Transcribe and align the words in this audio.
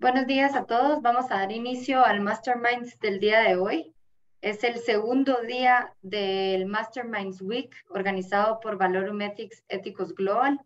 Buenos 0.00 0.28
días 0.28 0.54
a 0.54 0.64
todos. 0.64 1.02
Vamos 1.02 1.28
a 1.32 1.38
dar 1.38 1.50
inicio 1.50 2.04
al 2.04 2.20
Masterminds 2.20 3.00
del 3.00 3.18
día 3.18 3.40
de 3.40 3.56
hoy. 3.56 3.92
Es 4.40 4.62
el 4.62 4.78
segundo 4.78 5.42
día 5.42 5.92
del 6.02 6.66
Masterminds 6.66 7.42
Week 7.42 7.74
organizado 7.88 8.60
por 8.60 8.78
Valorum 8.78 9.20
Ethics 9.22 9.64
Éticos 9.68 10.14
Global. 10.14 10.60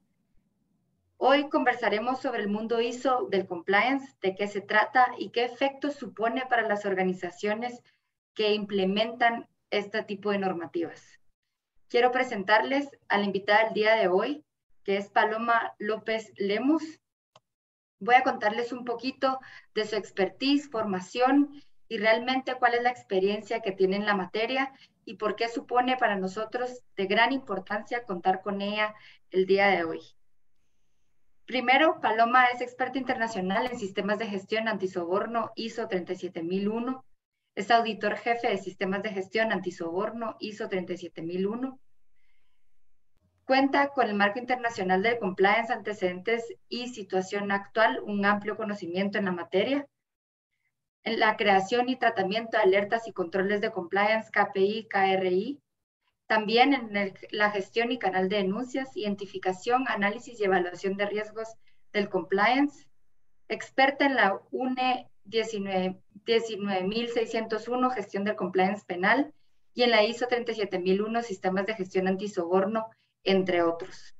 Hoy 1.16 1.48
conversaremos 1.48 2.20
sobre 2.20 2.42
el 2.42 2.50
mundo 2.50 2.82
ISO 2.82 3.26
del 3.30 3.46
compliance, 3.46 4.14
de 4.20 4.34
qué 4.34 4.48
se 4.48 4.60
trata 4.60 5.06
y 5.16 5.30
qué 5.30 5.46
efectos 5.46 5.94
supone 5.94 6.44
para 6.50 6.68
las 6.68 6.84
organizaciones 6.84 7.82
que 8.34 8.52
implementan 8.52 9.48
este 9.70 10.02
tipo 10.02 10.30
de 10.30 10.40
normativas. 10.40 11.18
Quiero 11.88 12.12
presentarles 12.12 12.90
a 13.08 13.16
la 13.16 13.24
invitada 13.24 13.64
del 13.64 13.72
día 13.72 13.94
de 13.94 14.08
hoy, 14.08 14.44
que 14.84 14.98
es 14.98 15.08
Paloma 15.08 15.72
López 15.78 16.34
Lemus. 16.36 17.00
Voy 18.04 18.16
a 18.16 18.24
contarles 18.24 18.72
un 18.72 18.84
poquito 18.84 19.38
de 19.76 19.86
su 19.86 19.94
expertise, 19.94 20.68
formación 20.68 21.62
y 21.86 21.98
realmente 21.98 22.56
cuál 22.56 22.74
es 22.74 22.82
la 22.82 22.90
experiencia 22.90 23.60
que 23.60 23.70
tiene 23.70 23.94
en 23.94 24.06
la 24.06 24.16
materia 24.16 24.72
y 25.04 25.14
por 25.14 25.36
qué 25.36 25.46
supone 25.46 25.96
para 25.96 26.16
nosotros 26.16 26.82
de 26.96 27.06
gran 27.06 27.30
importancia 27.30 28.02
contar 28.02 28.42
con 28.42 28.60
ella 28.60 28.92
el 29.30 29.46
día 29.46 29.68
de 29.68 29.84
hoy. 29.84 30.00
Primero, 31.46 32.00
Paloma 32.00 32.46
es 32.46 32.60
experta 32.60 32.98
internacional 32.98 33.66
en 33.70 33.78
sistemas 33.78 34.18
de 34.18 34.26
gestión 34.26 34.66
antisoborno 34.66 35.52
ISO 35.54 35.86
37001. 35.86 37.04
Es 37.54 37.70
auditor 37.70 38.16
jefe 38.16 38.48
de 38.48 38.58
sistemas 38.58 39.04
de 39.04 39.10
gestión 39.10 39.52
antisoborno 39.52 40.36
ISO 40.40 40.68
37001 40.68 41.78
Cuenta 43.44 43.88
con 43.88 44.06
el 44.06 44.14
marco 44.14 44.38
internacional 44.38 45.02
de 45.02 45.18
compliance, 45.18 45.72
antecedentes 45.72 46.54
y 46.68 46.86
situación 46.88 47.50
actual, 47.50 47.98
un 48.04 48.24
amplio 48.24 48.56
conocimiento 48.56 49.18
en 49.18 49.24
la 49.24 49.32
materia. 49.32 49.88
En 51.02 51.18
la 51.18 51.36
creación 51.36 51.88
y 51.88 51.96
tratamiento 51.96 52.56
de 52.56 52.62
alertas 52.62 53.08
y 53.08 53.12
controles 53.12 53.60
de 53.60 53.72
compliance 53.72 54.30
KPI, 54.30 54.86
KRI. 54.88 55.60
También 56.28 56.72
en 56.72 57.14
la 57.32 57.50
gestión 57.50 57.90
y 57.90 57.98
canal 57.98 58.28
de 58.28 58.36
denuncias, 58.36 58.96
identificación, 58.96 59.88
análisis 59.88 60.38
y 60.38 60.44
evaluación 60.44 60.96
de 60.96 61.06
riesgos 61.06 61.48
del 61.92 62.08
compliance. 62.08 62.86
Experta 63.48 64.06
en 64.06 64.14
la 64.14 64.40
UNE 64.52 65.10
19601, 65.24 67.90
gestión 67.90 68.22
del 68.22 68.36
compliance 68.36 68.84
penal, 68.86 69.34
y 69.74 69.82
en 69.82 69.90
la 69.90 70.04
ISO 70.04 70.28
37001, 70.28 71.22
sistemas 71.22 71.66
de 71.66 71.74
gestión 71.74 72.06
antisoborno 72.06 72.88
entre 73.24 73.62
otros. 73.62 74.14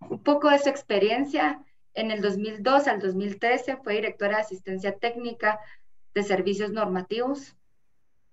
Un 0.00 0.22
poco 0.22 0.50
de 0.50 0.58
su 0.58 0.68
experiencia, 0.68 1.64
en 1.94 2.10
el 2.10 2.20
2002 2.20 2.88
al 2.88 3.00
2013 3.00 3.78
fue 3.78 3.94
directora 3.94 4.36
de 4.36 4.42
asistencia 4.42 4.98
técnica 4.98 5.60
de 6.14 6.22
servicios 6.22 6.70
normativos. 6.72 7.56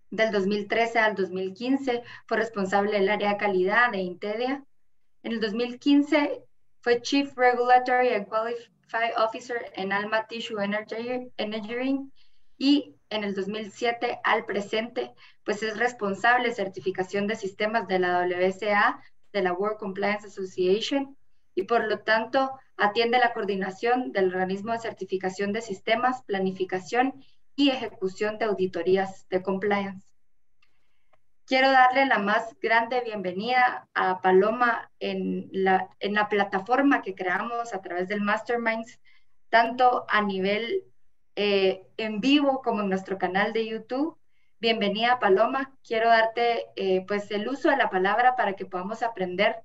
Del 0.10 0.32
2013 0.32 1.00
al 1.00 1.16
2015 1.16 2.04
fue 2.26 2.38
responsable 2.38 2.92
del 2.92 3.10
área 3.10 3.32
de 3.32 3.38
calidad 3.38 3.92
de 3.92 4.00
Intedia. 4.00 4.66
En 5.24 5.34
el 5.34 5.40
2015 5.40 6.44
fue 6.82 7.02
Chief 7.02 7.36
Regulatory 7.38 8.10
and 8.10 8.28
Qualified 8.28 9.18
Officer 9.18 9.72
en 9.76 9.94
Alma 9.94 10.28
Tissue 10.28 10.60
Engineering 10.62 12.12
y 12.58 12.96
en 13.10 13.24
el 13.24 13.36
2007 13.36 14.20
al 14.24 14.46
presente, 14.46 15.14
pues 15.44 15.62
es 15.64 15.78
responsable 15.78 16.50
de 16.50 16.56
certificación 16.56 17.28
de 17.28 17.36
sistemas 17.36 17.88
de 17.88 18.00
la 18.00 18.26
WSA 18.26 19.02
de 19.34 19.42
la 19.42 19.54
World 19.54 19.78
Compliance 19.78 20.28
Association 20.28 21.18
y 21.56 21.64
por 21.64 21.88
lo 21.88 22.00
tanto 22.00 22.52
atiende 22.78 23.20
la 23.20 23.34
coordinación 23.34 24.12
del 24.12 24.28
organismo 24.28 24.72
de 24.72 24.80
certificación 24.80 25.54
de 25.54 25.62
sistemas, 25.62 26.24
planificación 26.24 27.24
y 27.56 27.70
ejecución 27.70 28.38
de 28.38 28.46
auditorías 28.46 29.28
de 29.30 29.42
compliance. 29.42 30.08
Quiero 31.46 31.70
darle 31.70 32.06
la 32.06 32.18
más 32.18 32.56
grande 32.62 33.02
bienvenida 33.02 33.90
a 33.94 34.22
Paloma 34.22 34.90
en 35.00 35.50
la, 35.52 35.90
en 36.00 36.14
la 36.14 36.30
plataforma 36.30 37.02
que 37.02 37.14
creamos 37.14 37.74
a 37.74 37.82
través 37.82 38.08
del 38.08 38.22
Masterminds, 38.22 39.00
tanto 39.50 40.06
a 40.08 40.22
nivel 40.22 40.86
eh, 41.36 41.86
en 41.98 42.22
vivo 42.22 42.62
como 42.62 42.82
en 42.82 42.90
nuestro 42.90 43.18
canal 43.18 43.52
de 43.52 43.68
YouTube 43.68 44.18
Bienvenida, 44.62 45.18
Paloma. 45.18 45.76
Quiero 45.84 46.08
darte 46.10 46.68
eh, 46.76 47.04
pues 47.08 47.32
el 47.32 47.48
uso 47.48 47.72
de 47.72 47.78
la 47.78 47.90
palabra 47.90 48.36
para 48.36 48.54
que 48.54 48.68
podamos 48.68 49.02
aprender 49.02 49.56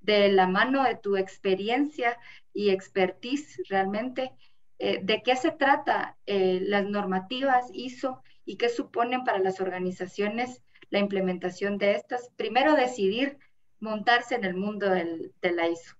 de 0.00 0.32
la 0.32 0.46
mano 0.46 0.82
de 0.82 0.96
tu 0.96 1.18
experiencia 1.18 2.16
y 2.54 2.70
expertise 2.70 3.60
realmente 3.68 4.32
eh, 4.78 5.00
de 5.02 5.22
qué 5.22 5.36
se 5.36 5.50
trata 5.50 6.16
eh, 6.24 6.58
las 6.62 6.86
normativas 6.86 7.66
ISO 7.74 8.22
y 8.46 8.56
qué 8.56 8.70
suponen 8.70 9.24
para 9.24 9.40
las 9.40 9.60
organizaciones 9.60 10.62
la 10.88 11.00
implementación 11.00 11.76
de 11.76 11.96
estas. 11.96 12.30
Primero, 12.36 12.76
decidir 12.76 13.36
montarse 13.78 14.36
en 14.36 14.44
el 14.44 14.54
mundo 14.54 14.88
de 14.88 15.52
la 15.52 15.68
ISO. 15.68 15.96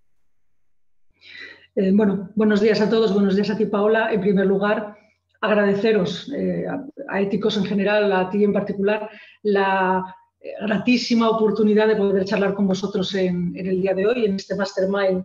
bueno, 1.92 2.30
buenos 2.36 2.62
días 2.62 2.80
a 2.80 2.88
todos, 2.88 3.12
buenos 3.12 3.36
días 3.36 3.50
a 3.50 3.58
ti, 3.58 3.66
Paola. 3.66 4.10
En 4.10 4.22
primer 4.22 4.46
lugar, 4.46 4.96
agradeceros 5.40 6.30
eh, 6.34 6.66
a, 7.08 7.20
éticos 7.20 7.56
en 7.56 7.64
general, 7.64 8.12
a 8.12 8.28
ti 8.30 8.44
en 8.44 8.52
particular, 8.52 9.08
la 9.42 10.14
eh, 10.40 10.52
gratísima 10.60 11.30
oportunidad 11.30 11.88
de 11.88 11.96
poder 11.96 12.24
charlar 12.24 12.54
con 12.54 12.66
vosotros 12.66 13.14
en, 13.14 13.54
el 13.56 13.80
día 13.80 13.94
de 13.94 14.06
hoy, 14.06 14.26
en 14.26 14.36
este 14.36 14.54
Mastermind 14.54 15.24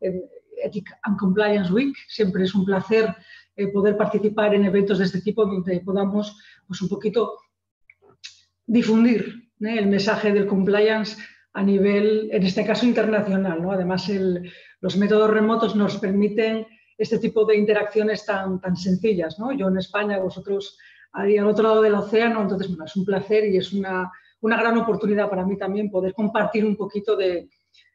en 0.00 0.22
Ethic 0.62 0.90
and 1.02 1.18
Compliance 1.18 1.72
Week. 1.72 1.96
Siempre 2.08 2.44
es 2.44 2.54
un 2.54 2.64
placer 2.64 3.14
eh, 3.56 3.68
poder 3.68 3.96
participar 3.96 4.54
en 4.54 4.64
eventos 4.64 4.98
de 4.98 5.04
este 5.04 5.20
tipo 5.20 5.46
donde 5.46 5.80
podamos 5.80 6.36
pues, 6.66 6.82
un 6.82 6.88
poquito 6.88 7.38
difundir 8.66 9.50
el 9.60 9.86
mensaje 9.86 10.32
del 10.32 10.46
compliance 10.46 11.16
a 11.52 11.62
nivel, 11.62 12.28
en 12.32 12.42
este 12.42 12.66
caso, 12.66 12.84
internacional. 12.86 13.62
¿no? 13.62 13.70
Además, 13.70 14.10
los 14.80 14.96
métodos 14.96 15.30
remotos 15.30 15.76
nos 15.76 15.96
permiten 15.98 16.66
este 16.96 17.18
tipo 17.18 17.44
de 17.44 17.56
interacciones 17.56 18.24
tan, 18.24 18.60
tan 18.60 18.76
sencillas. 18.76 19.38
¿no? 19.38 19.52
Yo 19.52 19.68
en 19.68 19.78
España, 19.78 20.18
vosotros 20.18 20.78
ahí 21.12 21.36
al 21.36 21.48
otro 21.48 21.64
lado 21.64 21.82
del 21.82 21.94
océano, 21.94 22.42
entonces 22.42 22.68
bueno, 22.68 22.84
es 22.84 22.96
un 22.96 23.04
placer 23.04 23.46
y 23.46 23.56
es 23.56 23.72
una, 23.72 24.10
una 24.40 24.56
gran 24.56 24.76
oportunidad 24.78 25.30
para 25.30 25.46
mí 25.46 25.56
también 25.56 25.90
poder 25.90 26.12
compartir 26.12 26.64
un 26.64 26.76
poquito 26.76 27.16
de, 27.16 27.48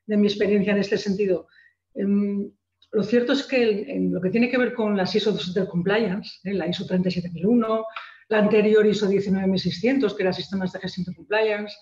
de 0.05 0.17
mi 0.17 0.27
experiencia 0.27 0.73
en 0.73 0.79
este 0.79 0.97
sentido. 0.97 1.47
Em, 1.93 2.51
lo 2.91 3.03
cierto 3.03 3.33
es 3.33 3.43
que 3.43 3.93
en 3.93 4.11
lo 4.11 4.19
que 4.19 4.31
tiene 4.31 4.49
que 4.49 4.57
ver 4.57 4.73
con 4.73 4.97
las 4.97 5.13
ISO 5.13 5.31
del 5.53 5.67
compliance, 5.67 6.39
¿eh? 6.43 6.53
la 6.53 6.67
ISO 6.67 6.85
37001, 6.85 7.85
la 8.29 8.38
anterior 8.39 8.85
ISO 8.85 9.07
19600, 9.07 10.15
que 10.15 10.23
era 10.23 10.33
Sistemas 10.33 10.71
de 10.71 10.79
Gestión 10.79 11.05
de 11.05 11.15
Compliance, 11.15 11.75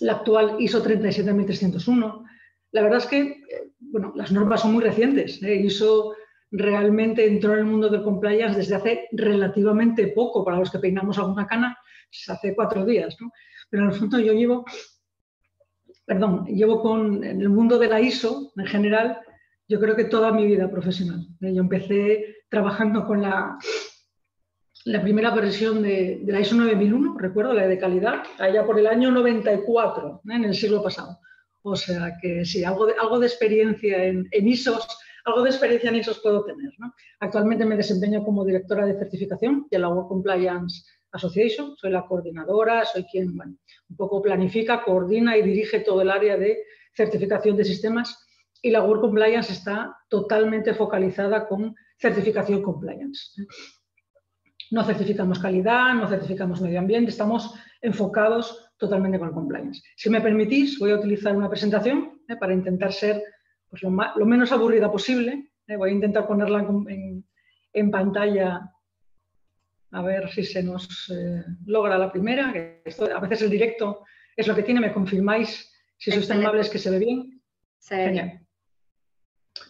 la 0.00 0.12
actual 0.12 0.56
ISO 0.58 0.82
37301, 0.82 2.24
la 2.72 2.82
verdad 2.82 2.98
es 2.98 3.06
que 3.06 3.20
eh, 3.20 3.71
bueno, 3.92 4.12
las 4.16 4.32
normas 4.32 4.62
son 4.62 4.72
muy 4.72 4.82
recientes. 4.82 5.42
¿eh? 5.42 5.56
Y 5.56 5.66
eso 5.66 6.14
realmente 6.50 7.26
entró 7.26 7.52
en 7.52 7.60
el 7.60 7.64
mundo 7.66 7.88
del 7.88 8.02
compliance 8.02 8.56
desde 8.56 8.74
hace 8.74 9.08
relativamente 9.12 10.08
poco. 10.08 10.44
Para 10.44 10.58
los 10.58 10.70
que 10.70 10.78
peinamos 10.78 11.18
alguna 11.18 11.46
cana, 11.46 11.76
hace 12.28 12.54
cuatro 12.54 12.86
días. 12.86 13.16
Pero 13.68 13.84
en 13.84 13.90
el 13.90 13.94
fondo 13.94 14.18
yo 14.18 14.32
llevo, 14.32 14.64
perdón, 16.06 16.46
llevo 16.46 16.80
con 16.80 17.22
en 17.22 17.40
el 17.40 17.50
mundo 17.50 17.78
de 17.78 17.88
la 17.88 18.00
ISO 18.00 18.52
en 18.56 18.66
general, 18.66 19.20
yo 19.68 19.78
creo 19.78 19.94
que 19.94 20.04
toda 20.04 20.32
mi 20.32 20.46
vida 20.46 20.70
profesional. 20.70 21.26
¿eh? 21.42 21.54
Yo 21.54 21.60
empecé 21.60 22.44
trabajando 22.48 23.06
con 23.06 23.20
la, 23.20 23.58
la 24.86 25.02
primera 25.02 25.34
versión 25.34 25.82
de, 25.82 26.22
la 26.26 26.40
ISO 26.40 26.56
9001, 26.56 27.18
recuerdo, 27.18 27.52
la 27.52 27.66
de 27.66 27.78
calidad, 27.78 28.22
allá 28.38 28.64
por 28.64 28.78
el 28.78 28.86
año 28.86 29.10
94, 29.10 30.22
¿eh? 30.30 30.34
en 30.34 30.44
el 30.44 30.54
siglo 30.54 30.82
pasado. 30.82 31.18
O 31.62 31.76
sea 31.76 32.16
que 32.20 32.44
sí, 32.44 32.64
algo 32.64 32.86
de, 32.86 32.94
algo 33.00 33.18
de 33.18 33.26
experiencia 33.26 34.04
en, 34.04 34.28
ISOs, 34.32 34.86
algo 35.24 35.42
de 35.42 35.50
experiencia 35.50 35.90
en 35.90 35.96
ISOs 35.96 36.18
puedo 36.18 36.44
tener. 36.44 36.72
Actualmente 37.20 37.64
me 37.64 37.76
desempeño 37.76 38.24
como 38.24 38.44
directora 38.44 38.84
de 38.84 38.98
certificación 38.98 39.66
de 39.70 39.78
la 39.78 39.88
World 39.88 40.08
Compliance 40.08 40.84
Association. 41.12 41.76
Soy 41.76 41.92
la 41.92 42.04
coordinadora, 42.04 42.84
soy 42.84 43.04
quien 43.04 43.38
un 43.38 43.96
poco 43.96 44.20
planifica, 44.20 44.82
coordina 44.82 45.36
y 45.36 45.42
dirige 45.42 45.80
todo 45.80 46.02
el 46.02 46.10
área 46.10 46.36
de 46.36 46.58
certificación 46.94 47.56
de 47.56 47.64
sistemas. 47.64 48.26
Y 48.60 48.70
la 48.70 48.82
World 48.82 49.02
Compliance 49.02 49.52
está 49.52 49.96
totalmente 50.08 50.74
focalizada 50.74 51.46
con 51.46 51.74
certificación 51.96 52.60
compliance. 52.62 53.40
No 54.72 54.82
certificamos 54.84 55.38
calidad, 55.38 55.94
no 55.94 56.08
certificamos 56.08 56.60
medio 56.60 56.80
ambiente, 56.80 57.10
estamos 57.10 57.54
enfocados 57.80 58.71
totalmente 58.82 59.18
con 59.18 59.28
el 59.28 59.34
compliance. 59.34 59.80
Si 59.96 60.10
me 60.10 60.20
permitís, 60.20 60.78
voy 60.78 60.90
a 60.90 60.96
utilizar 60.96 61.36
una 61.36 61.48
presentación 61.48 62.20
eh, 62.28 62.36
para 62.36 62.52
intentar 62.52 62.92
ser 62.92 63.22
pues, 63.70 63.82
lo, 63.82 64.26
menos 64.26 64.50
aburrida 64.50 64.90
posible. 64.90 65.52
Eh, 65.68 65.76
voy 65.76 65.90
a 65.90 65.92
intentar 65.92 66.26
ponerla 66.26 66.66
en, 67.72 67.90
pantalla 67.90 68.68
a 69.92 70.02
ver 70.02 70.28
si 70.30 70.42
se 70.42 70.62
nos 70.64 71.10
eh, 71.14 71.44
logra 71.66 71.96
la 71.96 72.10
primera. 72.10 72.50
a 72.50 73.20
veces 73.20 73.42
el 73.42 73.50
directo 73.50 74.04
es 74.36 74.48
lo 74.48 74.54
que 74.54 74.64
tiene, 74.64 74.80
me 74.80 74.92
confirmáis 74.92 75.70
si 75.96 76.10
sois 76.10 76.26
tan 76.26 76.40
amables 76.40 76.68
que 76.68 76.78
se 76.78 76.90
ve 76.90 76.98
bien. 76.98 77.40
Genial. 77.88 78.40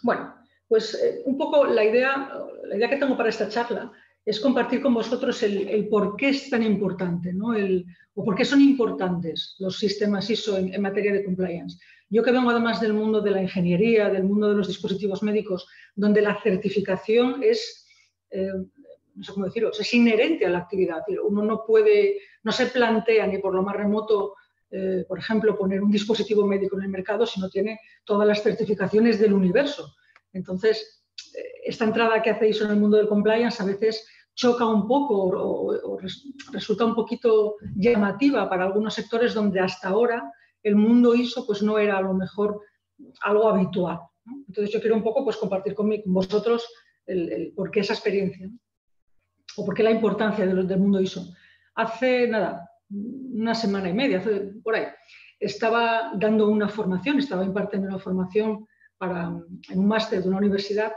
Bueno, 0.03 0.35
pues 0.69 0.99
un 1.27 1.37
poco 1.37 1.67
la 1.67 1.85
idea, 1.85 2.31
la 2.65 2.77
idea 2.77 2.89
que 2.89 2.97
tengo 2.97 3.17
para 3.17 3.29
esta 3.29 3.49
charla 3.49 3.93
es 4.25 4.39
compartir 4.41 4.81
con 4.81 4.95
vosotros 4.95 5.43
el, 5.43 5.89
por 5.89 6.17
qué 6.17 6.29
es 6.29 6.49
tan 6.49 6.63
importante, 6.63 7.33
¿no? 7.33 7.55
el, 7.55 7.85
o 8.15 8.25
por 8.25 8.35
qué 8.35 8.45
son 8.45 8.61
importantes 8.61 9.57
los 9.59 9.79
sistemas 9.79 10.31
ISO 10.31 10.57
en, 10.57 10.81
materia 10.81 11.13
de 11.13 11.25
compliance. 11.25 11.79
Yo 12.09 12.23
que 12.23 12.31
vengo 12.31 12.51
además 12.51 12.81
del 12.81 12.93
mundo 12.93 13.21
de 13.21 13.31
la 13.31 13.43
ingeniería, 13.43 14.11
del 14.11 14.25
mundo 14.25 14.49
de 14.51 14.57
los 14.57 14.69
dispositivos 14.69 15.23
médicos, 15.23 15.67
donde 15.95 16.21
la 16.21 16.41
certificación 16.41 17.43
es, 17.43 17.87
eh, 18.31 18.53
no 19.15 19.25
sé 19.25 19.33
cómo 19.33 19.47
decirlo, 19.47 19.71
es 19.71 19.95
inherente 19.95 20.47
a 20.47 20.51
la 20.51 20.59
actividad. 20.59 21.03
Uno 21.25 21.43
no 21.43 21.65
puede, 21.67 22.19
no 22.45 22.53
se 22.53 22.67
plantea 22.67 23.27
ni 23.27 23.39
por 23.39 23.55
lo 23.55 23.63
más 23.63 23.77
remoto, 23.77 24.35
eh, 24.71 25.05
por 25.09 25.19
ejemplo, 25.19 25.57
poner 25.57 25.83
un 25.83 25.91
dispositivo 25.91 26.47
médico 26.47 26.77
en 26.77 26.85
el 26.85 26.91
mercado 26.91 27.27
si 27.27 27.41
no 27.41 27.49
tiene 27.49 27.81
todas 28.05 28.29
las 28.29 28.43
certificaciones 28.43 29.19
del 29.19 29.33
universo. 29.33 29.95
Entonces, 30.35 31.02
esta 31.65 31.85
entrada 31.85 32.23
que 32.23 32.31
hacéis 32.31 32.61
en 32.61 32.71
el 32.71 32.77
mundo 32.77 32.97
del 32.97 33.09
compliance 33.09 33.63
a 33.63 33.67
veces 33.67 34.07
choca 34.35 34.67
un 34.67 34.87
poco 34.87 35.15
o, 35.25 35.99
resulta 36.53 36.85
un 36.85 36.95
poquito 36.95 37.57
llamativa 37.77 38.49
para 38.49 38.65
algunos 38.65 38.95
sectores 38.95 39.35
donde 39.35 39.61
hasta 39.61 39.89
ahora 39.89 40.33
el 40.63 40.77
mundo 40.77 41.15
ISO 41.15 41.47
pues 41.47 41.63
no 41.63 41.79
era 41.79 41.99
a 41.99 42.03
lo 42.03 42.15
mejor 42.15 42.61
algo 43.23 43.49
habitual. 43.49 44.01
Entonces 44.47 44.73
yo 44.73 44.81
quiero 44.81 44.97
un 44.97 45.03
poco 45.03 45.25
pues 45.25 45.37
compartir 45.37 45.75
con, 45.75 45.91
vosotros 46.07 46.67
el, 47.07 47.53
por 47.55 47.71
qué 47.71 47.81
esa 47.81 47.95
experiencia 47.95 48.49
o 49.57 49.65
por 49.67 49.75
qué 49.75 49.83
la 49.83 49.91
importancia 49.91 50.47
del, 50.47 50.67
del 50.67 50.79
mundo 50.79 51.01
ISO. 51.01 51.27
Hace 51.75 52.29
nada, 52.29 52.71
una 52.91 53.55
semana 53.55 53.89
y 53.89 53.95
media, 53.95 54.23
por 54.63 54.75
ahí, 54.75 54.87
estaba 55.41 56.13
dando 56.15 56.49
una 56.49 56.69
formación, 56.69 57.19
estaba 57.19 57.45
impartiendo 57.45 57.89
una 57.89 57.99
formación 57.99 58.67
para, 58.99 59.33
en 59.71 59.79
un 59.79 59.89
máster 59.89 60.23
de 60.23 60.29
una 60.29 60.39
universidad 60.39 60.93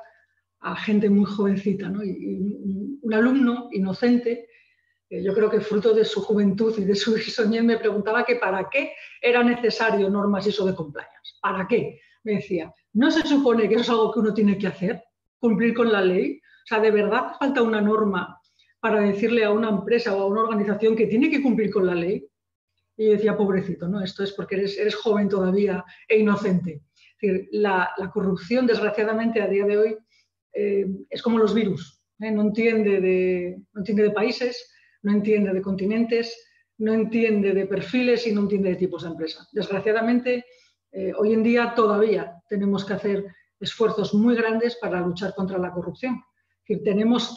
a 0.66 0.76
gente 0.76 1.10
muy 1.10 1.26
jovencita. 1.26 1.90
¿no? 1.90 2.04
Y, 2.04 3.00
un 3.02 3.14
alumno 3.14 3.70
inocente, 3.72 4.50
eh, 5.10 5.24
yo 5.24 5.34
creo 5.36 5.50
que 5.50 5.62
fruto 5.62 5.94
de 5.94 6.04
su 6.04 6.22
juventud 6.22 6.74
y 6.80 6.86
de 6.86 6.96
su 6.96 7.16
soñez, 7.18 7.64
me 7.64 7.78
preguntaba 7.78 8.26
que 8.26 8.38
para 8.38 8.68
qué 8.70 8.94
era 9.22 9.44
necesario 9.44 10.10
normas 10.10 10.48
ISO 10.48 10.66
de 10.66 10.74
compliance. 10.74 11.38
¿Para 11.40 11.68
qué? 11.68 12.00
Me 12.24 12.36
decía, 12.38 12.74
¿no 12.94 13.12
se 13.12 13.22
supone 13.28 13.70
que 13.70 13.76
eso 13.76 13.84
es 13.84 13.90
algo 13.90 14.12
que 14.12 14.20
uno 14.20 14.34
tiene 14.34 14.58
que 14.58 14.66
hacer? 14.68 15.04
¿Cumplir 15.38 15.76
con 15.76 15.92
la 15.92 16.02
ley? 16.02 16.42
O 16.64 16.68
sea, 16.68 16.80
¿de 16.80 16.90
verdad 16.90 17.34
falta 17.40 17.62
una 17.62 17.80
norma 17.80 18.40
para 18.80 19.02
decirle 19.02 19.44
a 19.44 19.52
una 19.52 19.70
empresa 19.70 20.16
o 20.16 20.22
a 20.22 20.26
una 20.26 20.42
organización 20.42 20.96
que 20.96 21.06
tiene 21.06 21.30
que 21.30 21.44
cumplir 21.44 21.70
con 21.70 21.86
la 21.86 21.94
ley? 21.94 22.28
Y 22.98 23.10
decía, 23.10 23.38
pobrecito, 23.38 23.88
¿no? 23.88 24.02
Esto 24.02 24.24
es 24.24 24.32
porque 24.32 24.56
eres, 24.56 24.96
joven 24.96 25.30
todavía 25.30 25.86
e 26.08 26.18
inocente. 26.18 26.82
La 27.52 27.94
corrupción, 28.12 28.66
desgraciadamente, 28.66 29.42
a 29.42 29.48
día 29.48 29.66
de 29.66 29.78
hoy 29.78 29.98
eh, 30.56 30.86
es 31.10 31.22
como 31.22 31.38
los 31.38 31.54
virus, 31.54 32.02
¿eh? 32.22 32.32
no, 32.32 32.42
entiende 32.42 33.02
de, 33.02 34.12
países, 34.12 34.72
no 35.04 35.12
entiende 35.12 35.54
de 35.54 35.62
continentes, 35.62 36.34
no 36.78 36.94
entiende 36.94 37.54
de 37.54 37.66
perfiles 37.66 38.26
y 38.26 38.32
no 38.34 38.42
entiende 38.42 38.70
de 38.70 38.76
tipos 38.78 39.04
de 39.04 39.10
empresa. 39.10 39.46
Desgraciadamente, 39.52 40.46
eh, 40.94 41.12
hoy 41.18 41.34
en 41.34 41.44
día 41.44 41.74
todavía 41.76 42.42
tenemos 42.48 42.86
que 42.86 42.94
hacer 42.94 43.26
esfuerzos 43.60 44.14
muy 44.14 44.34
grandes 44.34 44.78
para 44.78 45.02
luchar 45.02 45.36
contra 45.36 45.58
la 45.58 45.72
corrupción. 45.72 46.24
tenemos, 46.84 47.36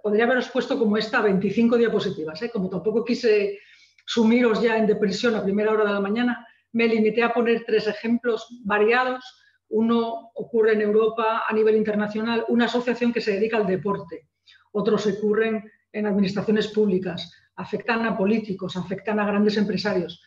podría 0.00 0.24
haberos 0.24 0.48
puesto 0.48 0.78
como 0.78 0.96
esta 0.96 1.22
25 1.22 1.76
diapositivas, 1.76 2.40
como 2.52 2.70
tampoco 2.70 3.04
quise 3.04 3.58
sumiros 4.06 4.62
ya 4.62 4.76
en 4.76 4.86
depresión 4.86 5.34
a 5.34 5.42
primera 5.42 5.72
hora 5.72 5.86
de 5.86 5.92
la 5.92 6.00
mañana, 6.00 6.46
me 6.72 6.86
limité 6.86 7.22
a 7.22 7.32
poner 7.32 7.64
tres 7.64 7.88
ejemplos 7.88 8.46
variados 8.64 9.24
uno 9.68 10.30
ocurre 10.34 10.72
en 10.72 10.82
Europa 10.82 11.44
a 11.46 11.52
nivel 11.52 11.76
internacional, 11.76 12.44
una 12.48 12.66
asociación 12.66 13.12
que 13.12 13.20
se 13.20 13.32
dedica 13.32 13.56
al 13.56 13.66
deporte. 13.66 14.28
Otros 14.72 15.06
ocurren 15.06 15.70
en 15.92 16.06
administraciones 16.06 16.68
públicas, 16.68 17.32
afectan 17.56 18.04
a 18.06 18.16
políticos, 18.16 18.76
afectan 18.76 19.20
a 19.20 19.26
grandes 19.26 19.56
empresarios. 19.56 20.22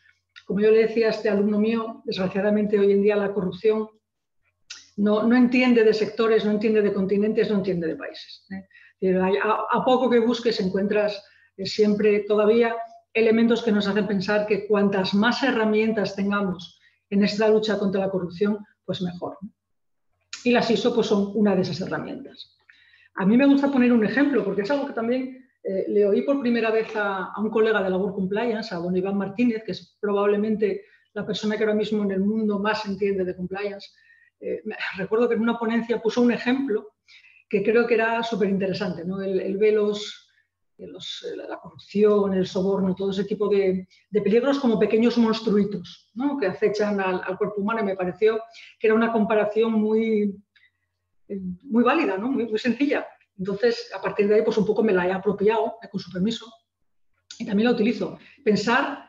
Como 0.45 0.61
yo 0.61 0.71
le 0.71 0.87
decía 0.87 1.07
a 1.07 1.11
este 1.11 1.29
alumno 1.29 1.59
mío, 1.59 2.01
desgraciadamente 2.05 2.79
hoy 2.79 2.91
en 2.91 3.01
día 3.01 3.15
la 3.15 3.33
corrupción 3.33 3.89
no, 4.97 5.35
entiende 5.35 5.83
de 5.83 5.93
sectores, 5.93 6.43
no 6.43 6.51
entiende 6.51 6.81
de 6.81 6.93
continentes, 6.93 7.49
no 7.49 7.57
entiende 7.57 7.87
de 7.87 7.95
países. 7.95 8.45
¿eh? 9.01 9.19
A, 9.43 9.85
poco 9.85 10.09
que 10.09 10.19
busques 10.19 10.59
encuentras 10.59 11.23
eh, 11.55 11.65
siempre 11.65 12.21
todavía 12.21 12.75
elementos 13.13 13.63
que 13.63 13.71
nos 13.71 13.87
hacen 13.87 14.07
pensar 14.07 14.47
que 14.47 14.67
cuantas 14.67 15.13
más 15.13 15.43
herramientas 15.43 16.15
tengamos 16.15 16.79
en 17.09 17.23
esta 17.23 17.47
lucha 17.47 17.77
contra 17.77 18.01
la 18.01 18.09
corrupción, 18.09 18.57
pues 18.87 19.01
mejor. 19.01 19.37
Y 20.45 20.51
las 20.51 20.71
ISO 20.71 20.95
pues 20.95 21.07
son 21.07 21.33
una 21.35 21.53
de 21.55 21.61
esas 21.61 21.81
herramientas. 21.81 22.57
A 23.15 23.25
mí 23.25 23.35
me 23.35 23.45
gusta 23.45 23.69
poner 23.69 23.91
un 23.91 24.05
ejemplo 24.05 24.43
porque 24.43 24.61
es 24.61 24.71
algo 24.71 24.87
que 24.87 24.93
también 24.93 25.45
eh, 25.63 25.85
le 25.89 26.07
oí 26.07 26.21
por 26.21 26.39
primera 26.39 26.71
vez 26.71 26.95
a, 26.95 27.33
un 27.37 27.49
colega 27.49 27.83
de 27.83 27.89
la 27.89 27.97
Work 27.97 28.15
Compliance, 28.15 28.73
a 28.73 28.77
don 28.77 28.95
Iván 28.95 29.17
Martínez, 29.17 29.63
que 29.65 29.73
es 29.73 29.97
probablemente 29.99 30.85
la 31.13 31.25
persona 31.25 31.57
que 31.57 31.63
ahora 31.63 31.75
mismo 31.75 32.03
en 32.03 32.11
el 32.11 32.21
mundo 32.21 32.59
más 32.59 32.85
entiende 32.85 33.25
de 33.25 33.35
compliance. 33.35 33.89
Eh, 34.39 34.61
recuerdo 34.97 35.27
que 35.27 35.35
en 35.35 35.41
una 35.41 35.59
ponencia 35.59 36.01
puso 36.01 36.21
un 36.21 36.31
ejemplo 36.31 36.93
que 37.49 37.63
creo 37.63 37.85
que 37.85 37.95
era 37.95 38.23
súper 38.23 38.49
interesante. 38.49 39.03
¿no? 39.03 39.21
Él, 39.21 39.57
la 40.77 41.59
corrupción, 41.59 42.33
el 42.33 42.45
soborno, 42.45 42.93
todo 42.93 43.09
ese 43.11 43.23
tipo 43.23 43.49
de, 43.49 43.87
peligros 44.11 44.59
como 44.59 44.79
pequeños 44.79 45.17
monstruitos 45.17 46.11
¿no? 46.13 46.37
que 46.37 46.45
acechan 46.47 46.99
al, 46.99 47.37
cuerpo 47.37 47.61
humano 47.61 47.81
y 47.81 47.85
me 47.85 47.95
pareció 47.95 48.39
que 48.79 48.87
era 48.87 48.95
una 48.95 49.11
comparación 49.11 49.73
muy, 49.73 50.35
muy 51.63 51.83
válida, 51.83 52.17
¿no? 52.17 52.29
muy, 52.29 52.45
muy, 52.45 52.59
sencilla. 52.59 53.07
Entonces, 53.37 53.91
a 53.95 54.01
partir 54.01 54.27
de 54.27 54.35
ahí, 54.35 54.41
pues 54.43 54.57
un 54.57 54.65
poco 54.65 54.83
me 54.83 54.93
la 54.93 55.07
he 55.07 55.11
apropiado, 55.11 55.75
eh, 55.81 55.87
con 55.89 55.99
su 55.99 56.11
permiso, 56.11 56.45
y 57.39 57.45
también 57.45 57.69
la 57.69 57.75
utilizo. 57.75 58.17
Pensar 58.43 59.07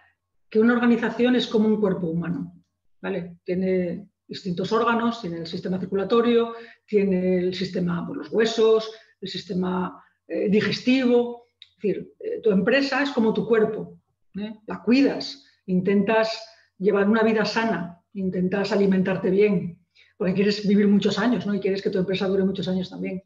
que 0.51 0.61
una 0.61 0.75
organización 0.75 1.37
es 1.37 1.47
como 1.47 1.69
un 1.69 1.81
cuerpo 1.81 2.09
humano, 2.09 2.53
¿vale? 3.01 3.39
Tiene 3.45 4.09
distintos 4.27 4.71
órganos, 4.73 5.21
tiene 5.21 5.39
el 5.39 5.47
sistema 5.47 5.79
circulatorio, 5.79 6.55
tiene 6.87 7.39
el 7.39 7.55
sistema, 7.55 8.07
pues, 8.07 8.19
los 8.19 8.33
huesos, 8.33 8.93
el 9.21 9.29
sistema 9.29 10.05
eh, 10.27 10.51
digestivo, 10.51 11.48
es 11.79 11.83
decir, 11.83 12.13
eh, 12.19 12.41
tu 12.43 12.51
empresa 12.51 13.03
es 13.03 13.11
como 13.11 13.33
tu 13.33 13.47
cuerpo, 13.47 14.01
¿eh? 14.37 14.57
la 14.67 14.83
cuidas, 14.83 15.45
intentas 15.67 16.45
llevar 16.77 17.09
una 17.09 17.23
vida 17.23 17.45
sana, 17.45 18.03
intentas 18.15 18.73
alimentarte 18.73 19.31
bien, 19.31 19.79
porque 20.17 20.35
quieres 20.35 20.67
vivir 20.67 20.89
muchos 20.89 21.21
años 21.21 21.47
¿no? 21.47 21.55
y 21.55 21.61
quieres 21.61 21.81
que 21.81 21.91
tu 21.91 21.99
empresa 21.99 22.27
dure 22.27 22.43
muchos 22.43 22.67
años 22.67 22.91
también. 22.91 23.23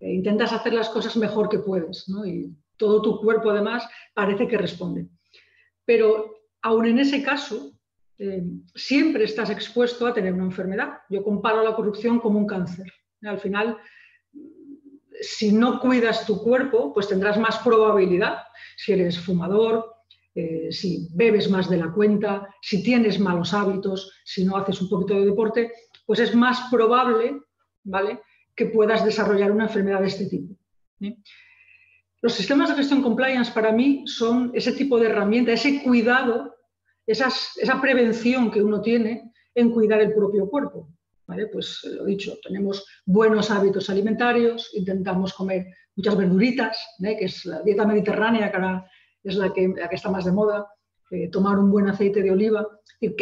Eh, 0.00 0.12
intentas 0.12 0.52
hacer 0.52 0.74
las 0.74 0.90
cosas 0.90 1.16
mejor 1.16 1.48
que 1.48 1.60
puedes 1.60 2.06
¿no? 2.08 2.26
y 2.26 2.54
todo 2.76 3.00
tu 3.00 3.18
cuerpo 3.18 3.50
además 3.50 3.88
parece 4.12 4.46
que 4.46 4.58
responde. 4.58 5.08
Pero 5.86 6.34
aún 6.60 6.84
en 6.84 6.98
ese 6.98 7.22
caso, 7.22 7.72
siempre 8.74 9.24
estás 9.24 9.50
expuesto 9.50 10.06
a 10.06 10.12
tener 10.12 10.32
una 10.34 10.44
enfermedad. 10.44 10.98
Yo 11.08 11.22
comparo 11.22 11.62
la 11.62 11.74
corrupción 11.74 12.18
como 12.18 12.38
un 12.38 12.46
cáncer. 12.46 12.92
Al 13.22 13.38
final, 13.38 13.78
si 15.20 15.52
no 15.52 15.80
cuidas 15.80 16.26
tu 16.26 16.42
cuerpo, 16.42 16.92
pues 16.92 17.08
tendrás 17.08 17.38
más 17.38 17.58
probabilidad, 17.58 18.38
si 18.76 18.92
eres 18.92 19.18
fumador, 19.18 19.94
eh, 20.34 20.68
si 20.70 21.08
bebes 21.14 21.48
más 21.48 21.70
de 21.70 21.78
la 21.78 21.92
cuenta, 21.92 22.54
si 22.60 22.82
tienes 22.82 23.18
malos 23.18 23.54
hábitos, 23.54 24.12
si 24.24 24.44
no 24.44 24.56
haces 24.56 24.80
un 24.82 24.90
poquito 24.90 25.14
de 25.14 25.24
deporte, 25.24 25.72
pues 26.04 26.20
es 26.20 26.34
más 26.34 26.68
probable 26.70 27.40
¿vale? 27.84 28.20
que 28.54 28.66
puedas 28.66 29.04
desarrollar 29.04 29.50
una 29.50 29.64
enfermedad 29.64 30.00
de 30.00 30.06
este 30.08 30.26
tipo. 30.26 30.54
Los 32.20 32.34
sistemas 32.34 32.68
de 32.68 32.76
gestión 32.76 33.02
compliance 33.02 33.52
para 33.52 33.72
mí 33.72 34.04
son 34.06 34.50
ese 34.54 34.72
tipo 34.72 34.98
de 34.98 35.06
herramienta, 35.06 35.52
ese 35.52 35.82
cuidado, 35.82 36.54
esa 37.06 37.80
prevención 37.80 38.50
que 38.50 38.62
uno 38.62 38.80
tiene 38.80 39.32
en 39.54 39.70
cuidar 39.70 40.00
el 40.00 40.12
propio 40.12 40.48
cuerpo. 40.48 40.95
Pues 41.26 41.82
lo 41.84 42.04
dicho, 42.04 42.38
tenemos 42.42 42.86
buenos 43.04 43.50
hábitos 43.50 43.90
alimentarios, 43.90 44.70
intentamos 44.74 45.34
comer 45.34 45.66
muchas 45.96 46.16
verduritas, 46.16 46.78
¿eh? 47.02 47.16
que 47.18 47.24
es 47.24 47.44
la 47.44 47.62
dieta 47.62 47.84
mediterránea, 47.84 48.48
que 48.48 48.56
ahora 48.56 48.90
es 49.24 49.34
la 49.34 49.52
que, 49.52 49.74
está 49.90 50.08
más 50.08 50.24
de 50.24 50.32
moda, 50.32 50.68
eh, 51.10 51.28
tomar 51.28 51.58
un 51.58 51.70
buen 51.70 51.88
aceite 51.88 52.22
de 52.22 52.30
oliva. 52.30 52.64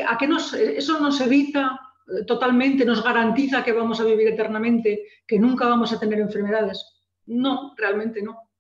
¿A 0.06 0.18
qué 0.18 0.26
nos, 0.26 0.52
eso 0.52 1.00
nos 1.00 1.18
evita 1.22 1.80
eh, 2.06 2.24
totalmente, 2.26 2.84
nos 2.84 3.02
garantiza 3.02 3.64
que 3.64 3.72
vamos 3.72 3.98
a 4.00 4.04
vivir 4.04 4.28
eternamente, 4.28 5.04
que 5.26 5.38
nunca 5.38 5.66
vamos 5.66 5.90
a 5.92 5.98
tener 5.98 6.20
enfermedades? 6.20 6.84
No, 7.26 7.74
realmente 7.74 8.22
no. 8.22 8.50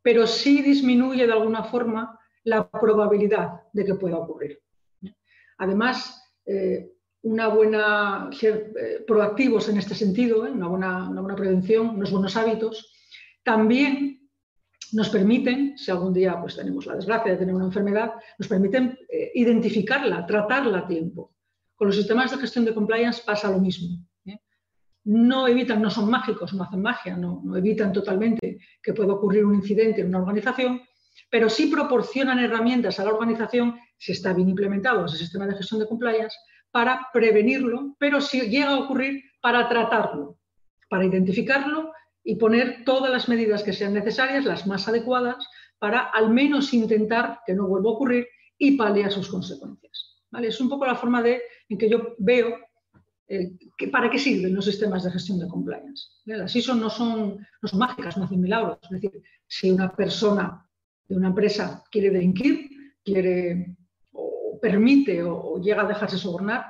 Pero 0.00 0.26
sí 0.26 0.62
disminuye 0.62 1.26
de 1.26 1.32
alguna 1.32 1.64
forma 1.64 2.18
la 2.44 2.70
probabilidad 2.70 3.60
de 3.74 3.84
que 3.84 3.94
pueda 3.94 4.16
ocurrir. 4.16 4.58
Además, 5.58 6.16
una 7.22 7.48
buena, 7.48 8.30
ser 8.32 8.72
eh, 8.78 9.04
proactivos 9.06 9.68
en 9.68 9.78
este 9.78 9.94
sentido, 9.94 10.46
¿eh? 10.46 10.50
una, 10.50 10.68
buena, 10.68 11.08
una, 11.08 11.20
buena, 11.20 11.36
prevención, 11.36 11.90
unos 11.90 12.10
buenos 12.10 12.36
hábitos, 12.36 12.92
también 13.42 14.28
nos 14.92 15.08
permiten, 15.10 15.76
si 15.76 15.90
algún 15.90 16.12
día 16.12 16.40
pues, 16.40 16.56
tenemos 16.56 16.86
la 16.86 16.96
desgracia 16.96 17.32
de 17.32 17.38
tener 17.38 17.54
una 17.54 17.66
enfermedad, 17.66 18.12
nos 18.38 18.48
permiten 18.48 18.98
eh, 19.08 19.32
identificarla, 19.34 20.26
tratarla 20.26 20.78
a 20.78 20.86
tiempo. 20.86 21.34
Con 21.76 21.88
los 21.88 21.96
sistemas 21.96 22.30
de 22.30 22.38
gestión 22.38 22.64
de 22.64 22.74
compliance 22.74 23.22
pasa 23.24 23.50
lo 23.50 23.58
mismo. 23.58 23.98
no 25.04 25.48
evitan, 25.48 25.80
no 25.80 25.90
son 25.90 26.10
mágicos, 26.10 26.52
no 26.52 26.62
hacen 26.62 26.82
magia, 26.82 27.16
no, 27.16 27.40
no 27.44 27.56
evitan 27.56 27.92
totalmente 27.92 28.58
que 28.82 28.92
pueda 28.92 29.14
ocurrir 29.14 29.44
un 29.44 29.54
incidente 29.54 30.02
en 30.02 30.08
una 30.08 30.18
organización, 30.18 30.80
pero 31.30 31.48
sí 31.48 31.66
proporcionan 31.66 32.38
herramientas 32.38 32.98
a 32.98 33.04
la 33.04 33.12
organización, 33.12 33.78
si 33.96 34.12
está 34.12 34.32
bien 34.32 34.48
implementado 34.48 35.06
ese 35.06 35.16
sistema 35.16 35.46
de 35.46 35.54
gestión 35.54 35.80
de 35.80 35.86
compliance, 35.86 36.36
para 36.70 37.08
prevenirlo, 37.12 37.96
pero 37.98 38.20
si 38.20 38.40
llega 38.42 38.70
a 38.70 38.78
ocurrir, 38.78 39.24
para 39.40 39.68
tratarlo, 39.68 40.38
para 40.88 41.04
identificarlo 41.04 41.92
y 42.22 42.36
poner 42.36 42.84
todas 42.84 43.10
las 43.10 43.28
medidas 43.28 43.62
que 43.62 43.72
sean 43.72 43.94
necesarias, 43.94 44.44
las 44.44 44.66
más 44.66 44.86
adecuadas, 44.86 45.48
para 45.78 46.00
al 46.00 46.30
menos 46.30 46.74
intentar 46.74 47.40
que 47.46 47.54
no 47.54 47.66
vuelva 47.66 47.90
a 47.90 47.94
ocurrir 47.94 48.28
y 48.58 48.76
paliar 48.76 49.10
sus 49.10 49.28
consecuencias. 49.28 50.20
¿vale? 50.30 50.48
Es 50.48 50.60
un 50.60 50.68
poco 50.68 50.86
la 50.86 50.94
forma 50.94 51.22
de, 51.22 51.40
en 51.68 51.78
que 51.78 51.88
yo 51.88 52.14
veo 52.18 52.58
eh, 53.26 53.52
que, 53.78 53.88
para 53.88 54.10
qué 54.10 54.18
sirven 54.18 54.54
los 54.54 54.64
sistemas 54.64 55.04
de 55.04 55.12
gestión 55.12 55.38
de 55.38 55.48
compliance. 55.48 56.08
Las 56.24 56.54
ISO 56.54 56.74
no 56.74 56.90
son, 56.90 57.46
no 57.62 57.68
son 57.68 57.78
mágicas, 57.78 58.16
no 58.16 58.24
hacen 58.24 58.40
milagros. 58.40 58.78
Es 58.82 58.90
decir, 58.90 59.22
si 59.46 59.70
una 59.70 59.94
persona 59.94 60.66
de 61.08 61.16
una 61.16 61.28
empresa 61.28 61.82
quiere 61.90 62.10
delinquir, 62.10 62.68
quiere 63.02 63.76
permite 64.60 65.22
o, 65.22 65.60
llega 65.60 65.82
a 65.82 65.88
dejarse 65.88 66.18
sobornar, 66.18 66.66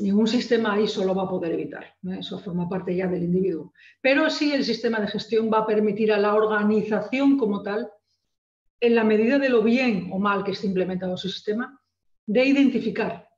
ningún 0.00 0.26
sistema 0.26 0.80
ISO 0.80 1.04
lo 1.04 1.14
va 1.14 1.24
a 1.24 1.28
poder 1.28 1.52
evitar. 1.52 1.94
Eso 2.18 2.38
forma 2.38 2.68
parte 2.68 2.94
ya 2.94 3.06
del 3.06 3.24
individuo. 3.24 3.72
Pero 4.00 4.30
sí 4.30 4.52
el 4.52 4.64
sistema 4.64 5.00
de 5.00 5.08
gestión 5.08 5.50
va 5.52 5.58
a 5.58 5.66
permitir 5.66 6.12
a 6.12 6.18
la 6.18 6.34
organización 6.34 7.38
como 7.38 7.62
tal, 7.62 7.90
en 8.80 8.94
la 8.94 9.04
medida 9.04 9.38
de 9.38 9.48
lo 9.48 9.62
bien 9.62 10.10
o 10.12 10.18
mal 10.18 10.44
que 10.44 10.52
esté 10.52 10.66
implementado 10.66 11.16
su 11.16 11.28
sistema, 11.28 11.80
de 12.26 12.44
identificar 12.44 13.28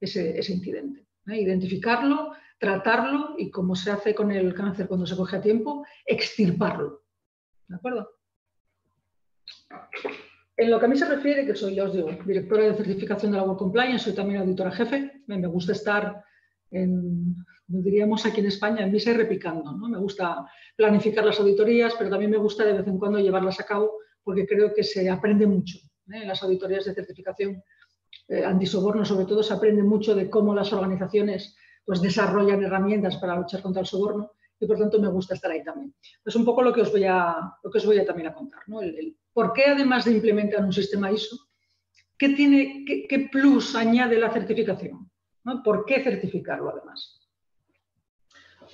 ese, 0.00 0.40
incidente. 0.52 1.06
Identificarlo, 1.26 2.32
tratarlo 2.58 3.34
y, 3.36 3.50
como 3.50 3.76
se 3.76 3.90
hace 3.90 4.14
con 4.14 4.32
el 4.32 4.54
cáncer 4.54 4.88
cuando 4.88 5.06
se 5.06 5.16
coge 5.16 5.36
a 5.36 5.42
tiempo, 5.42 5.84
extirparlo. 6.06 7.04
¿De 7.68 7.76
acuerdo? 7.76 8.08
En 10.58 10.72
lo 10.72 10.80
que 10.80 10.86
a 10.86 10.88
mí 10.88 10.96
se 10.96 11.06
refiere, 11.06 11.46
que 11.46 11.54
soy, 11.54 11.76
ya 11.76 11.84
os 11.84 11.92
digo, 11.92 12.10
directora 12.26 12.64
de 12.64 12.74
certificación 12.74 13.30
de 13.30 13.38
la 13.38 13.44
Work 13.44 13.60
Compliance, 13.60 14.04
soy 14.04 14.12
también 14.12 14.40
auditora 14.40 14.72
jefe, 14.72 15.22
me 15.28 15.46
gusta 15.46 15.70
estar 15.70 16.24
en, 16.72 17.36
diríamos 17.68 18.26
aquí 18.26 18.40
en 18.40 18.46
España, 18.46 18.84
en 18.84 18.90
misa 18.90 19.12
y 19.12 19.14
repicando. 19.14 19.70
¿no? 19.70 19.88
Me 19.88 19.98
gusta 19.98 20.44
planificar 20.74 21.24
las 21.24 21.38
auditorías, 21.38 21.94
pero 21.96 22.10
también 22.10 22.32
me 22.32 22.38
gusta 22.38 22.64
de 22.64 22.72
vez 22.72 22.86
en 22.88 22.98
cuando 22.98 23.20
llevarlas 23.20 23.60
a 23.60 23.66
cabo 23.66 23.98
porque 24.24 24.46
creo 24.46 24.74
que 24.74 24.82
se 24.82 25.08
aprende 25.08 25.46
mucho. 25.46 25.78
¿eh? 26.12 26.22
En 26.22 26.28
las 26.28 26.42
auditorías 26.42 26.84
de 26.86 26.94
certificación 26.94 27.62
eh, 28.26 28.44
antisoborno, 28.44 29.04
sobre 29.04 29.26
todo, 29.26 29.44
se 29.44 29.54
aprende 29.54 29.84
mucho 29.84 30.12
de 30.14 30.28
cómo 30.28 30.54
las 30.56 30.72
organizaciones 30.72 31.54
pues, 31.84 32.02
desarrollan 32.02 32.64
herramientas 32.64 33.16
para 33.18 33.36
luchar 33.36 33.62
contra 33.62 33.80
el 33.80 33.86
soborno 33.86 34.32
y 34.60 34.66
por 34.66 34.76
tanto 34.76 35.00
me 35.00 35.08
gusta 35.08 35.34
estar 35.34 35.50
ahí 35.50 35.62
también. 35.62 35.94
Es 36.24 36.34
un 36.34 36.44
poco 36.44 36.62
lo 36.62 36.72
que 36.72 36.80
os 36.80 36.90
voy 36.90 37.04
a, 37.04 37.36
lo 37.62 37.70
que 37.70 37.78
os 37.78 37.86
voy 37.86 37.98
a 37.98 38.04
también 38.04 38.32
contar. 38.32 38.62
¿no? 38.66 38.80
¿Por 39.38 39.52
qué 39.52 39.66
además 39.66 40.04
de 40.04 40.10
implementar 40.10 40.64
un 40.64 40.72
sistema 40.72 41.12
ISO, 41.12 41.36
qué, 42.18 42.30
tiene, 42.30 42.84
qué, 42.84 43.28
plus 43.30 43.76
añade 43.76 44.18
la 44.18 44.32
certificación? 44.32 45.08
¿Por 45.62 45.84
qué 45.84 46.02
certificarlo 46.02 46.70
además? 46.70 47.20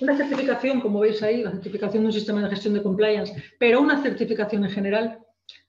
Una 0.01 0.17
certificación, 0.17 0.81
como 0.81 1.01
veis 1.01 1.21
ahí, 1.21 1.43
la 1.43 1.51
certificación 1.51 2.01
de 2.01 2.07
un 2.07 2.13
sistema 2.13 2.41
de 2.41 2.49
gestión 2.49 2.73
de 2.73 2.81
compliance, 2.81 3.31
pero 3.59 3.79
una 3.79 4.01
certificación 4.01 4.65
en 4.65 4.71
general, 4.71 5.19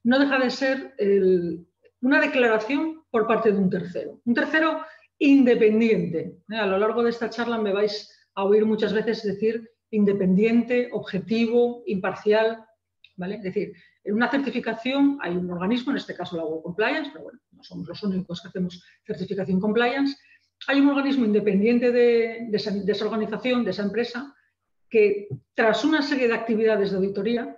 no 0.02 0.18
deja 0.18 0.38
de 0.38 0.48
ser 0.48 0.94
una 2.00 2.18
declaración 2.18 3.04
por 3.10 3.26
parte 3.26 3.52
de 3.52 3.58
un 3.58 3.68
tercero. 3.68 4.22
Un 4.24 4.32
tercero 4.32 4.80
independiente. 5.18 6.38
¿eh? 6.50 6.56
A 6.56 6.64
lo 6.64 6.78
largo 6.78 7.02
de 7.02 7.10
esta 7.10 7.28
charla 7.28 7.58
me 7.58 7.74
vais 7.74 8.10
a 8.34 8.44
oír 8.44 8.64
muchas 8.64 8.94
veces 8.94 9.22
decir 9.22 9.70
independiente, 9.90 10.88
objetivo, 10.90 11.82
imparcial. 11.84 12.64
¿vale? 13.16 13.36
Es 13.36 13.42
decir, 13.42 13.74
en 14.06 14.14
una 14.14 14.30
certificación 14.30 15.18
hay 15.20 15.36
un 15.36 15.50
organismo, 15.50 15.90
en 15.90 15.98
este 15.98 16.14
caso 16.14 16.36
la 16.36 16.44
Web 16.44 16.62
Compliance, 16.62 17.10
pero 17.12 17.24
bueno, 17.24 17.40
no 17.52 17.62
somos 17.64 17.88
los 17.88 18.02
únicos 18.02 18.40
que 18.40 18.48
hacemos 18.48 18.82
certificación 19.04 19.60
compliance. 19.60 20.16
Hay 20.68 20.80
un 20.80 20.88
organismo 20.88 21.24
independiente 21.24 21.90
de, 21.90 22.48
esa, 22.52 22.70
de 22.70 22.92
esa 22.92 23.04
organización, 23.04 23.64
de 23.64 23.72
esa 23.72 23.82
empresa, 23.82 24.34
que 24.88 25.28
tras 25.54 25.84
una 25.84 26.02
serie 26.02 26.28
de 26.28 26.34
actividades 26.34 26.90
de 26.90 26.96
auditoría 26.96 27.56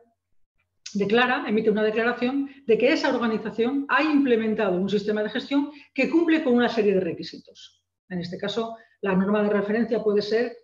declara, 0.94 1.44
emite 1.46 1.70
una 1.70 1.82
declaración 1.82 2.48
de 2.66 2.78
que 2.78 2.92
esa 2.92 3.14
organización 3.14 3.84
ha 3.90 4.02
implementado 4.02 4.80
un 4.80 4.88
sistema 4.88 5.22
de 5.22 5.28
gestión 5.28 5.70
que 5.92 6.08
cumple 6.08 6.42
con 6.42 6.54
una 6.54 6.70
serie 6.70 6.94
de 6.94 7.00
requisitos. 7.00 7.84
En 8.08 8.20
este 8.20 8.38
caso, 8.38 8.76
la 9.02 9.14
norma 9.14 9.42
de 9.42 9.50
referencia 9.50 10.02
puede 10.02 10.22
ser 10.22 10.56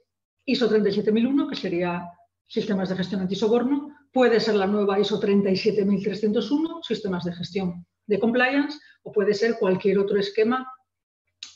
ISO 0.47 0.67
37001, 0.69 1.49
que 1.49 1.57
sería 1.57 2.09
sistemas 2.47 2.88
de 2.88 2.97
gestión 2.97 3.21
antisoborno, 3.21 3.93
puede 4.14 4.38
ser 4.38 4.54
la 4.54 4.68
nueva 4.68 5.00
ISO 5.00 5.18
37301, 5.18 6.83
sistemas 6.83 7.25
de 7.25 7.35
gestión 7.35 7.85
de 8.06 8.21
compliance, 8.21 8.78
o 9.02 9.11
puede 9.11 9.35
ser 9.35 9.59
cualquier 9.59 9.99
otro 9.99 10.18
esquema, 10.18 10.73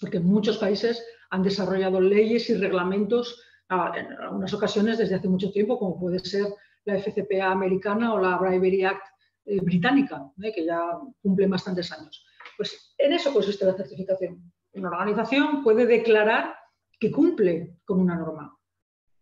porque 0.00 0.18
muchos 0.18 0.58
países 0.58 1.06
han 1.30 1.44
desarrollado 1.44 2.00
leyes 2.00 2.50
y 2.50 2.56
reglamentos 2.56 3.40
ah, 3.68 3.92
en 3.96 4.12
algunas 4.12 4.52
ocasiones 4.52 4.98
desde 4.98 5.14
hace 5.14 5.28
mucho 5.28 5.52
tiempo, 5.52 5.78
como 5.78 6.00
puede 6.00 6.18
ser 6.18 6.46
la 6.84 6.98
FCPA 6.98 7.52
americana 7.52 8.12
o 8.12 8.18
la 8.18 8.36
Bribery 8.36 8.84
Act 8.84 9.06
eh, 9.44 9.60
británica, 9.60 10.28
¿eh? 10.42 10.52
que 10.52 10.64
ya 10.64 10.80
cumple 11.22 11.46
bastantes 11.46 11.92
años. 11.92 12.26
Pues 12.56 12.94
en 12.98 13.12
eso 13.12 13.32
consiste 13.32 13.66
la 13.66 13.76
certificación. 13.76 14.52
Una 14.72 14.88
organización 14.88 15.62
puede 15.62 15.86
declarar 15.86 16.56
que 16.98 17.12
cumple 17.12 17.76
con 17.84 18.00
una 18.00 18.16
norma, 18.16 18.58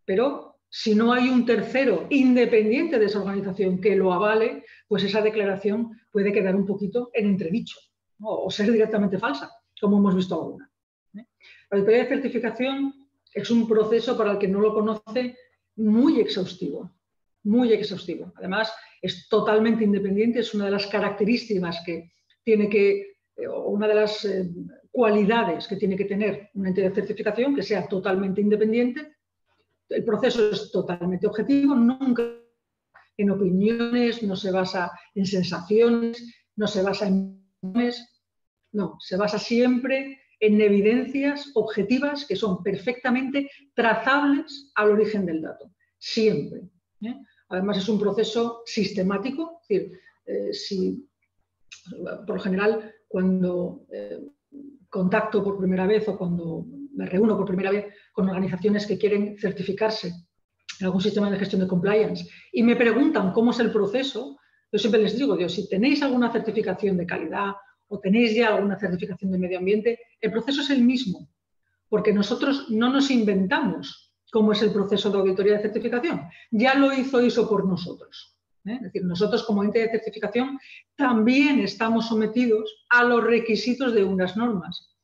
pero 0.07 0.46
si 0.69 0.95
no 0.95 1.13
hay 1.13 1.29
un 1.29 1.47
tercero 1.47 2.07
independiente 2.11 2.99
de 2.99 3.07
esa 3.07 3.21
organización 3.21 3.81
que 3.81 3.97
lo 3.97 4.13
avale, 4.13 4.65
pues 4.89 5.05
esa 5.05 5.23
declaración 5.23 5.91
puede 6.11 6.33
quedar 6.33 6.55
un 6.55 6.67
poquito 6.67 7.11
en 7.15 7.27
entredicho 7.27 7.79
o 8.21 8.51
ser 8.51 8.73
directamente 8.73 9.19
falsa, 9.19 9.51
como 9.81 9.99
hemos 9.99 10.17
visto 10.17 10.35
alguna. 10.35 10.71
¿eh? 11.17 11.27
La 11.71 11.79
auditoría 11.79 12.03
de 12.03 12.09
certificación 12.09 12.95
es 13.33 13.51
un 13.51 13.69
proceso 13.69 14.17
para 14.17 14.33
el 14.33 14.39
que 14.39 14.49
no 14.49 14.61
lo 14.61 14.73
conoce 14.75 15.37
muy 15.77 16.21
exhaustivo 16.21 16.91
muy 17.47 17.73
exhaustivo. 17.73 18.33
Además, 18.37 18.73
es 19.01 19.29
totalmente 19.29 19.85
independiente, 19.85 20.41
es 20.41 20.53
una 20.53 20.67
de 20.67 20.73
las 20.73 20.87
características 20.87 21.83
que 21.87 22.13
tiene 22.43 22.69
que, 22.69 23.19
eh, 23.37 23.49
una 23.49 23.89
de 23.89 23.95
las 23.95 24.25
eh, 24.25 24.51
cualidades 24.91 25.67
que 25.69 25.77
tiene 25.77 25.97
que 25.97 26.05
tener 26.05 26.51
una 26.55 26.69
entidad 26.69 26.89
de 26.89 26.97
certificación, 26.97 27.55
que 27.55 27.63
sea 27.63 27.87
totalmente 27.87 28.41
independiente. 28.41 29.16
El 29.89 30.05
proceso 30.05 30.51
es 30.51 30.71
totalmente 30.71 31.27
objetivo, 31.27 31.75
nunca 31.75 32.23
en 33.17 33.31
opiniones, 33.31 34.23
no 34.23 34.37
se 34.37 34.51
basa 34.51 34.91
en 35.15 35.27
sensaciones, 35.27 36.35
no 36.57 36.67
se 36.67 36.83
basa 36.83 37.07
en... 37.07 37.45
No, 38.73 38.99
se 39.01 39.17
basa 39.17 39.39
siempre 39.39 40.21
en 40.39 40.61
evidencias 40.61 41.51
objetivas 41.55 42.27
que 42.27 42.37
son 42.37 42.63
perfectamente 42.63 43.51
trazables 43.75 44.71
al 44.75 44.91
origen 44.91 45.25
del 45.25 45.43
dato. 45.43 45.73
Siempre. 45.99 46.69
¿eh? 47.03 47.15
Además, 47.49 47.79
es 47.79 47.89
un 47.89 47.99
proceso 47.99 48.63
sistemático, 48.67 49.61
es 49.63 49.69
decir, 49.69 50.01
eh, 50.27 50.53
si, 50.53 51.09
por 52.27 52.37
lo 52.37 52.41
general, 52.41 52.95
cuando 53.09 53.87
eh, 53.93 54.21
contacto 54.91 55.43
por 55.43 55.59
primera 55.59 55.87
vez 55.87 56.07
o 56.09 56.19
cuando 56.19 56.67
me 56.97 57.07
reúno 57.07 57.37
por 57.37 57.47
primera 57.47 57.71
vez 57.71 57.87
con 58.13 58.29
organizaciones 58.29 58.87
que 58.87 58.99
quieren 58.99 59.37
certificarse 59.39 60.09
en 60.81 60.87
algún 60.87 61.01
sistema 61.01 61.31
de 61.31 61.39
gestión 61.39 61.63
de 61.63 61.69
compliance 61.69 62.29
y 62.53 62.63
me 62.63 62.77
preguntan 62.77 63.33
cómo 63.33 63.51
es 63.51 63.61
el 63.61 63.71
proceso, 63.71 64.39
yo 64.73 64.79
siempre 64.79 65.03
les 65.03 65.17
digo, 65.17 65.37
Dios, 65.37 65.53
si 65.53 65.69
tenéis 65.69 66.03
alguna 66.03 66.33
certificación 66.33 66.97
de 66.97 67.07
calidad 67.07 67.53
o 67.89 68.01
tenéis 68.01 68.35
ya 68.35 68.49
alguna 68.49 68.79
certificación 68.79 69.31
de 69.31 69.39
medio 69.39 69.59
ambiente, 69.59 69.99
el 70.21 70.33
proceso 70.33 70.63
es 70.63 70.71
el 70.71 70.83
mismo, 70.83 71.29
porque 71.89 72.13
nosotros 72.13 72.69
no 72.71 72.91
nos 72.91 73.11
inventamos 73.11 74.15
cómo 74.33 74.53
es 74.53 74.63
el 74.63 74.73
proceso 74.73 75.11
de 75.11 75.19
auditoría 75.19 75.55
de 75.55 75.63
certificación. 75.63 76.29
Ya 76.51 76.75
lo 76.75 76.93
hizo 76.93 77.23
ISO 77.23 77.49
por 77.49 77.67
nosotros. 77.67 78.37
¿eh? 78.65 78.75
Es 78.75 78.83
decir, 78.83 79.05
nosotros 79.05 79.45
como 79.45 79.63
ente 79.63 79.79
de 79.79 79.91
certificación 79.91 80.59
también 80.97 81.61
estamos 81.61 82.09
sometidos 82.09 82.85
a 82.91 83.05
los 83.05 83.23
requisitos 83.23 83.95
de 83.95 84.05
unas 84.05 84.37
normas. 84.37 84.96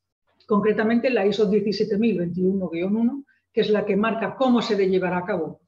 Concretamente 0.47 1.11
la 1.11 1.27
ISO 1.27 1.51
17021-1, 1.51 3.25
que 3.53 3.61
es 3.61 3.71
la 3.71 3.85
que 3.85 3.97
marca 3.97 4.35
cómo 4.37 4.63
se 4.63 4.77
debe 4.77 4.91
llevar 4.91 5.15
a 5.15 5.25
cabo 5.25 5.61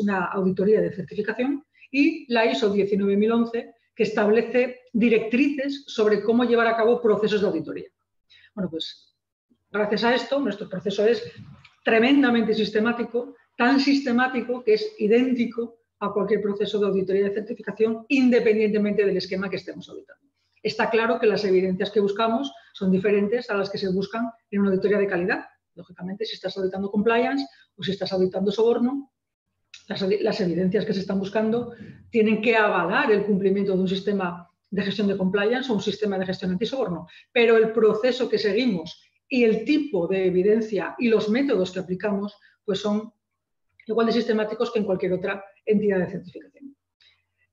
una 0.00 0.24
auditoría 0.26 0.80
de 0.80 0.92
certificación, 0.92 1.64
y 1.90 2.30
la 2.32 2.46
ISO 2.46 2.72
19011, 2.72 3.74
que 3.94 4.02
establece 4.02 4.82
directrices 4.92 5.84
sobre 5.86 6.22
cómo 6.22 6.44
llevar 6.44 6.66
a 6.66 6.76
cabo 6.76 7.00
procesos 7.00 7.40
de 7.40 7.46
auditoría. 7.46 7.88
Bueno, 8.54 8.70
pues 8.70 9.16
gracias 9.70 10.04
a 10.04 10.14
esto, 10.14 10.38
nuestro 10.40 10.68
proceso 10.68 11.04
es 11.04 11.22
tremendamente 11.84 12.54
sistemático, 12.54 13.34
tan 13.56 13.80
sistemático 13.80 14.62
que 14.62 14.74
es 14.74 14.94
idéntico 14.98 15.78
a 16.00 16.12
cualquier 16.12 16.40
proceso 16.40 16.78
de 16.78 16.86
auditoría 16.86 17.24
de 17.24 17.34
certificación, 17.34 18.04
independientemente 18.08 19.04
del 19.04 19.16
esquema 19.16 19.50
que 19.50 19.56
estemos 19.56 19.88
auditando. 19.88 20.27
Está 20.62 20.90
claro 20.90 21.18
que 21.18 21.26
las 21.26 21.44
evidencias 21.44 21.90
que 21.90 22.00
buscamos 22.00 22.52
son 22.72 22.90
diferentes 22.90 23.50
a 23.50 23.54
las 23.54 23.70
que 23.70 23.78
se 23.78 23.88
buscan 23.88 24.30
en 24.50 24.60
una 24.60 24.70
auditoría 24.70 24.98
de 24.98 25.06
calidad. 25.06 25.44
Lógicamente, 25.74 26.24
si 26.24 26.34
estás 26.34 26.56
auditando 26.56 26.90
compliance 26.90 27.46
o 27.76 27.82
si 27.82 27.92
estás 27.92 28.12
auditando 28.12 28.50
soborno, 28.50 29.12
las, 29.88 30.40
evidencias 30.40 30.84
que 30.84 30.92
se 30.92 31.00
están 31.00 31.18
buscando 31.18 31.72
tienen 32.10 32.42
que 32.42 32.56
avalar 32.56 33.10
el 33.10 33.24
cumplimiento 33.24 33.72
de 33.72 33.78
un 33.78 33.88
sistema 33.88 34.48
de 34.70 34.82
gestión 34.82 35.08
de 35.08 35.16
compliance 35.16 35.70
o 35.70 35.74
un 35.74 35.80
sistema 35.80 36.18
de 36.18 36.26
gestión 36.26 36.50
antisoborno. 36.50 37.06
Pero 37.32 37.56
el 37.56 37.72
proceso 37.72 38.28
que 38.28 38.38
seguimos 38.38 39.02
y 39.28 39.44
el 39.44 39.64
tipo 39.64 40.06
de 40.06 40.26
evidencia 40.26 40.94
y 40.98 41.08
los 41.08 41.28
métodos 41.28 41.72
que 41.72 41.80
aplicamos 41.80 42.36
pues 42.64 42.80
son 42.80 43.12
igual 43.86 44.06
de 44.06 44.12
sistemáticos 44.12 44.70
que 44.70 44.80
en 44.80 44.84
cualquier 44.84 45.14
otra 45.14 45.42
entidad 45.64 45.98
de 45.98 46.10
certificación. 46.10 46.76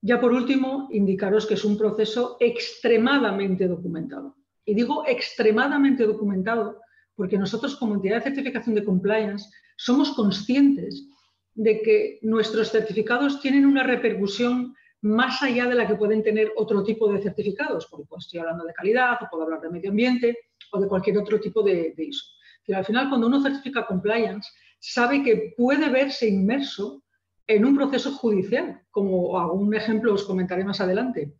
Ya 0.07 0.21
por 0.21 0.31
último, 0.31 0.87
indicaros 0.91 1.47
que 1.47 1.55
es 1.55 1.65
un 1.65 1.79
proceso 1.79 2.37
extremadamente 2.39 3.67
documentado. 3.67 4.35
Y 4.63 4.75
digo 4.75 5.03
extremadamente 5.07 6.05
documentado 6.05 6.79
porque 7.15 7.39
nosotros 7.39 7.75
como 7.75 7.95
entidad 7.95 8.17
de 8.17 8.25
certificación 8.25 8.75
de 8.75 8.85
compliance 8.85 9.49
somos 9.75 10.11
conscientes 10.11 11.07
de 11.55 11.81
que 11.81 12.19
nuestros 12.21 12.69
certificados 12.69 13.41
tienen 13.41 13.65
una 13.65 13.81
repercusión 13.81 14.75
más 15.01 15.41
allá 15.41 15.65
de 15.65 15.73
la 15.73 15.87
que 15.87 15.95
pueden 15.95 16.21
tener 16.21 16.51
otro 16.55 16.83
tipo 16.83 17.11
de 17.11 17.23
certificados, 17.23 17.87
porque 17.87 18.05
pues, 18.07 18.25
estoy 18.25 18.41
hablando 18.41 18.63
de 18.63 18.73
calidad 18.73 19.17
o 19.23 19.27
puedo 19.31 19.45
hablar 19.45 19.61
de 19.61 19.71
medio 19.71 19.89
ambiente 19.89 20.37
o 20.71 20.79
de 20.79 20.87
cualquier 20.87 21.17
otro 21.17 21.39
tipo 21.39 21.63
de, 21.63 21.95
ISO. 21.97 22.25
Pero 22.63 22.77
al 22.77 22.85
final, 22.85 23.09
cuando 23.09 23.25
uno 23.25 23.41
certifica 23.41 23.87
compliance, 23.87 24.51
sabe 24.77 25.23
que 25.23 25.55
puede 25.57 25.89
verse 25.89 26.27
inmerso 26.27 27.01
en 27.47 27.65
un 27.65 27.75
proceso 27.75 28.11
judicial, 28.11 28.81
como 28.91 29.39
algún 29.39 29.73
ejemplo 29.75 30.13
os 30.13 30.23
comentaré 30.23 30.63
más 30.63 30.81
adelante. 30.81 31.33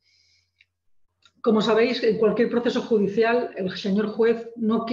Como 1.41 1.61
sabéis, 1.61 2.03
en 2.03 2.17
cualquier 2.17 2.49
proceso 2.49 2.81
judicial, 2.81 3.51
el 3.55 3.69
señor 3.77 4.07
juez 4.07 4.49
no, 4.55 4.85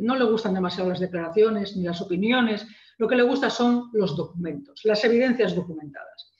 no 0.00 0.16
le 0.16 0.24
gustan 0.24 0.54
demasiado 0.54 0.88
las 0.90 1.00
declaraciones 1.00 1.76
ni 1.76 1.84
las 1.84 2.00
opiniones, 2.00 2.66
lo 2.98 3.08
que 3.08 3.16
le 3.16 3.22
gusta 3.22 3.50
son 3.50 3.90
los 3.92 4.16
documentos, 4.16 4.80
las 4.84 5.04
evidencias 5.04 5.54
documentadas. 5.54 6.32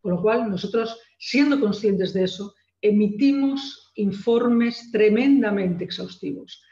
Con 0.00 0.12
lo 0.12 0.22
cual, 0.22 0.50
nosotros, 0.50 1.00
siendo 1.18 1.60
conscientes 1.60 2.12
de 2.14 2.24
eso, 2.24 2.54
emitimos 2.80 3.92
informes 3.96 4.90
tremendamente 4.92 5.84
exhaustivos. 5.84 6.62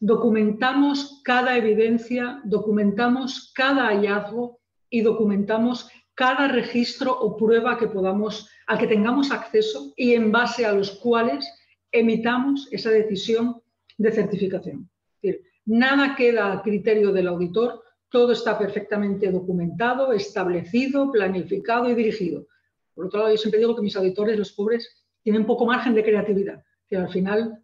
Documentamos 0.00 1.20
cada 1.24 1.56
evidencia, 1.56 2.40
documentamos 2.44 3.52
cada 3.54 3.86
hallazgo 3.86 4.60
y 4.90 5.02
documentamos 5.02 5.88
cada 6.14 6.48
registro 6.48 7.12
o 7.12 7.36
prueba 7.36 7.76
que 7.78 7.88
podamos, 7.88 8.48
al 8.66 8.78
que 8.78 8.86
tengamos 8.86 9.30
acceso 9.30 9.92
y 9.96 10.14
en 10.14 10.30
base 10.30 10.64
a 10.64 10.72
los 10.72 10.92
cuales 10.92 11.46
emitamos 11.92 12.68
esa 12.70 12.90
decisión 12.90 13.60
de 13.98 14.12
certificación. 14.12 14.90
Es 15.20 15.32
decir, 15.32 15.46
nada 15.66 16.14
queda 16.16 16.52
a 16.52 16.62
criterio 16.62 17.12
del 17.12 17.28
auditor 17.28 17.84
todo 18.14 18.30
está 18.30 18.56
perfectamente 18.56 19.28
documentado, 19.32 20.12
establecido, 20.12 21.10
planificado 21.10 21.90
y 21.90 21.96
dirigido. 21.96 22.46
Por 22.94 23.06
otro 23.06 23.18
lado, 23.18 23.32
yo 23.32 23.36
siempre 23.36 23.58
digo 23.58 23.74
que 23.74 23.82
mis 23.82 23.96
auditores, 23.96 24.38
los 24.38 24.52
pobres, 24.52 25.04
tienen 25.20 25.44
poco 25.44 25.66
margen 25.66 25.96
de 25.96 26.04
creatividad. 26.04 26.62
Que 26.88 26.96
al 26.96 27.08
final 27.08 27.63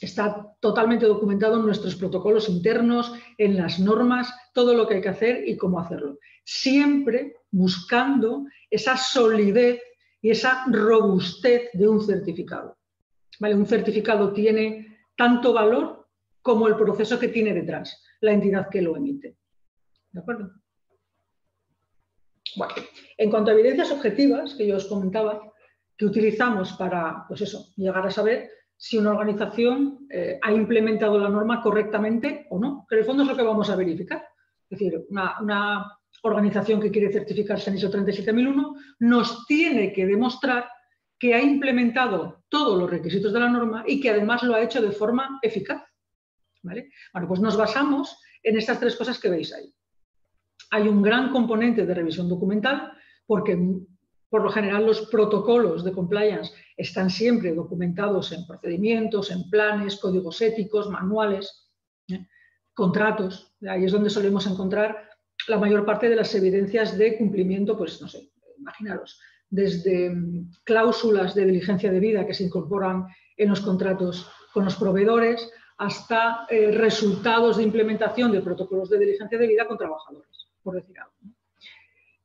está 0.00 0.54
totalmente 0.60 1.06
documentado 1.06 1.56
en 1.56 1.66
nuestros 1.66 1.96
protocolos 1.96 2.48
internos, 2.48 3.12
en 3.36 3.56
las 3.56 3.78
normas, 3.78 4.32
todo 4.52 4.74
lo 4.74 4.86
que 4.86 4.96
hay 4.96 5.00
que 5.00 5.08
hacer 5.08 5.48
y 5.48 5.56
cómo 5.56 5.80
hacerlo. 5.80 6.18
Siempre 6.44 7.36
buscando 7.50 8.46
esa 8.70 8.96
solidez 8.96 9.80
y 10.20 10.30
esa 10.30 10.64
robustez 10.68 11.70
de 11.72 11.88
un 11.88 12.04
certificado. 12.04 12.76
¿Vale? 13.40 13.54
Un 13.54 13.66
certificado 13.66 14.32
tiene 14.32 14.98
tanto 15.16 15.52
valor 15.52 16.08
como 16.42 16.66
el 16.68 16.76
proceso 16.76 17.18
que 17.18 17.28
tiene 17.28 17.52
detrás, 17.52 18.02
la 18.20 18.32
entidad 18.32 18.68
que 18.68 18.82
lo 18.82 18.96
emite. 18.96 19.36
¿De 20.10 20.20
acuerdo? 20.20 20.50
Bueno, 22.56 22.74
en 23.16 23.30
cuanto 23.30 23.50
a 23.50 23.54
evidencias 23.54 23.90
objetivas, 23.90 24.54
que 24.54 24.66
yo 24.66 24.76
os 24.76 24.86
comentaba, 24.86 25.52
que 25.96 26.06
utilizamos 26.06 26.72
para, 26.72 27.24
pues 27.28 27.42
eso, 27.42 27.68
llegar 27.76 28.06
a 28.06 28.10
saber 28.10 28.50
si 28.78 28.96
una 28.96 29.10
organización 29.10 30.06
eh, 30.08 30.38
ha 30.40 30.52
implementado 30.52 31.18
la 31.18 31.28
norma 31.28 31.60
correctamente 31.60 32.46
o 32.48 32.58
no, 32.58 32.86
que 32.88 32.94
en 32.94 33.00
el 33.00 33.04
fondo 33.04 33.24
es 33.24 33.28
lo 33.28 33.36
que 33.36 33.42
vamos 33.42 33.68
a 33.68 33.76
verificar. 33.76 34.24
Es 34.70 34.78
decir, 34.78 35.04
una, 35.10 35.38
una 35.40 35.98
organización 36.22 36.80
que 36.80 36.90
quiere 36.90 37.12
certificarse 37.12 37.68
en 37.68 37.76
ISO 37.76 37.90
37001 37.90 38.76
nos 39.00 39.44
tiene 39.46 39.92
que 39.92 40.06
demostrar 40.06 40.70
que 41.18 41.34
ha 41.34 41.42
implementado 41.42 42.44
todos 42.48 42.78
los 42.78 42.88
requisitos 42.88 43.32
de 43.32 43.40
la 43.40 43.50
norma 43.50 43.84
y 43.86 44.00
que 44.00 44.10
además 44.10 44.42
lo 44.42 44.54
ha 44.54 44.62
hecho 44.62 44.80
de 44.80 44.92
forma 44.92 45.38
eficaz. 45.42 45.82
¿Vale? 46.62 46.90
Bueno, 47.12 47.28
pues 47.28 47.40
nos 47.40 47.56
basamos 47.56 48.20
en 48.42 48.56
estas 48.56 48.80
tres 48.80 48.96
cosas 48.96 49.18
que 49.18 49.28
veis 49.28 49.52
ahí 49.52 49.74
hay 50.70 50.88
un 50.88 51.02
gran 51.02 51.30
componente 51.30 51.86
de 51.86 51.94
revisión 51.94 52.28
documental 52.28 52.92
porque 53.26 53.58
por 54.28 54.42
lo 54.42 54.50
general 54.50 54.84
los 54.86 55.02
protocolos 55.06 55.84
de 55.84 55.92
compliance 55.92 56.52
están 56.76 57.10
siempre 57.10 57.54
documentados 57.54 58.32
en 58.32 58.46
procedimientos, 58.46 59.30
en 59.30 59.48
planes, 59.50 59.96
códigos 59.96 60.40
éticos, 60.40 60.88
manuales, 60.90 61.70
¿eh? 62.08 62.26
contratos. 62.74 63.54
Ahí 63.68 63.84
es 63.84 63.92
donde 63.92 64.10
solemos 64.10 64.46
encontrar 64.46 65.08
la 65.48 65.58
mayor 65.58 65.84
parte 65.84 66.08
de 66.08 66.16
las 66.16 66.34
evidencias 66.34 66.98
de 66.98 67.16
cumplimiento, 67.16 67.76
pues 67.76 68.00
no 68.02 68.08
sé, 68.08 68.30
imaginaros, 68.58 69.18
desde 69.48 70.10
mm, 70.10 70.50
cláusulas 70.64 71.34
de 71.34 71.46
diligencia 71.46 71.90
de 71.90 72.00
vida 72.00 72.26
que 72.26 72.34
se 72.34 72.44
incorporan 72.44 73.06
en 73.36 73.48
los 73.48 73.60
contratos 73.60 74.30
con 74.52 74.64
los 74.64 74.76
proveedores 74.76 75.50
hasta 75.78 76.46
eh, 76.50 76.72
resultados 76.72 77.56
de 77.56 77.62
implementación 77.62 78.32
de 78.32 78.42
protocolos 78.42 78.90
de 78.90 78.98
diligencia 78.98 79.38
de 79.38 79.46
vida 79.46 79.66
con 79.66 79.78
trabajadores 79.78 80.28
por 80.62 80.74
decir 80.74 80.98
algo. 80.98 81.37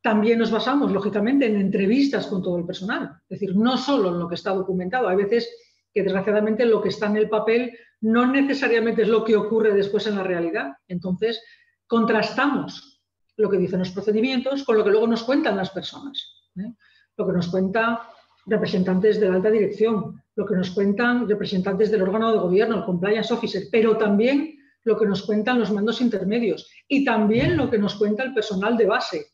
También 0.03 0.37
nos 0.37 0.51
basamos, 0.51 0.91
lógicamente, 0.91 1.45
en 1.45 1.55
entrevistas 1.55 2.27
con 2.27 2.43
todo 2.43 2.57
el 2.57 2.65
personal, 2.65 3.09
es 3.29 3.39
decir, 3.39 3.55
no 3.55 3.77
solo 3.77 4.09
en 4.09 4.19
lo 4.19 4.27
que 4.27 4.35
está 4.35 4.51
documentado. 4.51 5.07
Hay 5.07 5.15
veces 5.15 5.49
que, 5.93 6.03
desgraciadamente, 6.03 6.65
lo 6.65 6.81
que 6.81 6.89
está 6.89 7.05
en 7.05 7.15
el 7.15 7.29
papel 7.29 7.71
no 8.01 8.27
necesariamente 8.27 9.03
es 9.03 9.07
lo 9.07 9.23
que 9.23 9.37
ocurre 9.37 9.73
después 9.73 10.05
en 10.07 10.17
la 10.17 10.23
realidad. 10.23 10.73
Entonces, 10.89 11.41
contrastamos 11.87 13.01
lo 13.37 13.49
que 13.49 13.57
dicen 13.57 13.79
los 13.79 13.91
procedimientos 13.91 14.63
con 14.63 14.77
lo 14.77 14.83
que 14.83 14.91
luego 14.91 15.07
nos 15.07 15.23
cuentan 15.23 15.55
las 15.55 15.69
personas. 15.69 16.21
¿eh? 16.57 16.73
Lo 17.15 17.25
que 17.25 17.31
nos 17.31 17.47
cuentan 17.47 17.97
representantes 18.45 19.21
de 19.21 19.29
la 19.29 19.35
alta 19.35 19.49
dirección, 19.49 20.21
lo 20.35 20.45
que 20.45 20.55
nos 20.55 20.71
cuentan 20.71 21.29
representantes 21.29 21.89
del 21.89 22.01
órgano 22.01 22.33
de 22.33 22.39
gobierno, 22.39 22.75
el 22.75 22.83
compliance 22.83 23.33
officer, 23.33 23.63
pero 23.71 23.95
también 23.95 24.59
lo 24.83 24.97
que 24.97 25.05
nos 25.05 25.23
cuentan 25.23 25.59
los 25.59 25.71
mandos 25.71 26.01
intermedios 26.01 26.69
y 26.89 27.05
también 27.05 27.55
lo 27.55 27.69
que 27.69 27.77
nos 27.77 27.95
cuenta 27.95 28.23
el 28.23 28.33
personal 28.33 28.75
de 28.75 28.85
base. 28.85 29.32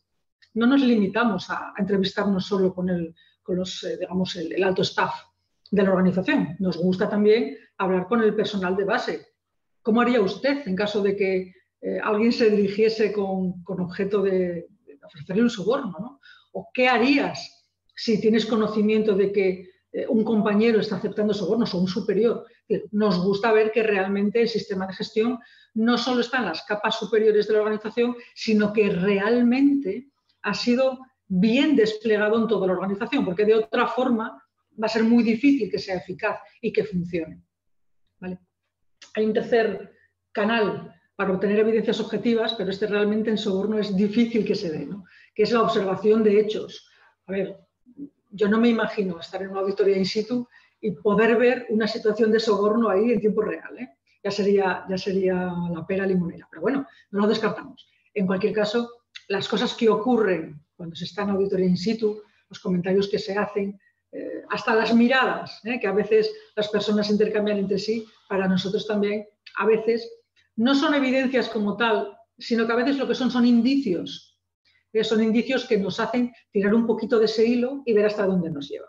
No 0.53 0.67
nos 0.67 0.81
limitamos 0.81 1.49
a, 1.49 1.73
entrevistarnos 1.77 2.45
solo 2.45 2.73
con, 2.73 2.89
el, 2.89 3.15
con 3.41 3.57
los, 3.57 3.83
eh, 3.83 3.97
digamos, 3.99 4.35
el, 4.35 4.63
alto 4.63 4.81
staff 4.81 5.13
de 5.71 5.83
la 5.83 5.91
organización. 5.91 6.55
Nos 6.59 6.77
gusta 6.77 7.09
también 7.09 7.57
hablar 7.77 8.07
con 8.07 8.21
el 8.21 8.35
personal 8.35 8.75
de 8.75 8.85
base. 8.85 9.27
¿Cómo 9.81 10.01
haría 10.01 10.21
usted 10.21 10.67
en 10.67 10.75
caso 10.75 11.01
de 11.01 11.15
que 11.15 11.53
eh, 11.81 11.99
alguien 12.03 12.31
se 12.31 12.49
dirigiese 12.49 13.13
con, 13.13 13.63
con 13.63 13.79
objeto 13.79 14.21
de, 14.21 14.67
ofrecerle 15.03 15.43
un 15.43 15.49
soborno? 15.49 16.19
¿O 16.51 16.69
qué 16.73 16.87
harías 16.87 17.67
si 17.95 18.19
tienes 18.19 18.45
conocimiento 18.45 19.15
de 19.15 19.31
que 19.31 19.69
eh, 19.91 20.05
un 20.07 20.23
compañero 20.23 20.79
está 20.79 20.97
aceptando 20.97 21.33
sobornos 21.33 21.73
o 21.73 21.79
un 21.79 21.87
superior. 21.87 22.45
Nos 22.91 23.23
gusta 23.23 23.51
ver 23.51 23.71
que 23.71 23.83
realmente 23.83 24.41
el 24.41 24.47
sistema 24.47 24.85
de 24.85 24.93
gestión 24.93 25.39
no 25.73 25.97
solo 25.97 26.21
está 26.21 26.37
en 26.37 26.45
las 26.45 26.63
capas 26.63 26.99
superiores 26.99 27.47
de 27.47 27.53
la 27.53 27.61
organización, 27.61 28.15
sino 28.35 28.71
que 28.71 28.89
realmente 28.89 30.09
ha 30.49 30.53
sido 30.53 30.99
bien 31.27 31.75
desplegado 31.75 32.41
en 32.41 32.47
toda 32.47 32.67
la 32.67 32.73
organización, 32.73 33.23
porque 33.23 33.45
de 33.45 33.55
otra 33.55 33.87
forma 33.87 34.43
va 34.81 34.85
a 34.85 34.89
ser 34.89 35.03
muy 35.03 35.23
difícil 35.23 35.69
que 35.69 35.77
sea 35.77 35.97
eficaz 35.97 36.39
y 36.61 36.73
que 36.73 36.83
funcione. 36.83 37.41
Hay 39.15 39.25
un 39.25 39.33
tercer 39.33 39.93
canal 40.31 40.93
para 41.15 41.33
obtener 41.33 41.59
evidencias 41.59 41.99
objetivas, 41.99 42.53
pero 42.53 42.69
este 42.69 42.87
realmente 42.87 43.29
en 43.29 43.37
soborno 43.37 43.77
es 43.77 43.95
difícil 43.95 44.45
que 44.45 44.55
se 44.55 44.71
dé, 44.71 44.87
que 45.35 45.43
es 45.43 45.51
la 45.51 45.61
observación 45.61 46.23
de 46.23 46.39
hechos. 46.39 46.89
A 47.27 47.31
ver, 47.31 47.57
yo 48.31 48.47
no 48.47 48.59
me 48.59 48.69
imagino 48.69 49.19
estar 49.19 49.41
en 49.41 49.49
una 49.49 49.61
auditoría 49.61 49.97
in 49.97 50.05
situ 50.05 50.47
y 50.81 50.91
poder 50.91 51.37
ver 51.37 51.65
una 51.69 51.87
situación 51.87 52.31
de 52.31 52.39
soborno 52.39 52.89
ahí 52.89 53.11
en 53.11 53.19
tiempo 53.19 53.41
real. 53.41 53.77
¿eh? 53.77 53.89
Ya, 54.23 54.31
sería, 54.31 54.85
ya 54.89 54.97
sería 54.97 55.51
la 55.71 55.85
pera 55.85 56.05
limonera. 56.05 56.47
Pero 56.49 56.61
bueno, 56.61 56.87
no 57.11 57.21
lo 57.21 57.27
descartamos. 57.27 57.87
En 58.13 58.25
cualquier 58.25 58.53
caso, 58.53 58.98
las 59.29 59.47
cosas 59.47 59.73
que 59.73 59.89
ocurren 59.89 60.61
cuando 60.75 60.95
se 60.95 61.05
está 61.05 61.23
en 61.23 61.31
auditoría 61.31 61.65
in 61.65 61.77
situ, 61.77 62.21
los 62.49 62.59
comentarios 62.59 63.07
que 63.07 63.19
se 63.19 63.37
hacen, 63.37 63.79
eh, 64.11 64.43
hasta 64.49 64.75
las 64.75 64.93
miradas 64.93 65.61
¿eh? 65.63 65.79
que 65.79 65.87
a 65.87 65.93
veces 65.93 66.31
las 66.55 66.67
personas 66.67 67.09
intercambian 67.09 67.59
entre 67.59 67.79
sí, 67.79 68.05
para 68.27 68.47
nosotros 68.47 68.85
también, 68.85 69.25
a 69.57 69.65
veces 69.65 70.09
no 70.55 70.75
son 70.75 70.93
evidencias 70.93 71.47
como 71.49 71.77
tal, 71.77 72.17
sino 72.37 72.65
que 72.65 72.73
a 72.73 72.77
veces 72.77 72.97
lo 72.97 73.07
que 73.07 73.15
son 73.15 73.31
son 73.31 73.45
indicios 73.45 74.29
son 75.03 75.23
indicios 75.23 75.65
que 75.65 75.77
nos 75.77 75.99
hacen 75.99 76.33
tirar 76.51 76.73
un 76.73 76.85
poquito 76.85 77.19
de 77.19 77.25
ese 77.25 77.45
hilo 77.45 77.83
y 77.85 77.93
ver 77.93 78.05
hasta 78.05 78.25
dónde 78.25 78.49
nos 78.49 78.67
lleva. 78.69 78.87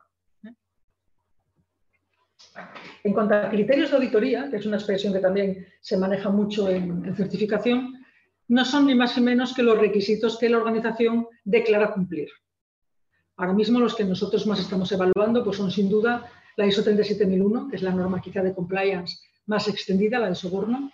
En 3.04 3.12
cuanto 3.12 3.34
a 3.34 3.48
criterios 3.48 3.90
de 3.90 3.96
auditoría, 3.96 4.50
que 4.50 4.56
es 4.56 4.66
una 4.66 4.76
expresión 4.76 5.12
que 5.12 5.20
también 5.20 5.66
se 5.80 5.96
maneja 5.96 6.30
mucho 6.30 6.68
en, 6.68 7.14
certificación, 7.14 7.99
no 8.50 8.64
son 8.64 8.86
ni 8.86 8.96
más 8.96 9.16
ni 9.16 9.22
menos 9.22 9.54
que 9.54 9.62
los 9.62 9.78
requisitos 9.78 10.36
que 10.36 10.48
la 10.48 10.58
organización 10.58 11.28
declara 11.44 11.94
cumplir. 11.94 12.28
Ahora 13.36 13.52
mismo 13.52 13.78
los 13.78 13.94
que 13.94 14.02
nosotros 14.02 14.44
más 14.48 14.58
estamos 14.58 14.90
evaluando 14.90 15.44
pues 15.44 15.56
son 15.56 15.70
sin 15.70 15.88
duda 15.88 16.28
la 16.56 16.66
ISO 16.66 16.82
37001, 16.82 17.68
que 17.68 17.76
es 17.76 17.82
la 17.82 17.92
norma 17.92 18.20
quizá 18.20 18.42
de 18.42 18.52
compliance 18.52 19.18
más 19.46 19.68
extendida, 19.68 20.18
la 20.18 20.30
de 20.30 20.34
soborno, 20.34 20.90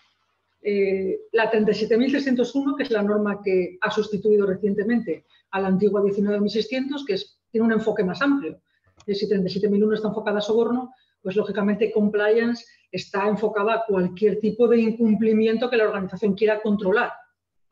eh, 0.61 1.19
la 1.33 1.51
37301, 1.51 2.77
que 2.77 2.83
es 2.83 2.91
la 2.91 3.03
norma 3.03 3.41
que 3.43 3.79
ha 3.81 3.91
sustituido 3.91 4.47
recientemente 4.47 5.25
a 5.51 5.59
la 5.59 5.69
antigua 5.69 6.03
19600, 6.03 7.07
que 7.07 7.17
tiene 7.51 7.67
un 7.67 7.73
enfoque 7.73 8.05
más 8.05 8.21
amplio. 8.21 8.61
Si 9.07 9.27
37001 9.27 9.95
está 9.95 10.09
enfocada 10.09 10.41
a 10.41 10.43
soborno, 10.43 10.93
pues 11.23 11.37
lógicamente 11.37 11.91
compliance 11.91 12.67
está 12.93 13.27
enfocada 13.27 13.77
a 13.77 13.85
cualquier 13.87 14.41
tipo 14.41 14.69
de 14.69 14.79
incumplimiento 14.79 15.71
que 15.71 15.79
la 15.79 15.85
organización 15.85 16.35
quiera 16.35 16.61
controlar. 16.61 17.13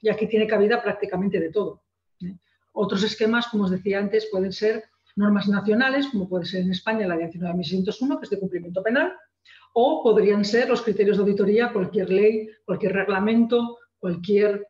Y 0.04 0.10
aquí 0.10 0.26
tiene 0.26 0.46
cabida 0.46 0.82
prácticamente 0.82 1.40
de 1.40 1.50
todo. 1.50 1.80
¿eh? 2.20 2.36
Otros 2.74 3.02
esquemas, 3.02 3.48
como 3.48 3.64
os 3.64 3.70
decía 3.70 3.98
antes, 3.98 4.28
pueden 4.30 4.52
ser 4.52 4.84
normas 5.16 5.48
nacionales, 5.48 6.08
como 6.08 6.28
puede 6.28 6.44
ser 6.44 6.60
en 6.60 6.72
España 6.72 7.08
la 7.08 7.16
19.601, 7.16 8.18
que 8.18 8.24
es 8.24 8.30
de 8.30 8.38
cumplimiento 8.38 8.82
penal, 8.82 9.14
o 9.72 10.02
podrían 10.02 10.44
ser 10.44 10.68
los 10.68 10.82
criterios 10.82 11.16
de 11.16 11.22
auditoría, 11.22 11.72
cualquier 11.72 12.10
ley, 12.10 12.50
cualquier 12.66 12.92
reglamento, 12.92 13.78
cualquier 13.98 14.68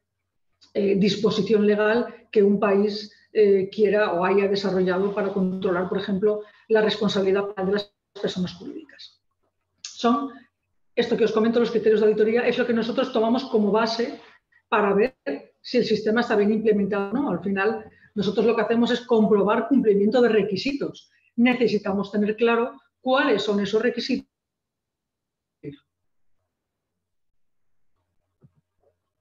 eh, 0.72 0.94
disposición 0.94 1.66
legal 1.66 2.28
que 2.30 2.44
un 2.44 2.60
país 2.60 3.12
eh, 3.32 3.68
quiera 3.74 4.12
o 4.12 4.24
haya 4.24 4.46
desarrollado 4.46 5.12
para 5.12 5.32
controlar, 5.32 5.88
por 5.88 5.98
ejemplo, 5.98 6.42
la 6.68 6.80
responsabilidad 6.80 7.56
de 7.56 7.72
las 7.72 7.92
personas 8.22 8.54
jurídicas. 8.54 9.20
Son, 9.82 10.30
esto 10.94 11.16
que 11.16 11.24
os 11.24 11.32
comento, 11.32 11.58
los 11.58 11.72
criterios 11.72 12.00
de 12.00 12.06
auditoría, 12.06 12.46
es 12.46 12.56
lo 12.56 12.68
que 12.68 12.72
nosotros 12.72 13.12
tomamos 13.12 13.46
como 13.46 13.72
base 13.72 14.20
para 14.68 14.94
ver 14.94 15.13
si 15.64 15.78
el 15.78 15.86
sistema 15.86 16.20
está 16.20 16.36
bien 16.36 16.52
implementado 16.52 17.10
o 17.10 17.12
no. 17.14 17.30
Al 17.30 17.42
final, 17.42 17.90
nosotros 18.14 18.44
lo 18.44 18.54
que 18.54 18.62
hacemos 18.62 18.90
es 18.90 19.00
comprobar 19.00 19.66
cumplimiento 19.66 20.20
de 20.20 20.28
requisitos. 20.28 21.10
Necesitamos 21.36 22.12
tener 22.12 22.36
claro 22.36 22.78
cuáles 23.00 23.42
son 23.42 23.60
esos 23.60 23.80
requisitos. 23.80 24.28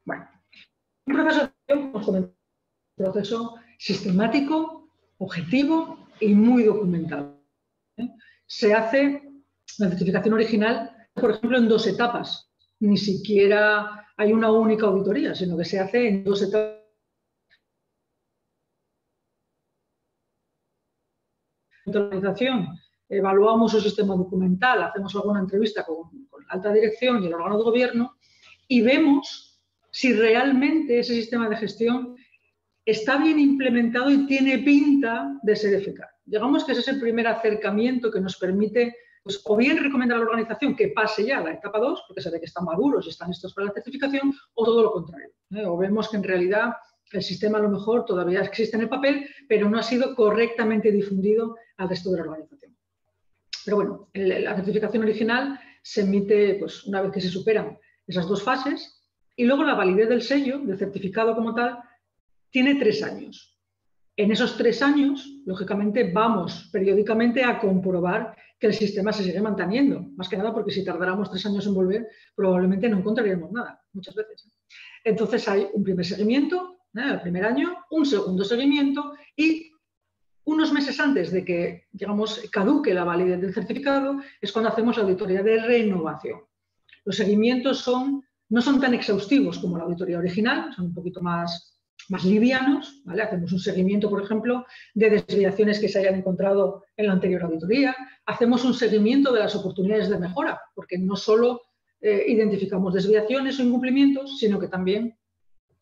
Bueno, 0.03 0.27
un 1.05 1.13
proceso, 1.13 1.53
un 2.11 2.35
proceso 2.97 3.55
sistemático, 3.79 4.89
objetivo 5.19 6.09
y 6.19 6.33
muy 6.33 6.63
documentado. 6.63 7.41
¿eh? 7.95 8.09
Se 8.45 8.73
hace 8.73 9.23
la 9.79 9.89
certificación 9.89 10.33
original, 10.33 10.91
por 11.13 11.31
ejemplo, 11.31 11.57
en 11.57 11.69
dos 11.69 11.87
etapas. 11.87 12.51
Ni 12.81 12.97
siquiera 12.97 14.02
hay 14.17 14.33
una 14.33 14.51
única 14.51 14.85
auditoría, 14.85 15.33
sino 15.35 15.57
que 15.57 15.65
se 15.65 15.79
hace 15.79 16.07
en 16.07 16.23
dos 16.23 16.41
etapas 16.41 16.83
evaluamos 23.09 23.71
su 23.71 23.81
sistema 23.81 24.15
documental, 24.15 24.83
hacemos 24.83 25.15
alguna 25.15 25.39
entrevista 25.39 25.85
con, 25.85 26.27
la 26.47 26.53
alta 26.55 26.73
dirección 26.73 27.23
y 27.23 27.27
el 27.27 27.33
órgano 27.33 27.57
de 27.57 27.63
gobierno 27.63 28.15
y 28.67 28.81
vemos 28.81 29.61
si 29.91 30.13
realmente 30.13 30.99
ese 30.99 31.13
sistema 31.13 31.49
de 31.49 31.57
gestión 31.57 32.15
está 32.85 33.17
bien 33.17 33.39
implementado 33.39 34.09
y 34.09 34.25
tiene 34.25 34.59
pinta 34.59 35.39
de 35.43 35.55
ser 35.55 35.73
eficaz. 35.75 36.09
Digamos 36.25 36.65
que 36.65 36.71
ese 36.71 36.81
es 36.81 36.87
el 36.87 36.99
primer 36.99 37.27
acercamiento 37.27 38.11
que 38.11 38.19
nos 38.19 38.37
permite 38.37 38.95
pues, 39.23 39.41
o 39.45 39.55
bien 39.55 39.81
recomendar 39.81 40.17
a 40.17 40.19
la 40.19 40.25
organización 40.25 40.75
que 40.75 40.89
pase 40.89 41.25
ya 41.25 41.39
a 41.39 41.43
la 41.43 41.53
etapa 41.53 41.79
2, 41.79 42.03
porque 42.07 42.21
se 42.21 42.29
ve 42.29 42.39
que 42.39 42.45
están 42.45 42.65
maduros 42.65 43.05
y 43.05 43.09
están 43.09 43.29
listos 43.29 43.53
para 43.53 43.67
la 43.67 43.73
certificación, 43.73 44.33
o 44.53 44.65
todo 44.65 44.83
lo 44.83 44.91
contrario. 44.91 45.29
¿eh? 45.51 45.65
O 45.65 45.77
vemos 45.77 46.09
que 46.09 46.17
en 46.17 46.23
realidad 46.23 46.73
el 47.11 47.23
sistema 47.23 47.59
a 47.59 47.61
lo 47.61 47.69
mejor 47.69 48.05
todavía 48.05 48.41
existe 48.41 48.75
en 48.75 48.83
el 48.83 48.89
papel, 48.89 49.27
pero 49.47 49.69
no 49.69 49.77
ha 49.77 49.83
sido 49.83 50.13
correctamente 50.15 50.91
difundido 50.91 51.55
al 51.77 51.89
resto 51.89 52.11
de 52.11 52.17
la 52.17 52.23
organización. 52.23 52.75
Pero 53.63 53.77
bueno, 53.77 54.09
la 54.13 54.55
certificación 54.55 55.03
original 55.03 55.59
se 55.81 56.01
emite 56.01 56.55
pues, 56.55 56.83
una 56.85 57.01
vez 57.01 57.11
que 57.11 57.21
se 57.21 57.29
superan 57.29 57.77
esas 58.05 58.27
dos 58.27 58.43
fases 58.43 59.01
y 59.35 59.45
luego 59.45 59.63
la 59.63 59.75
validez 59.75 60.09
del 60.09 60.21
sello, 60.21 60.59
del 60.59 60.77
certificado 60.77 61.33
como 61.35 61.55
tal, 61.55 61.79
tiene 62.49 62.75
tres 62.75 63.01
años. 63.03 63.52
En 64.15 64.31
esos 64.31 64.55
tres 64.57 64.81
años, 64.81 65.41
lógicamente, 65.45 66.11
vamos 66.11 66.69
periódicamente 66.71 67.43
a 67.43 67.59
comprobar 67.59 68.35
que 68.59 68.67
el 68.67 68.73
sistema 68.73 69.11
se 69.11 69.23
sigue 69.23 69.41
manteniendo. 69.41 70.01
Más 70.15 70.29
que 70.29 70.37
nada 70.37 70.53
porque 70.53 70.71
si 70.71 70.85
tardáramos 70.85 71.31
tres 71.31 71.45
años 71.47 71.65
en 71.65 71.73
volver, 71.73 72.07
probablemente 72.35 72.87
no 72.87 72.99
encontraríamos 72.99 73.51
nada, 73.51 73.81
muchas 73.91 74.15
veces. 74.15 74.49
Entonces 75.03 75.47
hay 75.47 75.67
un 75.73 75.83
primer 75.83 76.05
seguimiento, 76.05 76.77
el 76.93 77.21
primer 77.21 77.43
año, 77.43 77.75
un 77.89 78.05
segundo 78.05 78.45
seguimiento 78.45 79.15
y 79.35 79.71
unos 80.45 80.71
meses 80.71 80.99
antes 80.99 81.31
de 81.31 81.43
que, 81.43 81.87
digamos, 81.91 82.39
caduque 82.51 82.93
la 82.93 83.03
validez 83.03 83.41
del 83.41 83.53
certificado 83.53 84.21
es 84.39 84.51
cuando 84.51 84.69
hacemos 84.69 84.95
la 84.97 85.03
auditoría 85.03 85.41
de 85.41 85.59
renovación. 85.59 86.41
Los 87.05 87.17
seguimientos 87.17 87.89
no 88.49 88.61
son 88.61 88.79
tan 88.79 88.93
exhaustivos 88.93 89.57
como 89.59 89.77
la 89.77 89.85
auditoría 89.85 90.19
original, 90.19 90.71
son 90.73 90.85
un 90.85 90.93
poquito 90.93 91.21
más, 91.21 91.72
más 92.09 92.25
livianos. 92.25 93.01
¿vale? 93.05 93.23
Hacemos 93.23 93.51
un 93.51 93.59
seguimiento, 93.59 94.09
por 94.09 94.23
ejemplo, 94.23 94.65
de 94.93 95.09
desviaciones 95.09 95.79
que 95.79 95.89
se 95.89 95.99
hayan 95.99 96.15
encontrado 96.15 96.83
en 96.97 97.07
la 97.07 97.13
anterior 97.13 97.43
auditoría. 97.43 97.95
Hacemos 98.25 98.63
un 98.65 98.73
seguimiento 98.73 99.31
de 99.33 99.39
las 99.39 99.55
oportunidades 99.55 100.09
de 100.09 100.19
mejora, 100.19 100.61
porque 100.75 100.97
no 100.97 101.15
solo 101.15 101.61
eh, 102.01 102.25
identificamos 102.27 102.93
desviaciones 102.93 103.59
o 103.59 103.63
incumplimientos, 103.63 104.37
sino 104.39 104.59
que 104.59 104.67
también 104.67 105.17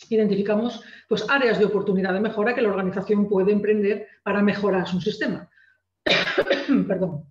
identificamos 0.09 0.83
pues, 1.07 1.25
áreas 1.29 1.59
de 1.59 1.65
oportunidad 1.65 2.13
de 2.13 2.21
mejora 2.21 2.55
que 2.55 2.61
la 2.61 2.69
organización 2.69 3.27
puede 3.27 3.51
emprender 3.51 4.07
para 4.23 4.41
mejorar 4.41 4.87
su 4.87 4.99
sistema. 4.99 5.49
Perdón. 6.87 7.25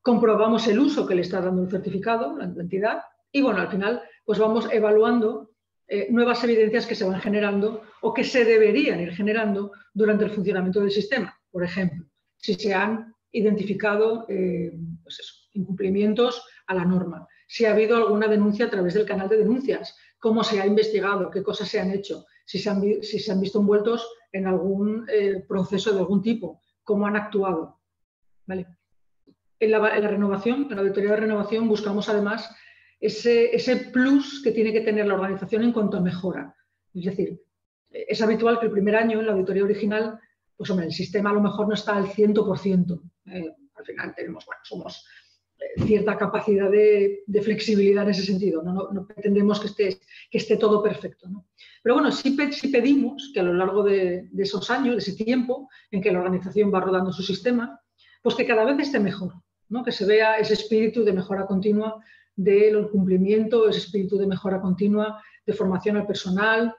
Comprobamos 0.00 0.66
el 0.68 0.78
uso 0.78 1.06
que 1.06 1.14
le 1.14 1.22
está 1.22 1.40
dando 1.40 1.62
el 1.62 1.70
certificado, 1.70 2.36
la 2.38 2.44
entidad, 2.44 3.02
y 3.30 3.42
bueno, 3.42 3.60
al 3.60 3.68
final 3.68 4.02
pues 4.24 4.38
vamos 4.38 4.68
evaluando 4.72 5.50
eh, 5.88 6.08
nuevas 6.10 6.44
evidencias 6.44 6.86
que 6.86 6.94
se 6.94 7.04
van 7.04 7.20
generando 7.20 7.82
o 8.02 8.12
que 8.12 8.22
se 8.22 8.44
deberían 8.44 9.00
ir 9.00 9.12
generando 9.12 9.72
durante 9.94 10.24
el 10.24 10.30
funcionamiento 10.30 10.80
del 10.80 10.90
sistema. 10.90 11.34
Por 11.50 11.64
ejemplo, 11.64 12.04
si 12.36 12.54
se 12.54 12.74
han 12.74 13.14
identificado 13.32 14.26
eh, 14.28 14.72
pues 15.02 15.48
incumplimientos 15.54 16.44
a 16.66 16.74
la 16.74 16.84
norma, 16.84 17.26
si 17.46 17.64
ha 17.64 17.72
habido 17.72 17.96
alguna 17.96 18.28
denuncia 18.28 18.66
a 18.66 18.70
través 18.70 18.92
del 18.94 19.06
canal 19.06 19.30
de 19.30 19.38
denuncias, 19.38 19.96
cómo 20.18 20.44
se 20.44 20.60
ha 20.60 20.66
investigado, 20.66 21.30
qué 21.30 21.42
cosas 21.42 21.68
se 21.68 21.80
han 21.80 21.90
hecho, 21.90 22.26
si 22.44 22.58
se 22.58 22.70
han, 22.70 23.40
visto 23.40 23.60
envueltos 23.60 24.06
en 24.32 24.46
algún 24.46 25.06
eh, 25.10 25.44
proceso 25.48 25.92
de 25.92 26.00
algún 26.00 26.22
tipo, 26.22 26.62
cómo 26.82 27.06
han 27.06 27.16
actuado. 27.16 27.80
¿Vale? 28.46 28.66
En, 29.58 29.70
la, 29.70 29.80
renovación, 29.80 30.66
en 30.70 30.76
la 30.76 30.82
auditoría 30.82 31.10
de 31.10 31.16
renovación, 31.16 31.68
buscamos 31.68 32.08
además 32.08 32.54
ese, 33.00 33.90
plus 33.92 34.42
que 34.42 34.52
tiene 34.52 34.72
que 34.72 34.80
tener 34.80 35.06
la 35.06 35.14
organización 35.14 35.62
en 35.62 35.72
cuanto 35.72 35.96
a 35.96 36.00
mejora. 36.00 36.54
Es 36.94 37.04
decir, 37.04 37.40
es 37.90 38.20
habitual 38.20 38.58
que 38.58 38.66
el 38.66 38.72
primer 38.72 38.96
año 38.96 39.20
en 39.20 39.26
la 39.26 39.32
auditoría 39.32 39.64
original, 39.64 40.18
pues 40.56 40.70
hombre, 40.70 40.86
el 40.86 40.92
sistema 40.92 41.30
a 41.30 41.34
lo 41.34 41.40
mejor 41.40 41.68
no 41.68 41.74
está 41.74 41.96
al 41.96 42.06
100%. 42.06 43.00
Eh, 43.26 43.54
al 43.74 43.84
final 43.84 44.14
tenemos, 44.14 44.44
bueno, 44.44 44.60
somos 44.64 45.04
cierta 45.86 46.16
capacidad 46.16 46.70
de, 46.70 47.24
flexibilidad 47.42 48.04
en 48.04 48.10
ese 48.10 48.24
sentido. 48.24 48.62
No, 48.62 49.06
pretendemos 49.06 49.60
que 49.60 49.98
esté, 50.30 50.56
todo 50.56 50.82
perfecto. 50.82 51.28
Pero 51.82 51.94
bueno, 51.94 52.10
sí, 52.12 52.36
pedimos 52.70 53.30
que 53.32 53.40
a 53.40 53.44
lo 53.44 53.54
largo 53.54 53.82
de, 53.82 54.28
esos 54.38 54.70
años, 54.70 54.94
de 54.94 54.98
ese 54.98 55.24
tiempo 55.24 55.68
en 55.90 56.00
que 56.00 56.12
la 56.12 56.18
organización 56.18 56.72
va 56.72 56.80
rodando 56.80 57.12
su 57.12 57.22
sistema, 57.22 57.80
pues 58.22 58.34
que 58.34 58.46
cada 58.46 58.64
vez 58.64 58.78
esté 58.86 58.98
mejor, 58.98 59.34
¿no? 59.68 59.84
que 59.84 59.92
se 59.92 60.04
vea 60.04 60.38
ese 60.38 60.54
espíritu 60.54 61.04
de 61.04 61.12
mejora 61.12 61.46
continua 61.46 62.02
del 62.38 62.88
cumplimiento, 62.88 63.68
ese 63.68 63.80
espíritu 63.80 64.16
de 64.16 64.28
mejora 64.28 64.60
continua, 64.60 65.20
de 65.44 65.52
formación 65.52 65.96
al 65.96 66.06
personal, 66.06 66.72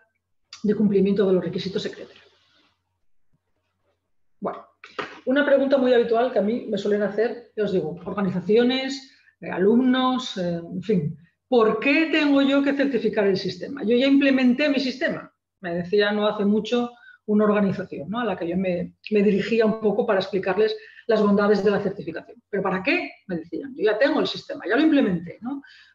de 0.63 0.73
cumplimiento 0.73 1.27
de 1.27 1.33
los 1.33 1.43
requisitos, 1.43 1.85
etc. 1.85 2.07
Bueno, 4.39 4.65
una 5.25 5.45
pregunta 5.45 5.77
muy 5.77 5.93
habitual 5.93 6.31
que 6.31 6.39
a 6.39 6.41
mí 6.41 6.65
me 6.69 6.77
suelen 6.77 7.03
hacer, 7.03 7.51
ya 7.57 7.65
os 7.65 7.73
digo, 7.73 7.99
organizaciones, 8.05 9.11
eh, 9.41 9.49
alumnos, 9.49 10.37
eh, 10.37 10.61
en 10.63 10.81
fin, 10.81 11.17
¿por 11.49 11.81
qué 11.81 12.07
tengo 12.09 12.41
yo 12.41 12.63
que 12.63 12.73
certificar 12.73 13.27
el 13.27 13.35
sistema? 13.35 13.83
Yo 13.83 13.97
ya 13.97 14.07
implementé 14.07 14.69
mi 14.69 14.79
sistema, 14.79 15.33
me 15.59 15.75
decía 15.75 16.13
no 16.13 16.25
hace 16.25 16.45
mucho 16.45 16.91
una 17.25 17.43
organización 17.43 18.15
a 18.15 18.23
la 18.23 18.37
que 18.37 18.47
yo 18.47 18.55
me, 18.55 18.95
dirigía 19.09 19.65
un 19.65 19.81
poco 19.81 20.05
para 20.05 20.21
explicarles 20.21 20.75
las 21.09 21.21
bondades 21.21 21.63
de 21.63 21.71
la 21.71 21.81
certificación. 21.81 22.41
¿Pero 22.49 22.63
para 22.63 22.83
qué? 22.83 23.11
Me 23.27 23.37
decían, 23.37 23.73
yo 23.75 23.83
ya 23.83 23.97
tengo 23.97 24.19
el 24.19 24.27
sistema, 24.27 24.63
ya 24.67 24.75
lo 24.75 24.83
implementé. 24.83 25.39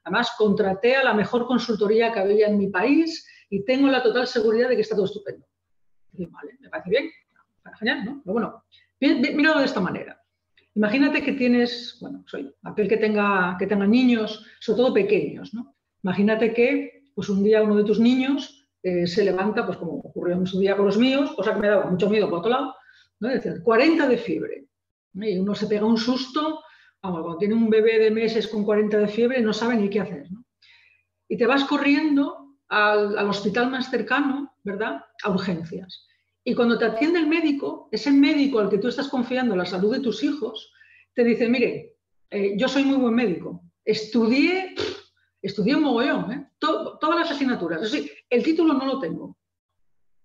Además, 0.03 0.33
contraté 0.37 0.96
a 0.96 1.05
la 1.05 1.14
mejor 1.14 1.46
consultoría 1.46 2.12
que 2.12 2.20
había 2.20 2.48
en 2.48 2.59
mi 2.59 2.68
país 2.68 3.27
y 3.48 3.64
tengo 3.64 3.88
la 3.88 4.03
total 4.03 4.27
seguridad 4.27 4.68
de 4.68 4.74
que 4.74 4.83
está 4.83 4.96
todo 4.96 5.07
estupendo. 5.07 5.46
Y, 6.12 6.27
vale, 6.27 6.59
me 6.61 6.68
parece 6.68 6.90
bien, 6.90 7.11
genial, 7.79 8.05
¿no? 8.05 8.22
Pero 8.24 8.33
bueno, 8.33 8.64
Míralo 9.00 9.61
de 9.61 9.66
esta 9.66 9.81
manera. 9.81 10.20
Imagínate 10.74 11.22
que 11.22 11.33
tienes, 11.33 11.98
bueno, 12.00 12.24
soy 12.27 12.53
aquel 12.64 12.88
que 12.88 12.96
tenga, 12.96 13.57
que 13.59 13.66
tenga 13.66 13.87
niños, 13.87 14.44
sobre 14.61 14.79
todo 14.79 14.94
pequeños, 14.94 15.53
¿no? 15.55 15.77
Imagínate 16.03 16.53
que 16.53 17.05
pues 17.14 17.29
un 17.29 17.44
día 17.44 17.62
uno 17.62 17.77
de 17.77 17.85
tus 17.85 18.00
niños 18.00 18.66
eh, 18.83 19.07
se 19.07 19.24
levanta, 19.24 19.64
pues 19.64 19.79
como 19.79 19.98
ocurrió 19.98 20.35
en 20.35 20.46
su 20.46 20.59
día 20.59 20.77
con 20.77 20.87
los 20.87 20.98
míos, 20.98 21.33
cosa 21.37 21.55
que 21.55 21.61
me 21.61 21.68
daba 21.68 21.90
mucho 21.90 22.11
miedo 22.11 22.29
por 22.29 22.40
otro 22.40 22.50
lado, 22.50 22.74
¿no? 23.20 23.29
decir, 23.29 23.62
40 23.62 24.09
de 24.09 24.18
fiebre. 24.18 24.64
Y 25.14 25.38
uno 25.38 25.55
se 25.55 25.66
pega 25.66 25.87
un 25.87 25.98
susto, 25.98 26.62
cuando 27.00 27.37
tiene 27.37 27.55
un 27.55 27.68
bebé 27.68 27.98
de 27.98 28.11
meses 28.11 28.48
con 28.48 28.64
40 28.64 28.98
de 28.98 29.09
fiebre 29.09 29.40
no 29.42 29.53
sabe 29.53 29.77
ni 29.77 29.90
qué 29.90 30.00
hacer. 30.00 30.27
Y 31.29 31.37
te 31.37 31.46
vas 31.46 31.64
corriendo 31.64 32.57
al, 32.68 33.18
al 33.18 33.29
hospital 33.29 33.70
más 33.70 33.90
cercano, 33.90 34.55
¿verdad? 34.62 35.05
A 35.22 35.31
urgencias. 35.31 36.07
Y 36.42 36.55
cuando 36.55 36.79
te 36.79 36.85
atiende 36.85 37.18
el 37.18 37.27
médico, 37.27 37.88
ese 37.92 38.11
médico 38.11 38.59
al 38.59 38.70
que 38.70 38.79
tú 38.79 38.88
estás 38.88 39.09
confiando 39.09 39.57
la 39.57 39.64
salud 39.64 39.92
de 39.92 40.00
tus 40.00 40.22
hijos, 40.22 40.72
te 41.14 41.24
dice, 41.24 41.48
mire, 41.48 41.96
eh, 42.31 42.55
yo 42.57 42.68
soy 42.68 42.85
muy 42.85 42.96
buen 42.96 43.14
médico, 43.14 43.62
estudié, 43.85 44.74
estudié 45.40 45.77
un 45.77 45.83
mogollón, 45.83 46.33
¿eh? 46.33 46.50
todas 46.59 47.18
las 47.18 47.31
asignaturas, 47.31 47.92
el 48.31 48.42
título 48.42 48.74
no 48.74 48.87
lo 48.87 48.98
tengo. 48.98 49.37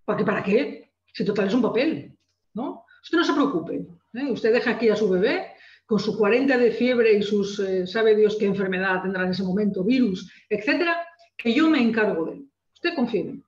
¿Para 0.04 0.18
qué? 0.18 0.24
¿Para 0.24 0.42
qué? 0.42 0.92
Si 1.12 1.24
total 1.24 1.48
es 1.48 1.54
un 1.54 1.62
papel, 1.62 2.16
¿no? 2.54 2.84
Usted 3.02 3.18
no 3.18 3.24
se 3.24 3.32
preocupe, 3.32 3.86
¿eh? 4.14 4.30
usted 4.30 4.52
deja 4.52 4.72
aquí 4.72 4.88
a 4.88 4.96
su 4.96 5.08
bebé 5.08 5.46
con 5.86 5.98
su 5.98 6.16
40 6.16 6.56
de 6.56 6.70
fiebre 6.70 7.12
y 7.14 7.22
sus, 7.22 7.60
sabe 7.86 8.14
Dios 8.14 8.36
qué 8.38 8.46
enfermedad 8.46 9.02
tendrá 9.02 9.24
en 9.24 9.30
ese 9.30 9.42
momento, 9.42 9.82
virus, 9.82 10.32
etcétera, 10.48 11.04
que 11.36 11.52
yo 11.52 11.68
me 11.68 11.82
encargo 11.82 12.26
de 12.26 12.32
él. 12.32 12.48
Usted 12.74 12.94
confíe 12.94 13.20
en 13.22 13.44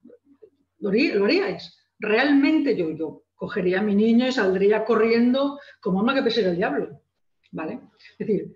¿Lo, 0.80 0.90
¿Lo 0.90 1.24
haríais? 1.24 1.78
realmente 2.00 2.76
yo, 2.76 2.90
yo 2.90 3.22
cogería 3.34 3.78
a 3.78 3.82
mi 3.82 3.94
niño 3.94 4.26
y 4.26 4.32
saldría 4.32 4.84
corriendo 4.84 5.58
como 5.80 6.00
alma 6.00 6.14
que 6.14 6.22
pese 6.22 6.44
el 6.44 6.56
diablo. 6.56 7.00
¿vale? 7.52 7.80
Es 8.18 8.26
decir, 8.26 8.54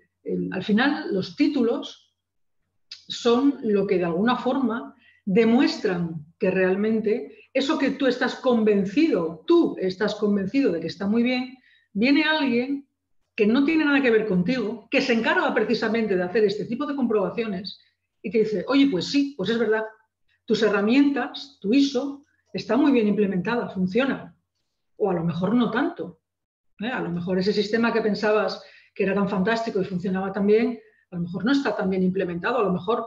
al 0.51 0.63
final 0.63 1.13
los 1.13 1.35
títulos 1.35 2.13
son 2.89 3.59
lo 3.63 3.87
que 3.87 3.97
de 3.97 4.05
alguna 4.05 4.35
forma 4.35 4.95
demuestran 5.23 6.25
que 6.37 6.51
realmente 6.51 7.49
eso 7.53 7.77
que 7.77 7.91
tú 7.91 8.07
estás 8.07 8.35
convencido, 8.35 9.43
tú 9.47 9.75
estás 9.79 10.15
convencido 10.15 10.71
de 10.71 10.81
que 10.81 10.87
está 10.87 11.07
muy 11.07 11.23
bien, 11.23 11.57
viene 11.93 12.23
alguien 12.23 12.87
que 13.35 13.45
no 13.45 13.63
tiene 13.63 13.85
nada 13.85 14.01
que 14.01 14.11
ver 14.11 14.27
contigo, 14.27 14.87
que 14.89 15.01
se 15.01 15.13
encarga 15.13 15.53
precisamente 15.53 16.15
de 16.15 16.23
hacer 16.23 16.43
este 16.43 16.65
tipo 16.65 16.85
de 16.85 16.95
comprobaciones 16.95 17.79
y 18.21 18.31
te 18.31 18.39
dice, 18.39 18.65
oye, 18.67 18.87
pues 18.89 19.07
sí, 19.07 19.35
pues 19.37 19.49
es 19.49 19.59
verdad, 19.59 19.83
tus 20.45 20.63
herramientas, 20.63 21.59
tu 21.61 21.73
ISO, 21.73 22.25
está 22.51 22.77
muy 22.77 22.91
bien 22.91 23.07
implementada, 23.07 23.69
funciona. 23.69 24.35
O 24.95 25.11
a 25.11 25.13
lo 25.13 25.23
mejor 25.23 25.53
no 25.53 25.69
tanto. 25.69 26.21
¿eh? 26.79 26.87
A 26.87 26.99
lo 27.01 27.11
mejor 27.11 27.37
ese 27.37 27.53
sistema 27.53 27.93
que 27.93 28.01
pensabas 28.01 28.63
que 28.95 29.03
era 29.03 29.13
tan 29.13 29.29
fantástico 29.29 29.79
y 29.79 29.85
funcionaba 29.85 30.31
tan 30.31 30.47
bien, 30.47 30.79
a 31.11 31.15
lo 31.15 31.21
mejor 31.21 31.45
no 31.45 31.51
está 31.51 31.75
tan 31.75 31.89
bien 31.89 32.03
implementado. 32.03 32.59
A 32.59 32.63
lo 32.63 32.73
mejor 32.73 33.05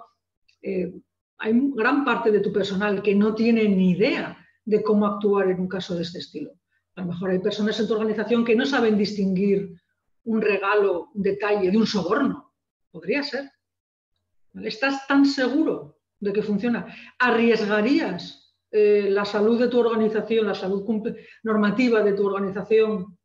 eh, 0.63 0.93
hay 1.39 1.53
gran 1.75 2.05
parte 2.05 2.31
de 2.31 2.41
tu 2.41 2.53
personal 2.53 3.03
que 3.03 3.15
no 3.15 3.35
tiene 3.35 3.69
ni 3.69 3.93
idea 3.93 4.39
de 4.65 4.83
cómo 4.83 5.07
actuar 5.07 5.51
en 5.51 5.61
un 5.61 5.69
caso 5.69 5.97
de 5.97 6.03
este 6.03 6.19
estilo. 6.19 6.53
A 6.97 7.03
lo 7.03 7.09
mejor 7.09 7.31
hay 7.31 7.39
personas 7.39 7.79
en 7.79 7.87
tu 7.87 7.95
organización 7.95 8.45
que 8.45 8.57
no 8.57 8.67
saben 8.67 8.99
distinguir 8.99 9.81
un 10.25 10.41
regalo, 10.41 11.11
un 11.15 11.23
detalle 11.23 11.71
de 11.71 11.77
un 11.77 11.87
soborno. 11.87 12.53
Podría 12.91 13.23
ser. 13.23 13.51
¿Estás 14.55 15.07
tan 15.07 15.25
seguro 15.25 15.99
de 16.19 16.33
que 16.33 16.43
funciona? 16.43 16.95
¿Arriesgarías 17.19 18.55
eh, 18.71 19.09
la 19.11 19.25
salud 19.25 19.59
de 19.59 19.69
tu 19.69 19.79
organización, 19.79 20.47
la 20.47 20.55
salud 20.55 20.85
normativa 21.43 22.03
de 22.03 22.13
tu 22.13 22.27
organización 22.27 23.17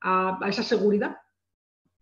a, 0.00 0.38
esa 0.48 0.62
seguridad? 0.62 1.16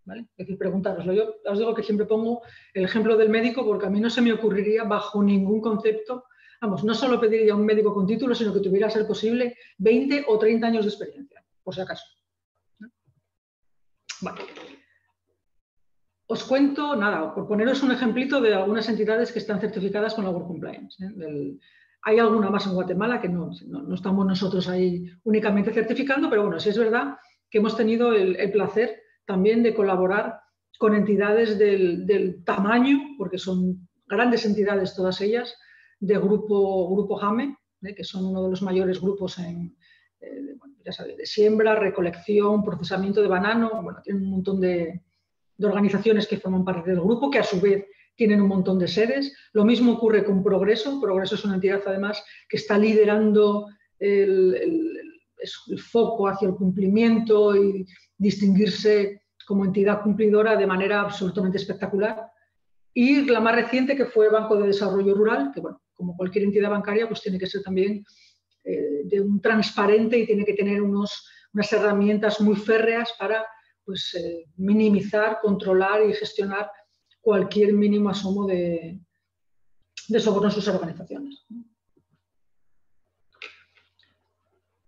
¿Vale? 0.05 0.23
Es 0.37 0.47
decir, 0.47 0.59
preguntároslo. 0.59 1.13
Yo 1.13 1.35
os 1.47 1.59
digo 1.59 1.75
que 1.75 1.83
siempre 1.83 2.07
pongo 2.07 2.43
el 2.73 2.85
ejemplo 2.85 3.17
del 3.17 3.31
médico 3.31 3.65
porque 3.65 3.87
a 3.87 3.91
mí 3.91 4.01
no 4.01 4.11
se 4.11 4.21
me 4.21 4.33
ocurriría 4.33 4.85
bajo 4.85 5.23
ningún 5.23 5.61
concepto, 5.61 6.25
vamos, 6.61 6.85
no 6.85 6.95
solo 6.95 7.21
pediría 7.21 7.55
un 7.55 7.65
médico 7.65 7.93
con 7.93 8.07
título, 8.07 8.35
sino 8.35 8.53
que 8.53 8.61
tuviera, 8.61 8.87
a 8.87 8.91
ser 8.91 9.07
posible, 9.07 9.57
20 9.79 10.25
o 10.29 10.39
30 10.39 10.67
años 10.67 10.85
de 10.85 10.91
experiencia, 10.91 11.45
por 11.63 11.75
si 11.75 11.81
acaso. 11.81 12.05
Vale. 14.21 14.43
Os 16.27 16.45
cuento, 16.45 16.97
nada, 16.97 17.35
por 17.35 17.47
poneros 17.47 17.83
un 17.83 17.93
ejemplito 17.93 18.41
de 18.41 18.55
algunas 18.55 18.89
entidades 18.89 19.31
que 19.31 19.41
están 19.41 19.61
certificadas 19.61 20.15
con 20.15 20.25
la 20.25 20.31
Work 20.31 20.47
Compliance, 20.47 21.05
¿eh? 21.05 21.11
del, 21.15 21.61
hay 22.05 22.19
alguna 22.19 22.51
más 22.51 22.67
en 22.67 22.75
Guatemala 22.75 23.21
que 23.21 23.29
no, 23.29 23.51
no, 23.67 23.95
estamos 23.95 24.27
nosotros 24.27 24.69
ahí 24.69 25.07
únicamente 25.25 25.73
certificando, 25.73 26.29
pero 26.29 26.43
bueno, 26.43 26.61
sí 26.61 26.69
es 26.69 26.79
verdad 26.79 27.17
que 27.51 27.59
hemos 27.59 27.77
tenido 27.77 28.13
el, 28.13 28.53
placer 28.53 29.01
también 29.25 29.63
de 29.63 29.75
colaborar 29.75 30.41
con 30.79 30.95
entidades 30.95 31.59
del, 31.59 32.43
tamaño, 32.45 32.99
porque 33.17 33.39
son 33.39 33.89
grandes 34.07 34.45
entidades 34.45 34.95
todas 34.95 35.21
ellas, 35.23 35.57
de 36.07 36.19
grupo, 36.19 36.91
grupo 36.95 37.17
JAME, 37.17 37.57
¿eh? 37.83 37.95
que 37.95 38.05
son 38.05 38.27
uno 38.27 38.43
de 38.43 38.51
los 38.51 38.63
mayores 38.63 39.01
grupos 39.01 39.39
en, 39.39 39.77
eh, 40.21 40.57
ya 40.85 40.93
sabes, 40.93 41.17
de 41.17 41.27
siembra, 41.27 41.75
recolección, 41.75 42.65
procesamiento 42.65 43.23
de 43.23 43.29
banano, 43.29 43.83
bueno, 43.83 44.01
tienen 44.03 44.25
un 44.25 44.31
montón 44.31 44.61
de, 44.61 45.03
de 45.57 45.67
organizaciones 45.67 46.27
que 46.27 46.39
forman 46.39 46.65
parte 46.65 46.91
del 46.91 47.01
grupo, 47.01 47.31
que 47.31 47.39
a 47.39 47.45
su 47.45 47.61
vez 47.61 47.87
tienen 48.17 48.41
un 48.41 48.49
montón 48.49 48.79
de 48.79 48.89
sedes. 48.89 49.35
Lo 49.53 49.65
mismo 49.65 49.93
ocurre 49.93 50.25
con 50.25 50.43
Progreso. 50.43 51.01
Progreso 51.01 51.35
es 51.35 51.45
una 51.45 51.55
entidad, 51.55 51.83
además, 51.87 52.23
que 52.49 52.57
está 52.57 52.79
liderando 52.79 53.67
el, 53.99 55.01
foco 55.91 56.29
hacia 56.29 56.49
el 56.49 56.55
cumplimiento 56.55 57.55
y 57.57 57.87
distinguirse 58.17 59.23
como 59.47 59.65
entidad 59.65 60.03
cumplidora 60.03 60.57
de 60.57 60.67
manera 60.67 61.01
absolutamente 61.01 61.59
espectacular. 61.59 62.31
Y 62.95 63.23
la 63.23 63.41
más 63.41 63.57
reciente, 63.57 63.97
que 63.97 64.07
fue 64.07 64.31
Banco 64.31 64.57
de 64.57 64.69
Desarrollo 64.69 65.15
Rural, 65.15 65.51
que, 65.53 65.61
bueno, 65.61 65.83
como 65.95 66.17
cualquier 66.17 66.45
entidad 66.45 66.71
bancaria, 66.71 67.09
pues 67.09 67.23
tiene 67.23 67.39
que 67.39 67.47
ser 67.47 67.63
también 67.63 68.05
eh, 68.65 69.03
de 69.05 69.21
un 69.21 69.41
transparente 69.41 70.19
y 70.19 70.27
tiene 70.27 70.45
que 70.45 70.55
tener 70.55 70.83
unos, 70.83 71.29
unas 71.53 71.73
herramientas 71.73 72.41
muy 72.41 72.57
férreas 72.57 73.13
para 73.19 73.45
pues, 73.85 74.15
eh, 74.15 74.47
minimizar, 74.57 75.39
controlar 75.41 76.09
y 76.09 76.15
gestionar 76.15 76.71
cualquier 77.21 77.73
mínimo 77.73 78.11
asomo 78.11 78.47
de, 78.47 78.99
de 80.09 80.21
soborno 80.21 80.49
en 80.49 80.55
sus 80.55 80.69
organizaciones. 80.69 81.47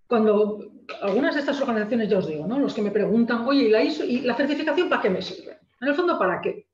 Cuando 0.06 0.60
algunas 1.02 1.34
de 1.34 1.40
estas 1.40 1.60
organizaciones, 1.60 2.08
ya 2.08 2.18
os 2.18 2.28
digo, 2.28 2.46
¿no? 2.46 2.58
los 2.58 2.74
que 2.74 2.82
me 2.82 2.90
preguntan, 2.90 3.46
oye, 3.46 3.64
¿y 3.64 3.70
la, 3.70 3.82
¿y 3.82 4.20
la 4.20 4.36
certificación 4.36 4.88
para 4.88 5.02
qué 5.02 5.10
me 5.10 5.22
sirve? 5.22 5.58
En 5.80 5.88
el 5.88 5.94
fondo, 5.94 6.18
¿para 6.18 6.40
qué? 6.40 6.68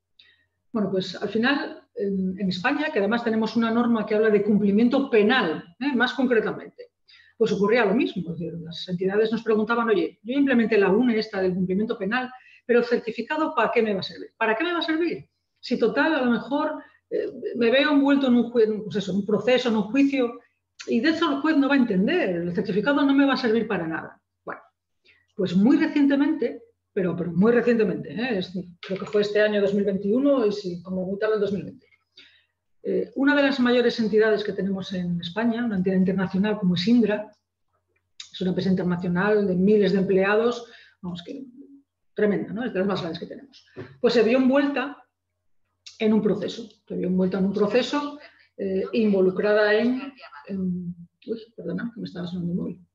Bueno, 0.71 0.89
pues 0.91 1.15
al 1.15 1.29
final, 1.29 1.82
en, 1.95 2.49
España, 2.49 2.91
que 2.91 2.99
además 2.99 3.23
tenemos 3.23 3.55
una 3.55 3.71
norma 3.71 4.05
que 4.05 4.15
habla 4.15 4.29
de 4.29 4.43
cumplimiento 4.43 5.09
penal, 5.09 5.63
¿eh? 5.79 5.95
más 5.95 6.13
concretamente, 6.13 6.91
pues 7.37 7.51
ocurría 7.51 7.85
lo 7.85 7.93
mismo. 7.93 8.35
las 8.63 8.87
entidades 8.89 9.31
nos 9.31 9.43
preguntaban, 9.43 9.89
oye, 9.89 10.19
yo 10.23 10.37
implementé 10.37 10.77
la 10.77 10.89
UNE 10.89 11.17
esta 11.17 11.41
del 11.41 11.53
cumplimiento 11.53 11.97
penal, 11.97 12.31
pero 12.65 12.79
el 12.79 12.85
certificado, 12.85 13.53
¿para 13.55 13.71
qué 13.71 13.81
me 13.81 13.93
va 13.93 13.99
a 13.99 14.03
servir? 14.03 14.29
¿Para 14.37 14.55
qué 14.55 14.63
me 14.63 14.73
va 14.73 14.79
a 14.79 14.83
servir? 14.83 15.27
si 15.63 15.79
total 15.79 16.13
a 16.13 16.21
lo 16.21 16.31
mejor 16.31 16.83
eh, 17.09 17.31
me 17.55 17.71
veo 17.71 17.91
envuelto 17.91 18.27
en 18.27 18.83
pues 18.83 19.07
un 19.07 19.25
proceso, 19.25 19.69
en 19.69 19.77
un 19.77 19.83
juicio, 19.83 20.41
y 20.87 20.99
de 20.99 21.11
eso 21.11 21.31
el 21.31 21.41
juez 21.41 21.55
no 21.55 21.69
va 21.69 21.75
a 21.75 21.77
entender, 21.77 22.31
el 22.31 22.53
certificado 22.53 23.01
no 23.01 23.13
me 23.13 23.25
va 23.25 23.35
a 23.35 23.37
servir 23.37 23.65
para 23.65 23.87
nada. 23.87 24.21
Bueno, 24.43 24.61
pues 25.33 25.55
muy 25.55 25.77
recientemente, 25.77 26.61
pero, 26.93 27.15
pero 27.15 27.31
muy 27.31 27.51
recientemente, 27.51 28.13
¿eh? 28.13 28.39
creo 28.79 28.99
que 28.99 29.05
fue 29.05 29.21
este 29.21 29.41
año 29.41 29.61
2021 29.61 30.45
y 30.45 30.51
sí, 30.51 30.81
como 30.83 31.05
muy 31.05 31.17
tarde 31.17 31.35
el 31.35 31.41
2020. 31.41 31.87
Eh, 32.83 33.11
una 33.15 33.35
de 33.35 33.43
las 33.43 33.59
mayores 33.59 33.99
entidades 33.99 34.43
que 34.43 34.53
tenemos 34.53 34.93
en 34.93 35.19
España, 35.19 35.65
una 35.65 35.77
entidad 35.77 35.95
internacional 35.95 36.59
como 36.59 36.75
es 36.75 36.87
Indra, 36.87 37.31
es 38.31 38.41
una 38.41 38.49
empresa 38.49 38.69
internacional 38.69 39.47
de 39.47 39.55
miles 39.55 39.93
de 39.93 39.99
empleados, 39.99 40.65
vamos 41.01 41.23
que 41.23 41.45
tremenda, 42.13 42.53
¿no? 42.53 42.63
es 42.63 42.73
de 42.73 42.79
las 42.79 42.87
más 42.87 43.01
grandes 43.01 43.19
que 43.19 43.27
tenemos. 43.27 43.65
Pues 43.99 44.13
se 44.13 44.23
vio 44.23 44.37
envuelta 44.37 45.03
en 45.99 46.13
un 46.13 46.21
proceso. 46.21 46.69
Te 46.85 46.95
vio 46.95 47.07
envuelta 47.07 47.39
en 47.39 47.45
un 47.45 47.53
proceso, 47.53 48.19
eh, 48.57 48.83
involucrada 48.93 49.73
en, 49.73 50.13
Uy, 51.25 51.39
perdona, 51.55 51.89
que 51.93 52.01
me 52.01 52.05
estaba 52.05 52.27
sonando 52.27 52.51
el 52.51 52.57
móvil. 52.57 52.85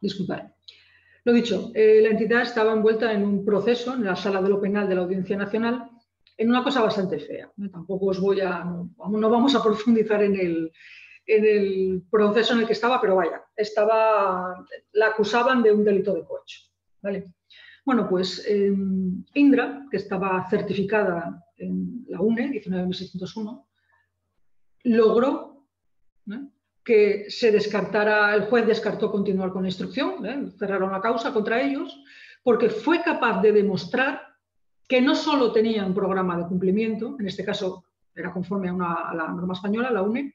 Disculpad. 0.00 0.52
Lo 1.28 1.34
dicho, 1.34 1.72
eh, 1.74 2.00
la 2.00 2.08
entidad 2.08 2.40
estaba 2.40 2.72
envuelta 2.72 3.12
en 3.12 3.22
un 3.22 3.44
proceso 3.44 3.92
en 3.92 4.02
la 4.02 4.16
sala 4.16 4.40
de 4.40 4.48
lo 4.48 4.58
penal 4.58 4.88
de 4.88 4.94
la 4.94 5.02
Audiencia 5.02 5.36
Nacional 5.36 5.90
en 6.38 6.48
una 6.48 6.64
cosa 6.64 6.80
bastante 6.80 7.18
fea. 7.18 7.52
Tampoco 7.70 8.06
os 8.06 8.18
voy 8.18 8.40
a, 8.40 8.64
no, 8.64 8.88
vamos 8.96 9.54
a 9.54 9.62
profundizar 9.62 10.22
en 10.22 10.72
el, 11.26 12.02
proceso 12.10 12.54
en 12.54 12.60
el 12.60 12.66
que 12.66 12.72
estaba, 12.72 12.98
pero 12.98 13.16
vaya, 13.16 13.42
estaba, 13.54 14.64
la 14.92 15.08
acusaban 15.08 15.62
de 15.62 15.70
un 15.70 15.84
delito 15.84 16.14
de 16.14 16.24
cohecho. 16.24 16.62
¿vale? 17.02 17.34
Bueno, 17.84 18.08
pues 18.08 18.48
Indra, 19.34 19.84
que 19.90 19.98
estaba 19.98 20.48
certificada 20.48 21.44
en 21.58 22.06
la 22.08 22.22
UNE, 22.22 22.52
19.601, 22.52 23.66
logró 24.84 25.66
que 26.88 27.26
se 27.28 27.52
descartara, 27.52 28.34
el 28.34 28.46
juez 28.46 28.66
descartó 28.66 29.12
continuar 29.12 29.52
con 29.52 29.60
la 29.60 29.68
instrucción, 29.68 30.24
¿eh? 30.24 30.50
cerraron 30.58 30.90
la 30.90 31.02
causa 31.02 31.34
contra 31.34 31.60
ellos, 31.60 32.02
porque 32.42 32.70
fue 32.70 33.02
capaz 33.02 33.42
de 33.42 33.52
demostrar 33.52 34.22
que 34.88 35.02
no 35.02 35.14
solo 35.14 35.52
tenía 35.52 35.84
un 35.84 35.92
programa 35.92 36.38
de 36.38 36.46
cumplimiento, 36.46 37.14
en 37.20 37.26
este 37.26 37.44
caso 37.44 37.84
era 38.14 38.32
conforme 38.32 38.70
a, 38.70 39.12
la 39.14 39.28
norma 39.28 39.52
española, 39.52 39.90
la 39.90 40.00
UNE, 40.00 40.34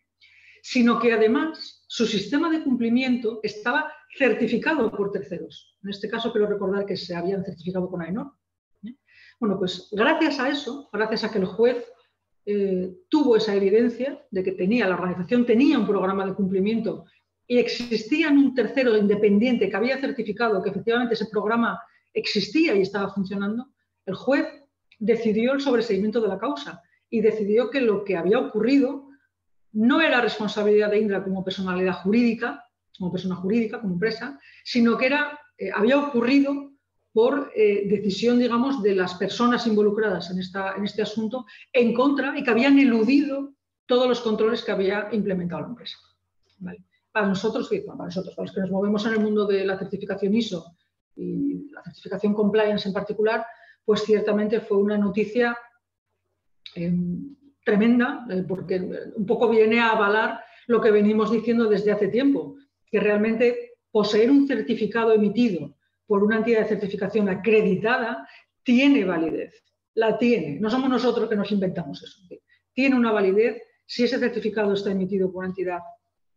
sino 0.62 1.00
que 1.00 1.12
además 1.12 1.86
su 1.88 2.06
sistema 2.06 2.52
de 2.52 2.63
cumplimiento 2.63 3.39
estaba 3.42 3.92
certificado 4.16 4.92
por 4.92 5.12
terceros. 5.12 5.80
En 5.84 5.89
este 5.89 6.08
caso, 6.08 6.32
quiero 6.32 6.46
recordar 6.46 6.86
que 6.86 6.96
se 6.96 7.16
habían 7.16 7.44
certificado 7.44 7.89
con 7.89 8.04
AENOR. 8.04 8.32
¿eh? 8.86 8.94
Bueno, 9.39 9.58
pues 9.58 9.89
gracias 9.92 10.39
a 10.39 10.50
eso, 10.50 10.88
gracias 10.94 11.24
a 11.24 11.32
que 11.32 11.39
el 11.39 11.46
juez 11.46 11.84
eh, 12.46 12.92
tuvo 13.10 13.38
esa 13.38 13.56
evidencia 13.56 14.22
de 14.30 14.44
que 14.44 14.52
tenía, 14.52 14.88
la 14.88 14.96
organización 14.96 15.46
tenía 15.46 15.80
un 15.80 15.88
programa 15.88 16.26
de 16.26 16.34
cumplimiento 16.34 17.06
y 17.48 17.58
existía 17.58 18.30
un 18.30 18.54
tercero 18.54 18.98
independiente 18.98 19.70
que 19.70 19.76
había 19.76 19.98
certificado 20.00 20.62
que 20.62 20.70
efectivamente 20.70 21.14
ese 21.14 21.28
programa 21.28 21.80
existía 22.14 22.76
y 22.76 22.82
estaba 22.82 23.14
funcionando, 23.14 23.68
el 24.06 24.16
juez 24.16 24.46
decidió 25.00 25.54
el 25.54 25.62
sobreseimiento 25.62 26.22
de 26.22 26.28
la 26.28 26.38
causa 26.38 26.82
y 27.10 27.22
decidió 27.22 27.70
que 27.70 27.82
lo 27.82 28.04
que 28.04 28.18
había 28.18 28.40
ocurrido 28.40 29.08
no 29.72 30.02
era 30.02 30.22
responsabilidad 30.22 30.92
de 30.92 31.00
Indra 31.00 31.24
como 31.24 31.44
personalidad 31.44 31.94
jurídica, 31.94 32.64
como 32.98 33.12
persona 33.12 33.36
jurídica, 33.36 33.82
como 33.82 33.94
empresa, 33.94 34.40
sino 34.64 34.98
que 34.98 35.08
era, 35.08 35.40
eh, 35.58 35.72
había 35.74 35.98
ocurrido 35.98 36.73
por 37.13 37.52
eh, 37.56 37.88
decisión, 37.88 38.39
digamos, 38.39 38.82
de 38.82 38.95
las 38.95 39.13
personas 39.13 39.67
involucradas 39.67 40.32
en, 40.32 40.39
esta, 40.39 40.73
en 40.76 40.84
este 40.84 41.04
asunto 41.04 41.45
en 41.71 41.93
contra 41.93 42.38
y 42.38 42.43
que 42.43 42.49
habían 42.49 42.80
eludido 42.80 43.54
todos 43.86 44.08
los 44.08 44.21
controles 44.21 44.63
que 44.63 44.71
había 44.71 45.10
implementado 45.12 45.62
la 45.62 45.67
empresa. 45.67 45.97
Para 47.12 47.28
nosotros, 47.28 47.69
para 47.86 48.06
nosotros, 48.06 48.36
para 48.36 48.45
los 48.47 48.56
que 48.56 48.62
nos 48.62 48.71
movemos 48.71 49.06
en 49.06 49.13
el 49.13 49.19
mundo 49.19 49.45
de 49.45 49.63
la 49.63 49.78
certificación 49.78 50.34
ISO 50.34 50.76
y 51.15 51.69
la 51.71 51.84
certificación 51.84 52.34
compliance 52.34 52.88
en 52.88 52.93
particular, 52.93 53.45
pues 53.86 54.04
ciertamente 54.04 54.62
fue 54.62 54.78
una 54.78 54.97
noticia 54.97 55.56
em, 56.73 57.36
tremenda, 57.63 58.26
eh, 58.32 58.43
porque 58.47 58.80
un 59.15 59.26
poco 59.28 59.49
viene 59.49 59.80
a 59.80 59.91
avalar 59.91 60.43
lo 60.65 60.82
que 60.82 60.89
venimos 60.89 61.32
diciendo 61.32 61.69
desde 61.69 61.91
hace 61.91 62.08
tiempo, 62.08 62.56
que 62.88 62.99
realmente 62.99 63.73
poseer 63.91 64.32
un 64.32 64.47
certificado 64.47 65.13
emitido 65.13 65.76
por 66.06 66.24
una 66.24 66.38
entidad 66.38 66.62
de 66.62 66.70
certificación 66.70 67.30
acreditada 67.30 68.28
tiene 68.63 69.06
validez, 69.06 69.63
la 69.96 70.18
tiene. 70.18 70.60
No 70.60 70.70
somos 70.70 70.89
nosotros 70.89 71.30
que 71.30 71.36
nos 71.36 71.52
inventamos 71.52 72.02
eso. 72.04 72.22
Tiene 72.74 72.96
una 72.96 73.12
validez 73.12 73.62
si 73.86 74.04
ese 74.04 74.20
certificado 74.20 74.74
está 74.74 74.92
emitido 74.92 75.32
por 75.32 75.39
una 75.39 75.50
entidad 75.50 75.80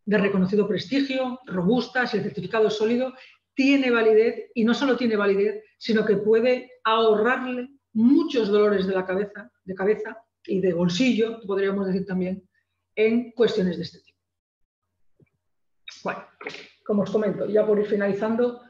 de 0.05 0.17
reconocido 0.17 0.67
prestigio, 0.67 1.39
robusta, 1.45 2.07
si 2.07 2.17
el 2.17 2.23
certificado 2.23 2.67
es 2.67 2.75
sólido, 2.75 3.13
tiene 3.53 3.91
validez 3.91 4.51
y 4.53 4.63
no 4.63 4.73
solo 4.73 4.95
tiene 4.95 5.15
validez, 5.15 5.63
sino 5.77 6.05
que 6.05 6.17
puede 6.17 6.71
ahorrarle 6.83 7.69
muchos 7.93 8.49
dolores 8.49 8.85
de 8.85 8.93
la 8.93 9.05
cabeza, 9.05 9.51
de 9.63 9.75
cabeza 9.75 10.17
y 10.45 10.61
de 10.61 10.73
bolsillo, 10.73 11.41
podríamos 11.45 11.87
decir 11.87 12.05
también, 12.05 12.47
en 12.95 13.31
cuestiones 13.31 13.77
de 13.77 13.83
este 13.83 13.99
tipo. 13.99 14.17
Bueno, 16.03 16.23
como 16.85 17.03
os 17.03 17.09
comento, 17.09 17.47
ya 17.47 17.65
por 17.65 17.79
ir 17.79 17.85
finalizando, 17.85 18.61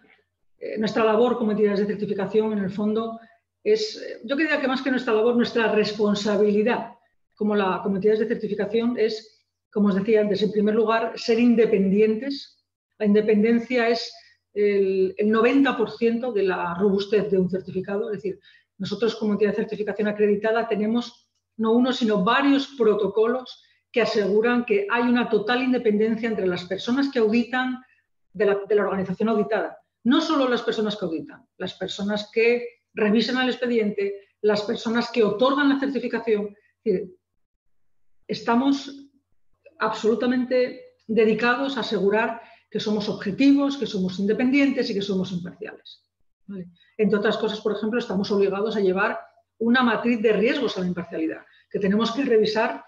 eh, 0.59 0.77
nuestra 0.77 1.03
labor 1.03 1.37
como 1.37 1.51
entidades 1.51 1.79
de 1.79 1.85
certificación, 1.85 2.53
en 2.53 2.59
el 2.59 2.71
fondo, 2.71 3.19
es, 3.63 4.01
eh, 4.01 4.21
yo 4.23 4.35
diría 4.35 4.59
que 4.59 4.67
más 4.67 4.81
que 4.81 4.91
nuestra 4.91 5.13
labor, 5.13 5.35
nuestra 5.35 5.71
responsabilidad 5.71 6.93
como, 7.35 7.55
la, 7.55 7.81
como 7.83 7.95
entidades 7.95 8.19
de 8.19 8.27
certificación 8.27 8.97
es, 8.97 9.45
como 9.71 9.89
os 9.89 9.95
decía 9.95 10.21
antes, 10.21 10.41
en 10.41 10.51
primer 10.51 10.75
lugar, 10.75 11.13
ser 11.15 11.39
independientes. 11.39 12.65
La 12.97 13.05
independencia 13.05 13.87
es 13.89 14.11
el, 14.53 15.15
90% 15.17 16.33
de 16.33 16.43
la 16.43 16.73
robustez 16.73 17.29
de 17.29 17.37
un 17.37 17.49
certificado. 17.49 18.11
Es 18.11 18.17
decir, 18.17 18.39
nosotros 18.79 19.15
como 19.15 19.33
entidad 19.33 19.51
de 19.51 19.57
certificación 19.57 20.07
acreditada 20.07 20.67
tenemos 20.67 21.29
no 21.57 21.73
uno, 21.73 21.93
sino 21.93 22.23
varios 22.23 22.67
protocolos 22.77 23.63
que 23.91 24.01
aseguran 24.01 24.65
que 24.65 24.87
hay 24.89 25.03
una 25.03 25.29
total 25.29 25.63
independencia 25.63 26.29
entre 26.29 26.47
las 26.47 26.65
personas 26.65 27.09
que 27.11 27.19
auditan 27.19 27.83
de 28.33 28.45
la, 28.45 28.59
de 28.67 28.75
la 28.75 28.83
organización 28.83 29.29
auditada. 29.29 29.76
No 30.07 30.21
solo 30.21 30.47
las 30.47 30.61
personas 30.61 30.95
que 30.95 31.03
auditan, 31.03 31.45
las 31.57 31.73
personas 31.73 32.29
que 32.31 32.65
revisan 32.93 33.41
el 33.41 33.49
expediente, 33.49 34.29
las 34.39 34.61
personas 34.61 35.11
que 35.11 35.21
otorgan 35.21 35.67
la 35.67 35.81
certificación. 35.81 36.55
estamos 38.25 39.09
absolutamente 39.79 40.95
dedicados 41.07 41.75
a 41.75 41.81
asegurar 41.81 42.41
que 42.71 42.79
somos 42.79 43.09
objetivos, 43.09 43.75
que 43.75 43.85
somos 43.85 44.17
independientes 44.17 44.89
y 44.89 44.93
que 44.93 45.01
somos 45.01 45.33
imparciales. 45.33 46.05
Entre 46.97 47.19
otras 47.19 47.35
cosas, 47.35 47.59
por 47.59 47.73
ejemplo, 47.75 47.99
estamos 47.99 48.31
obligados 48.31 48.77
a 48.77 48.79
llevar 48.79 49.19
una 49.57 49.83
matriz 49.83 50.21
de 50.21 50.31
riesgos 50.31 50.77
a 50.77 50.81
la 50.81 50.87
imparcialidad, 50.87 51.41
que 51.69 51.79
tenemos 51.79 52.13
que 52.13 52.23
revisar 52.23 52.81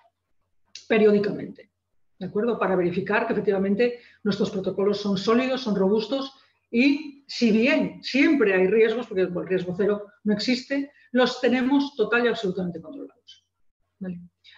periódicamente, 0.88 1.70
¿de 2.18 2.28
acuerdo? 2.28 2.58
Para 2.58 2.78
verificar 2.78 3.28
que 3.28 3.34
efectivamente 3.34 4.00
nuestros 4.24 4.52
protocolos 4.52 5.02
son 5.02 5.18
sólidos, 5.18 5.60
son 5.60 5.76
robustos 5.76 6.39
y 6.72 7.24
si 7.28 7.52
bien 7.52 8.04
siempre 8.04 8.54
hay 8.54 8.68
riesgos, 8.68 9.08
porque 9.08 9.22
el 9.22 9.48
riesgo 9.48 9.74
cero 9.76 10.06
no 10.24 10.34
existe, 10.34 10.92
los 11.12 11.42
tenemos 11.42 11.96
total 11.96 12.26
y 12.26 12.28
absolutamente 12.28 12.82
controlados. 12.82 13.46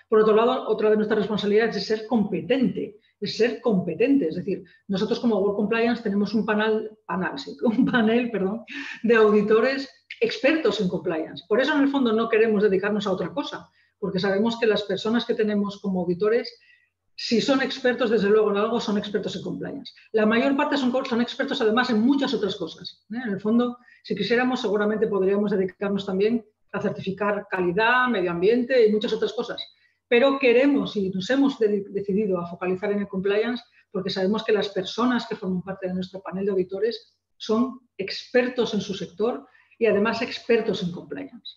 Por 0.07 0.19
otro 0.19 0.35
lado, 0.35 0.67
otra 0.67 0.89
de 0.89 0.97
nuestras 0.97 1.19
responsabilidades 1.19 1.77
es 1.77 1.87
ser 1.87 2.07
competente 2.07 2.99
es 3.21 3.37
ser 3.37 3.61
competente. 3.61 4.27
Es 4.27 4.35
decir, 4.35 4.63
nosotros 4.87 5.19
como 5.19 5.37
World 5.37 5.55
Compliance 5.55 6.03
tenemos 6.03 6.33
un 6.33 6.45
panel, 6.45 6.89
un 7.61 7.85
panel 7.85 8.31
perdón, 8.31 8.65
de 9.03 9.15
auditores 9.15 9.89
expertos 10.19 10.81
en 10.81 10.89
compliance. 10.89 11.45
Por 11.47 11.61
eso, 11.61 11.75
en 11.75 11.83
el 11.83 11.89
fondo, 11.89 12.11
no 12.11 12.27
queremos 12.27 12.63
dedicarnos 12.63 13.07
a 13.07 13.11
otra 13.11 13.31
cosa, 13.33 13.69
porque 13.99 14.19
sabemos 14.19 14.59
que 14.59 14.67
las 14.67 14.83
personas 14.83 15.25
que 15.25 15.35
tenemos 15.35 15.79
como 15.79 16.01
auditores, 16.01 16.59
si 17.15 17.39
son 17.41 17.61
expertos, 17.61 18.09
desde 18.09 18.29
luego 18.29 18.51
en 18.51 18.57
algo, 18.57 18.79
son 18.79 18.97
expertos 18.97 19.35
en 19.35 19.43
compliance. 19.43 19.93
La 20.11 20.25
mayor 20.25 20.55
parte 20.57 20.77
son, 20.77 20.91
son 21.05 21.21
expertos, 21.21 21.61
además, 21.61 21.89
en 21.89 22.01
muchas 22.01 22.33
otras 22.33 22.55
cosas. 22.55 23.05
¿eh? 23.11 23.21
En 23.25 23.33
el 23.33 23.41
fondo, 23.41 23.77
si 24.03 24.15
quisiéramos, 24.15 24.61
seguramente 24.61 25.07
podríamos 25.07 25.51
dedicarnos 25.51 26.05
también 26.05 26.45
a 26.71 26.81
certificar 26.81 27.47
calidad, 27.49 28.07
medio 28.07 28.31
ambiente 28.31 28.85
y 28.85 28.91
muchas 28.91 29.13
otras 29.13 29.33
cosas 29.33 29.61
pero 30.11 30.37
queremos 30.39 30.97
y 30.97 31.09
nos 31.09 31.29
hemos 31.29 31.57
decidido 31.57 32.37
a 32.37 32.45
focalizar 32.45 32.91
en 32.91 32.99
el 32.99 33.07
compliance 33.07 33.63
porque 33.91 34.09
sabemos 34.09 34.43
que 34.43 34.51
las 34.51 34.67
personas 34.67 35.25
que 35.25 35.37
forman 35.37 35.61
parte 35.61 35.87
de 35.87 35.93
nuestro 35.93 36.21
panel 36.21 36.43
de 36.43 36.51
auditores 36.51 37.15
son 37.37 37.79
expertos 37.97 38.73
en 38.73 38.81
su 38.81 38.93
sector 38.93 39.47
y 39.79 39.85
además 39.85 40.21
expertos 40.21 40.83
en 40.83 40.91
compliance. 40.91 41.55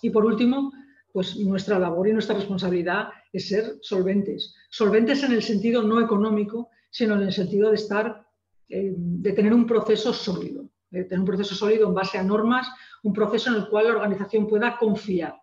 Y 0.00 0.10
por 0.10 0.24
último, 0.24 0.70
pues 1.16 1.34
nuestra 1.38 1.78
labor 1.78 2.06
y 2.06 2.12
nuestra 2.12 2.34
responsabilidad 2.34 3.08
es 3.32 3.48
ser 3.48 3.78
solventes. 3.80 4.54
Solventes 4.68 5.22
en 5.22 5.32
el 5.32 5.42
sentido 5.42 5.82
no 5.82 5.98
económico, 5.98 6.68
sino 6.90 7.14
en 7.14 7.22
el 7.22 7.32
sentido 7.32 7.70
de 7.70 7.76
estar, 7.76 8.26
eh, 8.68 8.92
de 8.94 9.32
tener 9.32 9.54
un 9.54 9.66
proceso 9.66 10.12
sólido, 10.12 10.68
de 10.90 11.04
tener 11.04 11.20
un 11.20 11.24
proceso 11.24 11.54
sólido 11.54 11.88
en 11.88 11.94
base 11.94 12.18
a 12.18 12.22
normas, 12.22 12.68
un 13.02 13.14
proceso 13.14 13.48
en 13.48 13.56
el 13.56 13.68
cual 13.70 13.86
la 13.86 13.92
organización 13.92 14.46
pueda 14.46 14.76
confiar 14.76 15.40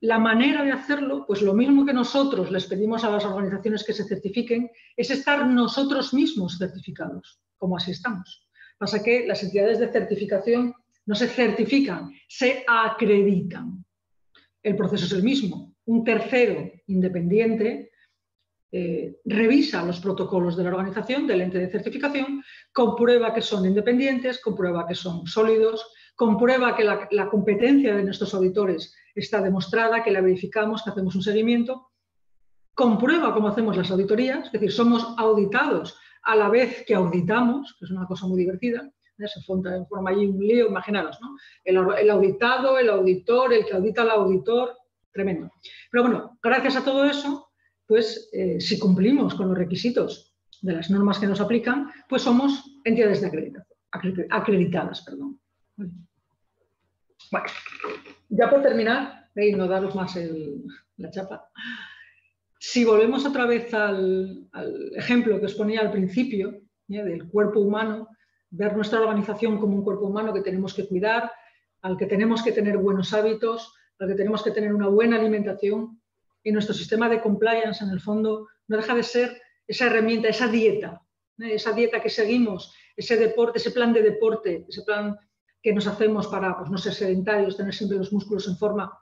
la 0.00 0.18
manera 0.18 0.62
de 0.62 0.72
hacerlo, 0.72 1.24
pues 1.26 1.40
lo 1.40 1.54
mismo 1.54 1.86
que 1.86 1.94
nosotros 1.94 2.50
les 2.50 2.66
pedimos 2.66 3.02
a 3.02 3.10
las 3.10 3.24
organizaciones 3.24 3.82
que 3.82 3.94
se 3.94 4.04
certifiquen, 4.04 4.70
es 4.94 5.10
estar 5.10 5.48
nosotros 5.48 6.12
mismos 6.12 6.58
certificados, 6.58 7.40
como 7.56 7.78
así 7.78 7.92
estamos. 7.92 8.46
Pasa 8.76 9.02
que 9.02 9.26
las 9.26 9.42
entidades 9.42 9.78
de 9.78 9.88
certificación 9.88 10.74
no 11.06 11.14
se 11.14 11.28
certifican, 11.28 12.12
se 12.28 12.62
acreditan. 12.68 13.85
El 14.66 14.74
proceso 14.74 15.04
es 15.04 15.12
el 15.12 15.22
mismo. 15.22 15.76
Un 15.84 16.02
tercero 16.02 16.68
independiente 16.88 17.92
eh, 18.72 19.20
revisa 19.24 19.84
los 19.84 20.00
protocolos 20.00 20.56
de 20.56 20.64
la 20.64 20.70
organización, 20.70 21.24
del 21.24 21.42
ente 21.42 21.58
de 21.58 21.70
certificación, 21.70 22.42
comprueba 22.72 23.32
que 23.32 23.42
son 23.42 23.64
independientes, 23.64 24.40
comprueba 24.40 24.84
que 24.84 24.96
son 24.96 25.24
sólidos, 25.24 25.86
comprueba 26.16 26.74
que 26.74 26.82
la 26.82 27.28
competencia 27.30 27.94
de 27.94 28.02
nuestros 28.02 28.34
auditores 28.34 28.92
está 29.14 29.40
demostrada, 29.40 30.02
que 30.02 30.10
la 30.10 30.20
verificamos, 30.20 30.82
que 30.82 30.90
hacemos 30.90 31.14
un 31.14 31.22
seguimiento, 31.22 31.92
comprueba 32.74 33.32
cómo 33.34 33.46
hacemos 33.46 33.76
las 33.76 33.92
auditorías, 33.92 34.46
es 34.46 34.52
decir, 34.52 34.72
somos 34.72 35.14
auditados 35.16 35.96
a 36.24 36.34
la 36.34 36.48
vez 36.48 36.84
que 36.84 36.96
auditamos, 36.96 37.76
que 37.78 37.84
es 37.84 37.92
una 37.92 38.06
cosa 38.06 38.26
muy 38.26 38.40
divertida, 38.40 38.90
se 39.24 39.40
forma 39.42 40.10
allí 40.10 40.26
un 40.26 40.46
lío, 40.46 40.68
imaginaros, 40.68 41.18
¿no? 41.20 41.36
El, 41.64 42.10
auditado, 42.10 42.78
el 42.78 42.90
auditor, 42.90 43.52
el 43.52 43.64
que 43.64 43.74
audita 43.74 44.02
al 44.02 44.10
auditor, 44.10 44.76
tremendo. 45.12 45.50
Pero 45.90 46.04
bueno, 46.04 46.38
gracias 46.42 46.76
a 46.76 46.84
todo 46.84 47.04
eso, 47.04 47.50
pues 47.86 48.28
eh, 48.32 48.60
si 48.60 48.78
cumplimos 48.78 49.34
con 49.34 49.48
los 49.48 49.56
requisitos 49.56 50.34
de 50.60 50.74
las 50.74 50.90
normas 50.90 51.18
que 51.18 51.26
nos 51.26 51.40
aplican, 51.40 51.90
pues 52.08 52.22
somos 52.22 52.80
entidades 52.84 53.20
de 53.20 53.28
acreditación, 53.28 54.28
acreditadas. 54.30 55.02
Perdón. 55.02 55.40
Bueno, 57.30 57.46
ya 58.28 58.50
por 58.50 58.62
terminar, 58.62 59.30
y 59.34 59.52
no 59.52 59.66
daros 59.66 59.94
más 59.94 60.18
la 60.96 61.10
chapa, 61.10 61.50
si 62.58 62.84
volvemos 62.84 63.24
otra 63.24 63.46
vez 63.46 63.72
al, 63.74 64.48
ejemplo 64.96 65.38
que 65.38 65.46
os 65.46 65.54
ponía 65.54 65.80
al 65.80 65.92
principio, 65.92 66.62
¿eh? 66.88 67.02
del 67.02 67.28
cuerpo 67.28 67.60
humano, 67.60 68.08
ver 68.50 68.76
nuestra 68.76 69.00
organización 69.00 69.58
como 69.58 69.76
un 69.76 69.84
cuerpo 69.84 70.06
humano 70.06 70.32
que 70.32 70.40
tenemos 70.40 70.74
que 70.74 70.86
cuidar, 70.86 71.32
al 71.82 71.96
que 71.96 72.06
tenemos 72.06 72.42
que 72.42 72.52
tener 72.52 72.78
buenos 72.78 73.12
hábitos, 73.12 73.72
al 73.98 74.08
que 74.08 74.14
tenemos 74.14 74.42
que 74.42 74.50
tener 74.50 74.72
una 74.74 74.88
buena 74.88 75.16
alimentación, 75.16 76.00
y 76.42 76.52
nuestro 76.52 76.74
sistema 76.74 77.08
de 77.08 77.20
compliance, 77.20 77.82
en 77.84 77.90
el 77.90 78.00
fondo, 78.00 78.46
no 78.68 78.76
deja 78.76 78.94
de 78.94 79.02
ser 79.02 79.42
esa 79.66 79.86
herramienta, 79.86 80.28
esa 80.28 80.46
dieta, 80.46 81.02
¿eh? 81.40 81.54
esa 81.54 81.72
dieta 81.72 82.00
que 82.00 82.08
seguimos, 82.08 82.72
ese 82.96 83.16
deporte, 83.16 83.58
ese 83.58 83.72
plan 83.72 83.92
de 83.92 84.02
deporte, 84.02 84.64
ese 84.68 84.82
plan 84.82 85.18
que 85.60 85.72
nos 85.72 85.88
hacemos 85.88 86.28
para 86.28 86.56
pues, 86.56 86.70
no 86.70 86.78
ser 86.78 86.94
sedentarios, 86.94 87.56
tener 87.56 87.74
siempre 87.74 87.98
los 87.98 88.12
músculos 88.12 88.46
en 88.46 88.56
forma. 88.56 88.96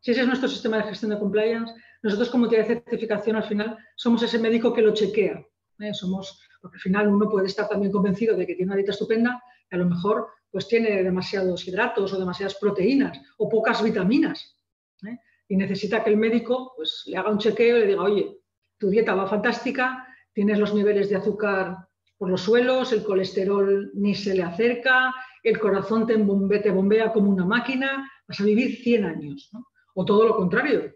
Si 0.00 0.12
ese 0.12 0.20
es 0.20 0.26
nuestro 0.28 0.48
sistema 0.48 0.76
de 0.76 0.84
gestión 0.84 1.10
de 1.10 1.18
compliance, 1.18 1.74
nosotros 2.02 2.30
como 2.30 2.44
entidad 2.44 2.62
de 2.62 2.74
certificación 2.74 3.34
al 3.34 3.42
final 3.42 3.76
somos 3.96 4.22
ese 4.22 4.38
médico 4.38 4.72
que 4.72 4.82
lo 4.82 4.94
chequea. 4.94 5.44
¿eh? 5.80 5.92
Somos, 5.92 6.40
porque 6.66 6.78
al 6.78 6.82
final 6.82 7.08
uno 7.08 7.30
puede 7.30 7.46
estar 7.46 7.68
también 7.68 7.92
convencido 7.92 8.36
de 8.36 8.44
que 8.44 8.56
tiene 8.56 8.70
una 8.70 8.76
dieta 8.76 8.90
estupenda 8.90 9.40
y 9.70 9.74
a 9.76 9.78
lo 9.78 9.86
mejor 9.86 10.26
pues 10.50 10.66
tiene 10.66 11.02
demasiados 11.02 11.68
hidratos 11.68 12.12
o 12.12 12.18
demasiadas 12.18 12.56
proteínas 12.56 13.20
o 13.38 13.48
pocas 13.48 13.82
vitaminas. 13.82 14.58
¿eh? 15.06 15.18
Y 15.48 15.56
necesita 15.56 16.02
que 16.02 16.10
el 16.10 16.16
médico 16.16 16.72
pues, 16.76 17.04
le 17.06 17.16
haga 17.16 17.30
un 17.30 17.38
chequeo 17.38 17.76
y 17.76 17.80
le 17.80 17.86
diga, 17.86 18.02
oye, 18.02 18.38
tu 18.78 18.88
dieta 18.90 19.14
va 19.14 19.28
fantástica, 19.28 20.06
tienes 20.32 20.58
los 20.58 20.74
niveles 20.74 21.08
de 21.08 21.16
azúcar 21.16 21.76
por 22.18 22.30
los 22.30 22.40
suelos, 22.40 22.92
el 22.92 23.04
colesterol 23.04 23.90
ni 23.94 24.14
se 24.14 24.34
le 24.34 24.42
acerca, 24.42 25.14
el 25.42 25.58
corazón 25.58 26.06
te, 26.06 26.16
bombea 26.16 27.12
como 27.12 27.30
una 27.30 27.44
máquina, 27.44 28.10
vas 28.26 28.40
a 28.40 28.44
vivir 28.44 28.76
100 28.82 29.04
años. 29.04 29.50
O 29.94 30.04
todo 30.04 30.26
lo 30.26 30.36
contrario, 30.36 30.92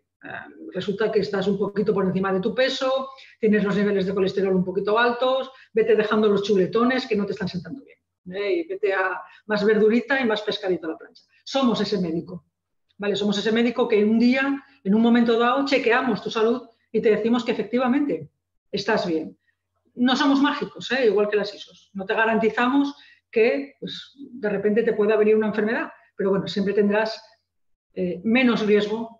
resulta 0.72 1.10
que 1.10 1.20
estás 1.20 1.46
un 1.46 1.58
poquito 1.58 1.94
por 1.94 2.04
encima 2.04 2.32
de 2.32 2.40
tu 2.40 2.54
peso, 2.54 3.10
tienes 3.38 3.64
los 3.64 3.76
niveles 3.76 4.06
de 4.06 4.14
colesterol 4.14 4.54
un 4.54 4.64
poquito 4.64 4.98
altos, 4.98 5.50
vete 5.72 5.96
dejando 5.96 6.28
los 6.28 6.42
chuletones 6.42 7.06
que 7.06 7.16
no 7.16 7.26
te 7.26 7.32
están 7.32 7.48
sentando 7.48 7.82
bien. 7.84 7.98
¿eh? 8.36 8.66
Vete 8.68 8.92
a 8.92 9.20
más 9.46 9.64
verdurita 9.64 10.20
y 10.20 10.26
más 10.26 10.42
pescadito 10.42 10.86
a 10.86 10.90
la 10.90 10.98
plancha. 10.98 11.22
Somos 11.44 11.80
ese 11.80 12.00
médico. 12.00 12.46
¿vale? 12.98 13.16
Somos 13.16 13.38
ese 13.38 13.50
médico 13.50 13.88
que 13.88 14.04
un 14.04 14.18
día, 14.18 14.62
en 14.84 14.94
un 14.94 15.00
momento 15.00 15.38
dado, 15.38 15.64
chequeamos 15.64 16.22
tu 16.22 16.30
salud 16.30 16.68
y 16.92 17.00
te 17.00 17.10
decimos 17.10 17.44
que 17.44 17.52
efectivamente 17.52 18.30
estás 18.70 19.06
bien. 19.06 19.38
No 19.94 20.16
somos 20.16 20.40
mágicos, 20.40 20.92
¿eh? 20.92 21.06
igual 21.06 21.28
que 21.28 21.36
las 21.36 21.54
ISOs. 21.54 21.90
No 21.94 22.04
te 22.04 22.14
garantizamos 22.14 22.94
que 23.30 23.76
pues, 23.80 24.14
de 24.16 24.48
repente 24.48 24.82
te 24.82 24.92
pueda 24.92 25.16
venir 25.16 25.34
una 25.34 25.48
enfermedad, 25.48 25.90
pero 26.14 26.30
bueno, 26.30 26.46
siempre 26.46 26.74
tendrás 26.74 27.22
eh, 27.94 28.20
menos 28.22 28.66
riesgo 28.66 29.19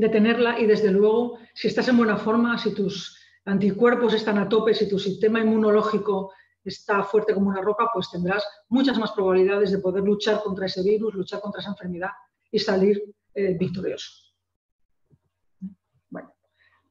de 0.00 0.08
tenerla 0.08 0.58
y 0.58 0.66
desde 0.66 0.90
luego, 0.90 1.38
si 1.54 1.68
estás 1.68 1.88
en 1.88 1.96
buena 1.96 2.16
forma, 2.16 2.56
si 2.58 2.74
tus 2.74 3.18
anticuerpos 3.44 4.14
están 4.14 4.38
a 4.38 4.48
tope, 4.48 4.74
si 4.74 4.88
tu 4.88 4.98
sistema 4.98 5.40
inmunológico 5.40 6.32
está 6.64 7.02
fuerte 7.02 7.34
como 7.34 7.48
una 7.48 7.62
roca, 7.62 7.88
pues 7.92 8.10
tendrás 8.10 8.46
muchas 8.68 8.98
más 8.98 9.12
probabilidades 9.12 9.72
de 9.72 9.78
poder 9.78 10.04
luchar 10.04 10.42
contra 10.42 10.66
ese 10.66 10.82
virus, 10.82 11.14
luchar 11.14 11.40
contra 11.40 11.60
esa 11.60 11.70
enfermedad 11.70 12.10
y 12.50 12.58
salir 12.58 13.02
eh, 13.34 13.56
victorioso. 13.58 14.28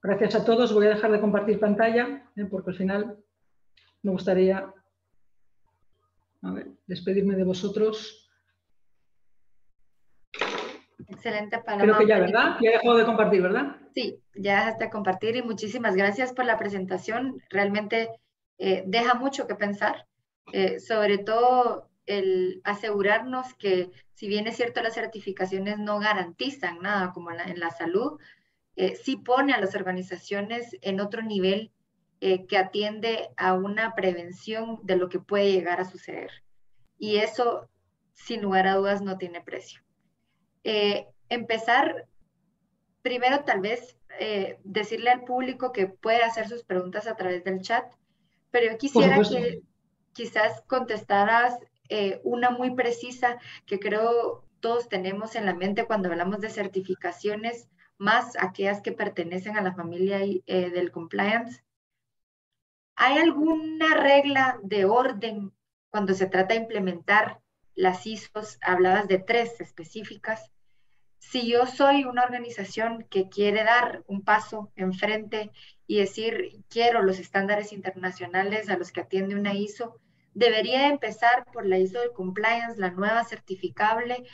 Gracias 0.02 0.36
a 0.36 0.46
todos. 0.46 0.74
Voy 0.74 0.86
a 0.86 0.90
dejar 0.90 1.12
de 1.12 1.20
compartir 1.20 1.60
pantalla 1.60 2.32
eh, 2.36 2.46
porque 2.46 2.70
al 2.70 2.78
final 2.78 3.18
me 4.04 4.12
gustaría 4.12 4.74
despedirme 6.86 7.36
de 7.36 7.44
vosotros. 7.44 8.27
Excelente 11.08 11.60
Paloma. 11.60 11.84
Creo 11.84 11.98
que 11.98 12.08
ya, 12.08 12.20
¿verdad? 12.20 12.58
Ya 12.62 12.72
dejado 12.72 12.98
de 12.98 13.06
compartir, 13.06 13.42
¿verdad? 13.42 13.78
Sí, 13.94 14.20
ya 14.36 14.60
dejaste 14.60 14.86
de 14.86 14.90
compartir 14.90 15.36
y 15.36 15.42
muchísimas 15.42 15.96
gracias 15.96 16.34
por 16.34 16.46
la 16.46 16.58
presentación. 16.58 17.42
Realmente 17.50 18.10
eh, 18.58 18.84
deja 18.88 19.14
mucho 19.14 19.48
que 19.48 19.56
pensar, 19.56 20.08
eh, 20.54 20.80
sobre 20.80 21.18
todo 21.20 21.90
el 22.06 22.62
asegurarnos 22.64 23.54
que 23.56 23.92
si 24.14 24.28
bien 24.28 24.48
es 24.48 24.56
cierto 24.56 24.82
las 24.82 24.96
certificaciones 24.96 25.78
no 25.78 26.00
garantizan 26.00 26.80
nada 26.82 27.12
como 27.12 27.32
en 27.32 27.60
la 27.60 27.70
salud, 27.70 28.20
eh, 28.76 28.96
sí 28.96 29.18
pone 29.18 29.54
a 29.54 29.60
las 29.60 29.76
organizaciones 29.76 30.76
en 30.82 31.00
otro 31.00 31.22
nivel 31.22 31.72
eh, 32.22 32.48
que 32.48 32.58
atiende 32.58 33.30
a 33.36 33.54
una 33.54 33.94
prevención 33.94 34.80
de 34.84 34.96
lo 34.96 35.10
que 35.10 35.20
puede 35.20 35.52
llegar 35.52 35.80
a 35.80 35.86
suceder. 35.86 36.32
Y 36.98 37.18
eso, 37.18 37.70
sin 38.14 38.42
lugar 38.42 38.68
a 38.68 38.76
dudas, 38.76 39.02
no 39.02 39.18
tiene 39.18 39.42
precio. 39.42 39.82
Eh, 40.70 41.08
empezar, 41.30 42.08
primero 43.02 43.44
tal 43.44 43.62
vez 43.62 43.96
decirle 44.64 45.12
al 45.12 45.24
público 45.24 45.72
que 45.72 45.86
puede 45.86 46.24
hacer 46.24 46.50
sus 46.50 46.64
preguntas 46.64 47.06
a 47.06 47.16
través 47.16 47.44
del 47.44 47.62
chat, 47.62 47.86
pero 48.50 48.72
yo 48.72 48.78
quisiera 48.80 49.22
que 49.22 49.62
quizás 50.14 50.64
contestaras 50.68 51.56
una 52.24 52.50
muy 52.50 52.74
precisa 52.74 53.38
que 53.68 53.80
creo 53.80 54.48
todos 54.60 54.90
tenemos 54.90 55.36
en 55.36 55.46
la 55.46 55.54
mente 55.54 55.86
cuando 55.86 56.10
hablamos 56.10 56.40
de 56.40 56.50
certificaciones 56.50 57.70
más 57.98 58.36
aquellas 58.38 58.82
que 58.82 58.92
pertenecen 58.92 59.58
a 59.58 59.62
la 59.62 59.74
familia 59.74 60.20
eh, 60.22 60.70
del 60.70 60.92
compliance. 60.92 61.64
¿Hay 62.96 63.18
alguna 63.18 63.96
regla 63.96 64.60
de 64.64 64.86
orden 64.86 65.54
cuando 65.90 66.14
se 66.14 66.28
trata 66.28 66.54
de 66.54 66.62
implementar 66.62 67.40
las 67.76 68.06
ISOs? 68.06 68.58
Hablabas 68.62 69.08
de 69.08 69.20
tres 69.20 69.60
específicas. 69.62 70.52
Si 71.30 71.46
yo 71.46 71.66
soy 71.66 72.06
una 72.06 72.24
organización 72.24 73.06
que 73.10 73.28
quiere 73.28 73.66
dar 73.66 74.02
un 74.08 74.22
paso 74.24 74.72
enfrente 74.78 75.52
y 75.86 76.00
decir, 76.00 76.64
quiero 76.70 77.02
los 77.02 77.20
estándares 77.20 77.74
internacionales 77.74 78.70
a 78.70 78.78
los 78.78 78.94
que 78.94 79.02
atiende 79.02 79.36
una 79.36 79.54
ISO, 79.54 80.00
debería 80.34 80.88
empezar 80.88 81.44
por 81.52 81.66
la 81.66 81.80
ISO 81.80 82.00
de 82.00 82.14
compliance, 82.14 82.80
la 82.80 82.92
nueva 82.92 83.26
certificable, 83.26 84.26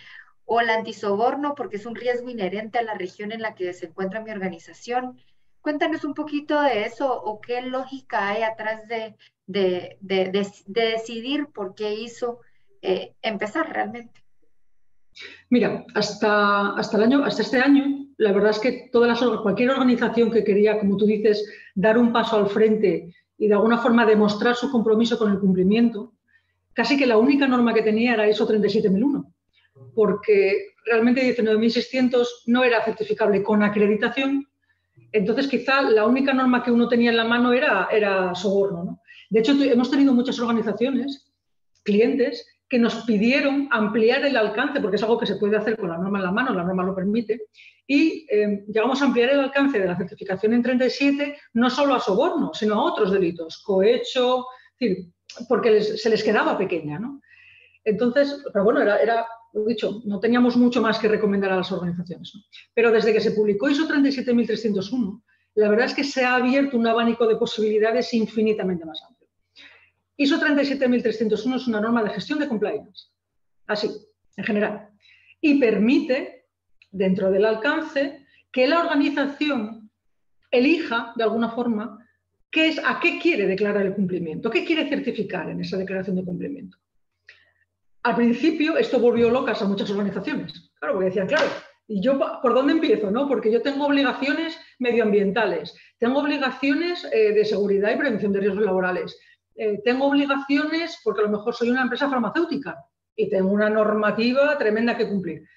o 0.45 0.61
el 0.61 0.69
antisoborno 0.69 1.55
porque 1.55 1.77
es 1.77 1.87
un 1.87 1.95
riesgo 1.95 2.29
inherente 2.29 2.77
a 2.77 2.83
la 2.83 2.93
región 2.93 3.31
en 3.31 3.41
la 3.41 3.55
que 3.55 3.73
se 3.73 3.87
encuentra 3.87 4.21
mi 4.21 4.29
organización. 4.29 5.19
Cuéntanos 5.61 6.03
un 6.03 6.13
poquito 6.13 6.61
de 6.61 6.85
eso 6.85 7.11
o 7.11 7.41
qué 7.41 7.63
lógica 7.63 8.29
hay 8.29 8.43
atrás 8.43 8.87
de, 8.87 9.15
de, 9.47 9.97
de, 9.99 10.47
decidir 10.67 11.47
por 11.47 11.73
qué 11.73 11.95
hizo 11.95 12.41
eh, 12.83 13.15
empezar 13.23 13.73
realmente. 13.73 14.22
Mira, 15.49 15.85
hasta, 15.93 16.69
hasta, 16.75 16.97
el 16.97 17.03
año, 17.03 17.23
hasta 17.23 17.41
este 17.41 17.59
año, 17.59 18.07
la 18.17 18.31
verdad 18.31 18.51
es 18.51 18.59
que 18.59 18.89
todas 18.91 19.21
las, 19.21 19.39
cualquier 19.41 19.71
organización 19.71 20.31
que 20.31 20.43
quería, 20.43 20.79
como 20.79 20.97
tú 20.97 21.05
dices, 21.05 21.47
dar 21.75 21.97
un 21.97 22.11
paso 22.11 22.37
al 22.37 22.49
frente 22.49 23.13
y 23.37 23.47
de 23.47 23.53
alguna 23.53 23.77
forma 23.77 24.05
demostrar 24.05 24.55
su 24.55 24.71
compromiso 24.71 25.17
con 25.17 25.31
el 25.31 25.39
cumplimiento, 25.39 26.13
casi 26.73 26.97
que 26.97 27.05
la 27.05 27.17
única 27.17 27.47
norma 27.47 27.73
que 27.73 27.81
tenía 27.81 28.13
era 28.13 28.29
ISO 28.29 28.45
37001 28.45 29.33
porque 29.95 30.73
realmente 30.85 31.35
19.600 31.35 32.27
no 32.47 32.63
era 32.63 32.83
certificable 32.83 33.43
con 33.43 33.63
acreditación, 33.63 34.47
entonces 35.11 35.47
quizá 35.47 35.81
la 35.81 36.05
única 36.05 36.33
norma 36.33 36.63
que 36.63 36.71
uno 36.71 36.87
tenía 36.87 37.11
en 37.11 37.17
la 37.17 37.25
mano 37.25 37.53
era, 37.53 37.87
era 37.91 38.33
soborno. 38.35 39.01
De 39.29 39.39
hecho, 39.39 39.53
hemos 39.63 39.89
tenido 39.89 40.13
muchas 40.13 40.39
organizaciones, 40.39 41.31
clientes, 41.83 42.47
que 42.73 42.79
nos 42.79 43.05
pidieron 43.05 43.67
ampliar 43.69 44.25
el 44.25 44.35
alcance, 44.35 44.81
porque 44.81 44.95
es 44.95 45.03
algo 45.03 45.19
que 45.19 45.27
se 45.27 45.35
puede 45.35 45.55
hacer 45.55 45.77
con 45.77 45.89
la 45.89 45.97
norma 45.99 46.17
en 46.17 46.23
la 46.23 46.31
mano, 46.31 46.55
la 46.55 46.63
norma 46.63 46.83
lo 46.83 46.95
permite, 46.95 47.43
y 47.85 48.25
eh, 48.27 48.65
llegamos 48.65 48.99
a 48.99 49.05
ampliar 49.05 49.29
el 49.29 49.41
alcance 49.41 49.77
de 49.77 49.85
la 49.85 49.95
certificación 49.95 50.53
en 50.53 50.63
37 50.63 51.37
no 51.53 51.69
solo 51.69 51.93
a 51.93 51.99
soborno, 51.99 52.51
sino 52.51 52.73
a 52.73 52.83
otros 52.83 53.11
delitos, 53.11 53.61
cohecho, 53.61 54.47
porque 55.47 55.83
se 55.83 56.09
les 56.09 56.23
quedaba 56.23 56.57
pequeña. 56.57 56.99
Entonces, 57.85 58.41
pero 58.51 58.65
bueno, 58.65 58.81
era, 58.81 58.97
era 58.97 59.27
lo 59.53 59.65
dicho, 59.65 60.01
no 60.05 60.19
teníamos 60.19 60.57
mucho 60.57 60.81
más 60.81 60.97
que 60.97 61.07
recomendar 61.07 61.51
a 61.51 61.57
las 61.57 61.71
organizaciones. 61.71 62.33
Pero 62.73 62.89
desde 62.89 63.13
que 63.13 63.21
se 63.21 63.33
publicó 63.33 63.69
ISO 63.69 63.85
37301, 63.85 65.23
la 65.53 65.69
verdad 65.69 65.85
es 65.85 65.93
que 65.93 66.03
se 66.03 66.25
ha 66.25 66.33
abierto 66.33 66.75
un 66.75 66.87
abanico 66.87 67.27
de 67.27 67.35
posibilidades 67.35 68.15
infinitamente 68.15 68.83
más 68.83 68.99
amplio. 69.03 69.12
ISO 70.17 70.39
37301 70.39 71.55
es 71.55 71.67
una 71.67 71.81
norma 71.81 72.03
de 72.03 72.09
gestión 72.11 72.39
de 72.39 72.47
compliance, 72.47 73.07
así, 73.67 73.89
en 74.37 74.43
general, 74.43 74.89
y 75.41 75.59
permite, 75.59 76.45
dentro 76.91 77.31
del 77.31 77.45
alcance, 77.45 78.25
que 78.51 78.67
la 78.67 78.79
organización 78.79 79.89
elija, 80.51 81.13
de 81.15 81.23
alguna 81.23 81.49
forma, 81.49 81.99
qué 82.51 82.67
es, 82.67 82.79
a 82.85 82.99
qué 82.99 83.19
quiere 83.19 83.47
declarar 83.47 83.85
el 83.85 83.95
cumplimiento, 83.95 84.51
qué 84.51 84.63
quiere 84.63 84.87
certificar 84.87 85.49
en 85.49 85.61
esa 85.61 85.77
declaración 85.77 86.15
de 86.15 86.23
cumplimiento. 86.23 86.77
Al 88.03 88.15
principio 88.15 88.77
esto 88.77 88.99
volvió 88.99 89.29
locas 89.29 89.61
a 89.61 89.65
muchas 89.65 89.89
organizaciones, 89.89 90.71
claro, 90.79 90.93
porque 90.93 91.07
decían, 91.07 91.27
claro, 91.27 91.47
¿y 91.87 92.01
yo 92.01 92.19
por 92.41 92.53
dónde 92.53 92.73
empiezo? 92.73 93.09
No? 93.09 93.27
Porque 93.27 93.51
yo 93.51 93.61
tengo 93.61 93.87
obligaciones 93.87 94.57
medioambientales, 94.77 95.75
tengo 95.97 96.19
obligaciones 96.19 97.03
eh, 97.11 97.33
de 97.33 97.45
seguridad 97.45 97.91
y 97.91 97.97
prevención 97.97 98.31
de 98.33 98.41
riesgos 98.41 98.63
laborales, 98.63 99.17
eh, 99.55 99.81
tengo 99.83 100.07
obligaciones 100.07 100.99
porque 101.03 101.21
a 101.21 101.25
lo 101.25 101.37
mejor 101.37 101.53
soy 101.53 101.69
una 101.69 101.83
empresa 101.83 102.09
farmacéutica 102.09 102.85
y 103.15 103.29
tengo 103.29 103.49
una 103.49 103.69
normativa 103.69 104.57
tremenda 104.57 104.97
que 104.97 105.07
cumplir. 105.07 105.47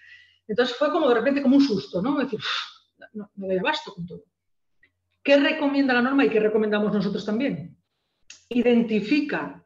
Entonces 0.47 0.77
fue 0.77 0.91
como 0.91 1.09
de 1.09 1.15
repente 1.15 1.43
como 1.43 1.57
un 1.57 1.63
susto, 1.63 2.03
¿no? 2.03 2.19
decir, 2.19 2.41
no, 3.13 3.31
no 3.35 3.47
doy 3.47 3.59
abasto 3.59 3.95
con 3.95 4.07
todo. 4.07 4.25
¿Qué 5.23 5.37
recomienda 5.39 5.95
la 5.95 6.03
norma 6.03 6.25
y 6.25 6.31
qué 6.31 6.39
recomendamos 6.39 6.93
nosotros 6.93 7.25
también? 7.25 7.77
Identifica 8.49 9.65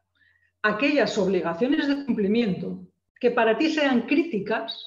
aquellas 0.62 1.16
obligaciones 1.18 1.86
de 1.86 2.04
cumplimiento 2.04 2.86
que 3.18 3.30
para 3.30 3.58
ti 3.58 3.70
sean 3.70 4.02
críticas, 4.02 4.82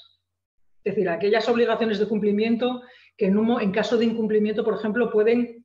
es 0.84 0.96
decir, 0.96 1.08
aquellas 1.10 1.48
obligaciones 1.48 2.00
de 2.00 2.08
cumplimiento 2.08 2.82
que 3.16 3.28
en, 3.28 3.38
en 3.38 3.72
caso 3.72 3.98
de 3.98 4.06
incumplimiento, 4.06 4.64
por 4.64 4.76
ejemplo, 4.76 5.12
pueden 5.12 5.64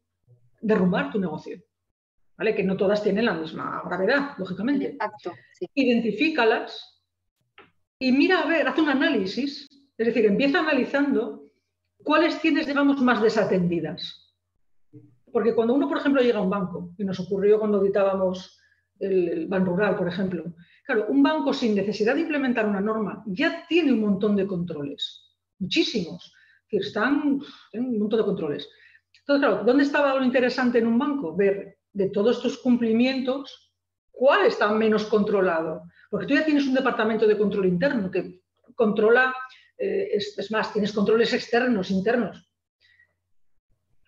derrumbar 0.61 1.11
tu 1.11 1.19
negocio. 1.19 1.63
¿Vale? 2.39 2.55
Que 2.55 2.63
no 2.63 2.77
todas 2.77 3.03
tienen 3.03 3.25
la 3.25 3.35
misma 3.35 3.83
gravedad, 3.85 4.39
lógicamente. 4.39 4.97
Identifícalas 5.75 6.99
y 7.99 8.13
mira 8.13 8.41
a 8.41 8.47
ver, 8.47 8.69
haz 8.69 8.79
un 8.79 8.89
análisis, 8.89 9.67
es 9.97 10.07
decir, 10.07 10.25
empieza 10.25 10.61
analizando 10.61 11.51
cuáles 12.05 12.41
tienes, 12.41 12.67
digamos, 12.67 13.03
más 13.03 13.21
desatendidas. 13.21 14.37
Porque 15.33 15.55
cuando 15.55 15.75
uno, 15.75 15.89
por 15.89 15.99
ejemplo, 15.99 16.23
llega 16.23 16.39
a 16.39 16.43
un 16.43 16.51
banco, 16.51 16.95
y 16.97 17.05
nos 17.05 17.19
ocurrió 17.19 17.59
cuando 17.59 17.83
editábamos 17.83 18.57
el, 19.01 19.29
el 19.29 19.47
Ban 19.49 19.67
Rural, 19.67 19.97
por 19.97 20.07
ejemplo, 20.07 20.45
claro, 20.85 21.07
un 21.09 21.23
banco 21.23 21.53
sin 21.53 21.75
necesidad 21.75 22.15
de 22.15 22.23
implementar 22.23 22.67
una 22.67 22.81
norma 22.81 23.25
ya 23.27 23.67
tiene 23.69 23.93
un 23.93 24.01
montón 24.01 24.37
de 24.37 24.47
controles, 24.47 25.37
muchísimos. 25.59 26.33
Es 26.71 26.87
están 26.87 27.41
en 27.73 27.85
un 27.85 27.99
montón 27.99 28.21
de 28.21 28.27
controles. 28.27 28.69
Entonces, 29.21 29.47
claro, 29.47 29.65
¿dónde 29.65 29.85
estaba 29.85 30.15
lo 30.15 30.25
interesante 30.25 30.79
en 30.79 30.87
un 30.87 30.99
banco? 30.99 31.35
Ver 31.35 31.78
de 31.93 32.11
todos 32.11 32.41
tus 32.43 32.59
cumplimientos 32.59 33.73
cuál 34.19 34.47
está 34.47 34.71
menos 34.73 35.05
controlado. 35.05 35.83
Porque 36.11 36.27
tú 36.27 36.35
ya 36.35 36.45
tienes 36.45 36.67
un 36.67 36.75
departamento 36.75 37.27
de 37.27 37.39
control 37.39 37.67
interno 37.67 38.11
que 38.11 38.41
controla, 38.75 39.35
eh, 39.79 40.09
es, 40.13 40.51
más, 40.51 40.73
tienes 40.73 40.93
controles 40.93 41.33
externos, 41.33 41.91
internos. 41.91 42.45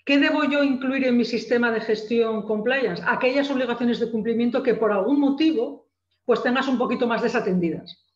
¿Qué 0.05 0.19
debo 0.19 0.45
yo 0.45 0.65
incluir 0.65 1.07
en 1.07 1.17
mi 1.17 1.25
sistema 1.25 1.71
de 1.71 1.81
gestión 1.81 2.43
compliance? 2.43 3.03
Aquellas 3.07 3.51
obligaciones 3.51 4.01
de 4.01 4.11
cumplimiento 4.11 4.63
que 4.63 4.75
por 4.75 4.91
algún 4.91 5.21
motivo 5.21 5.89
pues 6.25 6.43
tengas 6.43 6.69
un 6.69 6.79
poquito 6.79 7.07
más 7.07 7.23
desatendidas. 7.23 8.07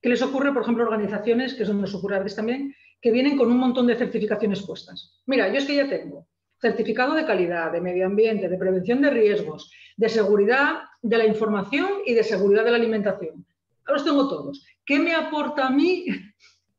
¿Qué 0.00 0.08
les 0.08 0.22
ocurre, 0.22 0.52
por 0.52 0.62
ejemplo, 0.62 0.84
a 0.84 0.88
organizaciones, 0.88 1.54
que 1.54 1.64
eso 1.64 1.74
nos 1.74 1.94
ocurre 1.94 2.16
a 2.16 2.20
veces 2.20 2.36
también, 2.36 2.74
que 3.00 3.10
vienen 3.10 3.36
con 3.36 3.50
un 3.50 3.58
montón 3.58 3.86
de 3.86 3.96
certificaciones 3.96 4.62
puestas? 4.62 5.22
Mira, 5.26 5.48
yo 5.48 5.56
es 5.56 5.64
que 5.64 5.76
ya 5.76 5.88
tengo 5.88 6.28
certificado 6.60 7.14
de 7.14 7.24
calidad, 7.24 7.72
de 7.72 7.80
medio 7.80 8.06
ambiente, 8.06 8.48
de 8.48 8.58
prevención 8.58 9.00
de 9.00 9.10
riesgos, 9.10 9.72
de 9.96 10.08
seguridad 10.08 10.82
de 11.02 11.18
la 11.18 11.26
información 11.26 11.88
y 12.04 12.14
de 12.14 12.24
seguridad 12.24 12.64
de 12.64 12.70
la 12.70 12.76
alimentación. 12.76 13.46
Los 13.86 14.04
tengo 14.04 14.28
todos. 14.28 14.66
¿Qué 14.84 14.98
me 14.98 15.14
aporta 15.14 15.66
a 15.66 15.70
mí 15.70 16.06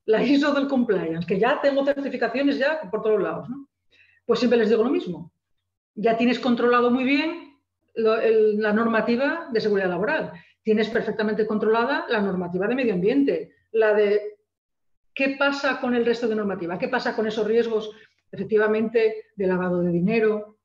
la 0.06 0.24
ISO 0.24 0.54
del 0.54 0.68
compliance? 0.68 1.26
Que 1.26 1.40
ya 1.40 1.60
tengo 1.62 1.86
certificaciones 1.86 2.58
ya 2.58 2.82
por 2.90 3.02
todos 3.02 3.22
lados. 3.22 3.48
Pues 4.26 4.40
siempre 4.40 4.60
les 4.60 4.70
digo 4.70 4.84
lo 4.84 4.90
mismo. 4.90 5.32
Ya 5.96 6.18
tienes 6.18 6.40
controlado 6.40 6.92
muy 6.92 7.04
bien 7.04 7.58
la 7.96 8.74
normativa 8.74 9.50
de 9.52 9.62
seguridad 9.62 9.90
laboral. 9.90 10.32
Tienes 10.62 10.90
perfectamente 10.90 11.48
controlada 11.48 12.06
la 12.10 12.22
normativa 12.22 12.68
de 12.68 12.76
medio 12.76 12.94
ambiente, 12.94 13.56
la 13.72 13.94
de 13.94 14.38
qué 15.14 15.36
pasa 15.38 15.82
con 15.82 15.96
el 15.96 16.06
resto 16.06 16.28
de 16.28 16.36
normativa, 16.36 16.78
qué 16.78 16.88
pasa 16.88 17.16
con 17.16 17.28
esos 17.28 17.46
riesgos 17.48 17.92
efectivamente 18.32 19.26
de 19.36 19.48
lavado 19.48 19.82
de 19.82 19.92
dinero, 19.92 20.60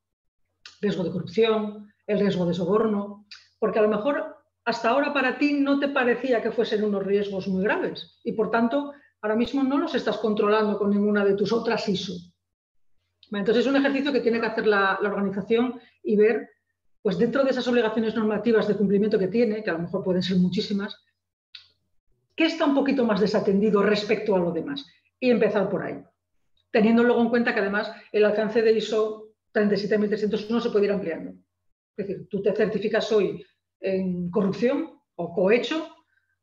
riesgo 0.81 1.05
de 1.05 1.11
corrupción, 1.11 1.93
el 2.07 2.21
riesgo 2.21 2.47
de 2.47 2.55
soborno, 2.55 3.27
porque 3.59 3.79
a 3.79 3.83
lo 3.83 3.89
mejor 3.89 4.37
hasta 4.65 4.91
ahora 4.91 5.13
para 5.13 5.39
ti 5.39 5.55
no 5.55 5.79
te 5.79 5.89
parecía 5.89 6.43
que 6.43 6.53
fuesen 6.53 6.85
unos 6.85 7.05
riesgos 7.05 7.49
muy 7.49 7.63
graves 7.63 8.21
y 8.25 8.33
por 8.33 8.51
tanto 8.51 8.93
ahora 9.21 9.37
mismo 9.37 9.63
no 9.63 9.79
los 9.79 9.95
estás 9.95 10.19
controlando 10.19 10.79
con 10.79 10.91
ninguna 10.91 11.25
de 11.25 11.35
tus 11.35 11.53
otras 11.53 11.89
ISO. 11.89 12.15
Entonces 13.31 13.65
es 13.65 13.71
un 13.71 13.77
ejercicio 13.77 14.13
que 14.13 14.21
tiene 14.21 14.41
que 14.41 14.47
hacer 14.47 14.67
la, 14.67 14.99
organización 15.03 15.81
y 16.03 16.17
ver, 16.17 16.51
pues 17.03 17.19
dentro 17.19 17.43
de 17.43 17.51
esas 17.51 17.67
obligaciones 17.67 18.15
normativas 18.15 18.69
de 18.69 18.77
cumplimiento 18.77 19.19
que 19.19 19.29
tiene, 19.29 19.63
que 19.63 19.71
a 19.71 19.75
lo 19.75 19.81
mejor 19.81 20.05
pueden 20.05 20.23
ser 20.23 20.37
muchísimas, 20.37 21.03
¿qué 22.37 22.47
está 22.47 22.67
un 22.67 22.75
poquito 22.75 23.05
más 23.05 23.21
desatendido 23.21 23.83
respecto 23.83 24.35
a 24.35 24.39
lo 24.39 24.53
demás? 24.53 24.87
Y 25.19 25.31
empezar 25.31 25.71
por 25.71 25.83
ahí 25.83 26.05
teniendo 26.75 27.05
luego 27.05 27.23
en 27.23 27.29
cuenta 27.29 27.55
que 27.55 27.61
además 27.61 27.93
el 28.11 28.25
alcance 28.25 28.61
de 28.61 28.73
ISO 28.73 29.29
37301 29.53 30.61
se 30.61 30.71
puede 30.71 30.87
ir 30.87 30.91
ampliando. 30.91 31.31
Es 31.97 32.05
decir, 32.05 32.29
tú 32.29 32.43
te 32.43 32.53
certificas 32.53 33.13
hoy 33.13 33.47
en 33.79 34.29
corrupción 34.29 34.99
o 35.15 35.33
cohecho 35.33 35.95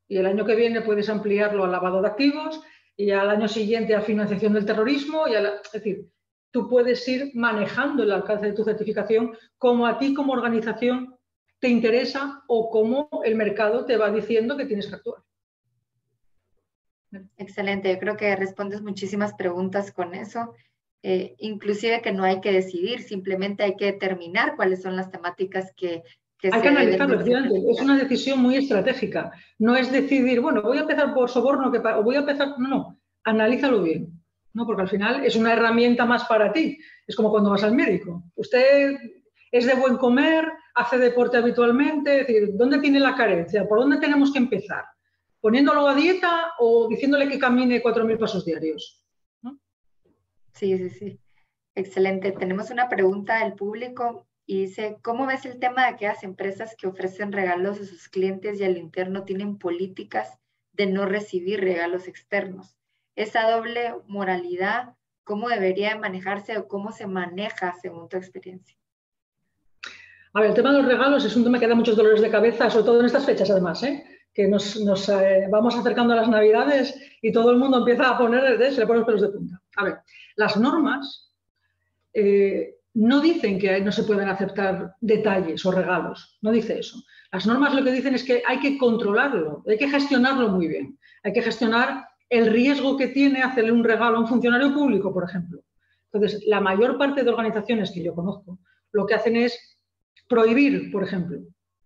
y 0.07 0.15
el 0.15 0.25
año 0.25 0.45
que 0.45 0.55
viene 0.55 0.79
puedes 0.79 1.09
ampliarlo 1.09 1.65
al 1.65 1.71
lavado 1.73 2.01
de 2.01 2.07
activos 2.07 2.61
y 2.95 3.11
al 3.11 3.29
año 3.29 3.49
siguiente 3.49 3.93
a 3.93 3.99
financiación 3.99 4.53
del 4.53 4.65
terrorismo. 4.65 5.27
Y 5.27 5.33
es 5.33 5.71
decir, 5.73 6.07
tú 6.49 6.69
puedes 6.69 7.05
ir 7.09 7.31
manejando 7.33 8.03
el 8.03 8.13
alcance 8.13 8.45
de 8.45 8.53
tu 8.53 8.63
certificación 8.63 9.35
como 9.57 9.85
a 9.85 9.99
ti 9.99 10.13
como 10.13 10.31
organización 10.31 11.13
te 11.59 11.67
interesa 11.67 12.41
o 12.47 12.69
como 12.69 13.09
el 13.25 13.35
mercado 13.35 13.85
te 13.85 13.97
va 13.97 14.09
diciendo 14.09 14.55
que 14.55 14.65
tienes 14.65 14.87
que 14.87 14.95
actuar. 14.95 15.20
Excelente, 17.37 17.91
yo 17.91 17.99
creo 17.99 18.17
que 18.17 18.35
respondes 18.35 18.81
muchísimas 18.81 19.33
preguntas 19.33 19.91
con 19.91 20.15
eso. 20.15 20.53
Eh, 21.03 21.35
inclusive 21.39 22.01
que 22.01 22.11
no 22.11 22.23
hay 22.23 22.41
que 22.41 22.51
decidir, 22.51 23.01
simplemente 23.01 23.63
hay 23.63 23.75
que 23.75 23.85
determinar 23.85 24.55
cuáles 24.55 24.81
son 24.81 24.95
las 24.95 25.09
temáticas 25.09 25.73
que... 25.75 26.03
que 26.37 26.49
hay 26.51 26.61
que 26.61 26.67
analizarlo, 26.67 27.19
es 27.19 27.81
una 27.81 27.97
decisión 27.97 28.39
muy 28.39 28.55
estratégica. 28.55 29.31
No 29.57 29.75
es 29.75 29.91
decidir, 29.91 30.41
bueno, 30.41 30.61
voy 30.61 30.77
a 30.77 30.81
empezar 30.81 31.13
por 31.13 31.29
soborno 31.29 31.71
que 31.71 31.79
o 31.79 32.03
voy 32.03 32.15
a 32.15 32.19
empezar, 32.19 32.55
no, 32.59 32.67
no, 32.67 32.99
analízalo 33.23 33.81
bien, 33.81 34.21
¿no? 34.53 34.65
porque 34.65 34.83
al 34.83 34.89
final 34.89 35.25
es 35.25 35.35
una 35.35 35.53
herramienta 35.53 36.05
más 36.05 36.25
para 36.25 36.53
ti. 36.53 36.77
Es 37.07 37.15
como 37.15 37.31
cuando 37.31 37.49
vas 37.49 37.63
al 37.63 37.75
médico. 37.75 38.23
Usted 38.35 38.95
es 39.51 39.65
de 39.65 39.73
buen 39.73 39.97
comer, 39.97 40.47
hace 40.75 40.97
deporte 40.97 41.37
habitualmente, 41.37 42.21
es 42.21 42.27
decir, 42.27 42.49
¿dónde 42.53 42.79
tiene 42.79 42.99
la 42.99 43.15
carencia? 43.15 43.67
¿Por 43.67 43.79
dónde 43.79 43.97
tenemos 43.97 44.31
que 44.31 44.39
empezar? 44.39 44.85
Poniéndolo 45.41 45.87
a 45.87 45.95
dieta 45.95 46.53
o 46.59 46.87
diciéndole 46.87 47.27
que 47.27 47.39
camine 47.39 47.81
4.000 47.83 48.17
pasos 48.17 48.45
diarios. 48.45 49.03
Sí, 50.53 50.77
sí, 50.77 50.89
sí. 50.89 51.19
Excelente. 51.75 52.31
Tenemos 52.31 52.69
una 52.69 52.89
pregunta 52.89 53.43
del 53.43 53.53
público 53.53 54.27
y 54.45 54.65
dice, 54.65 54.97
¿cómo 55.01 55.25
ves 55.25 55.45
el 55.45 55.59
tema 55.59 55.87
de 55.87 55.95
que 55.97 56.07
las 56.07 56.23
empresas 56.23 56.75
que 56.75 56.87
ofrecen 56.87 57.31
regalos 57.31 57.79
a 57.79 57.85
sus 57.85 58.09
clientes 58.09 58.59
y 58.59 58.63
al 58.63 58.77
interno 58.77 59.23
tienen 59.23 59.57
políticas 59.57 60.37
de 60.73 60.85
no 60.87 61.05
recibir 61.05 61.61
regalos 61.61 62.07
externos? 62.07 62.75
Esa 63.15 63.49
doble 63.49 63.95
moralidad, 64.07 64.95
¿cómo 65.23 65.49
debería 65.49 65.97
manejarse 65.97 66.57
o 66.57 66.67
cómo 66.67 66.91
se 66.91 67.07
maneja 67.07 67.73
según 67.81 68.09
tu 68.09 68.17
experiencia? 68.17 68.77
A 70.33 70.41
ver, 70.41 70.49
el 70.49 70.55
tema 70.55 70.71
de 70.71 70.79
los 70.79 70.87
regalos 70.87 71.25
es 71.25 71.35
un 71.35 71.43
tema 71.43 71.59
que 71.59 71.67
da 71.67 71.75
muchos 71.75 71.95
dolores 71.95 72.21
de 72.21 72.29
cabeza, 72.29 72.69
sobre 72.69 72.85
todo 72.85 72.99
en 72.99 73.05
estas 73.05 73.25
fechas 73.25 73.49
además. 73.49 73.83
¿eh? 73.83 74.03
Que 74.33 74.47
nos, 74.47 74.77
eh, 75.09 75.47
vamos 75.49 75.75
acercando 75.75 76.13
a 76.13 76.17
las 76.17 76.29
navidades 76.29 76.95
y 77.21 77.31
todo 77.31 77.51
el 77.51 77.57
mundo 77.57 77.79
empieza 77.79 78.09
a 78.09 78.17
poner, 78.17 78.57
se 78.71 78.79
le 78.79 78.87
pone 78.87 78.99
los 78.99 79.05
pelos 79.05 79.21
de 79.21 79.29
punta. 79.29 79.61
A 79.75 79.83
ver, 79.83 79.97
las 80.35 80.57
normas 80.57 81.31
eh, 82.13 82.75
no 82.93 83.19
dicen 83.19 83.59
que 83.59 83.81
no 83.81 83.91
se 83.91 84.03
pueden 84.03 84.29
aceptar 84.29 84.95
detalles 85.01 85.65
o 85.65 85.71
regalos, 85.71 86.37
no 86.41 86.51
dice 86.51 86.79
eso. 86.79 87.03
Las 87.31 87.45
normas 87.45 87.73
lo 87.73 87.83
que 87.83 87.91
dicen 87.91 88.15
es 88.15 88.23
que 88.23 88.43
hay 88.45 88.59
que 88.59 88.77
controlarlo, 88.77 89.63
hay 89.67 89.77
que 89.77 89.89
gestionarlo 89.89 90.49
muy 90.49 90.67
bien, 90.67 90.97
hay 91.23 91.33
que 91.33 91.41
gestionar 91.41 92.05
el 92.29 92.47
riesgo 92.47 92.97
que 92.97 93.07
tiene 93.07 93.41
hacerle 93.41 93.71
un 93.71 93.83
regalo 93.83 94.17
a 94.17 94.21
un 94.21 94.27
funcionario 94.27 94.73
público, 94.73 95.13
por 95.13 95.25
ejemplo. 95.25 95.61
Entonces, 96.11 96.43
la 96.47 96.59
mayor 96.59 96.97
parte 96.97 97.23
de 97.23 97.29
organizaciones 97.29 97.91
que 97.91 98.03
yo 98.03 98.13
conozco 98.13 98.59
lo 98.91 99.05
que 99.05 99.13
hacen 99.13 99.37
es 99.37 99.77
prohibir, 100.27 100.91
por 100.91 101.03
ejemplo, 101.03 101.39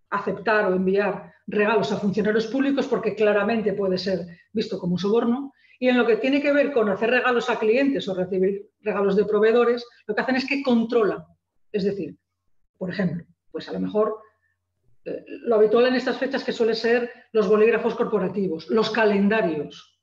aceptar 0.10 0.72
o 0.72 0.76
enviar 0.76 1.35
regalos 1.48 1.92
a 1.92 1.98
funcionarios 1.98 2.48
públicos 2.48 2.88
porque 2.88 3.16
claramente 3.16 3.74
puede 3.74 3.98
ser 3.98 4.26
visto 4.52 4.80
como 4.80 4.94
un 4.94 5.00
soborno. 5.00 5.54
Y 5.80 5.90
en 5.90 5.98
lo 5.98 6.06
que 6.06 6.18
tiene 6.18 6.42
que 6.42 6.54
ver 6.54 6.72
con 6.72 6.90
hacer 6.90 7.10
regalos 7.10 7.50
a 7.50 7.60
clientes 7.60 8.08
o 8.08 8.16
recibir 8.16 8.70
regalos 8.82 9.16
de 9.16 9.26
proveedores, 9.26 9.86
lo 10.08 10.16
que 10.16 10.22
hacen 10.22 10.38
es 10.38 10.48
que 10.48 10.64
controlan. 10.64 11.24
Es 11.72 11.84
decir, 11.84 12.16
por 12.78 12.90
ejemplo, 12.90 13.26
pues 13.52 13.68
a 13.68 13.74
lo 13.74 13.82
mejor 13.82 14.18
eh, 15.04 15.26
lo 15.28 15.56
habitual 15.56 15.88
en 15.88 15.96
estas 15.96 16.18
fechas 16.18 16.44
que 16.44 16.54
suele 16.54 16.76
ser 16.76 17.12
los 17.34 17.50
bolígrafos 17.50 17.96
corporativos, 17.96 18.70
los 18.70 18.90
calendarios, 18.90 20.00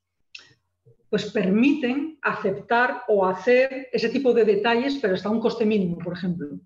pues 1.09 1.31
permiten 1.31 2.19
aceptar 2.21 3.03
o 3.07 3.25
hacer 3.25 3.89
ese 3.91 4.09
tipo 4.09 4.33
de 4.33 4.45
detalles, 4.45 4.99
pero 5.01 5.15
hasta 5.15 5.29
un 5.29 5.39
coste 5.39 5.65
mínimo, 5.65 5.97
por 5.97 6.13
ejemplo 6.13 6.59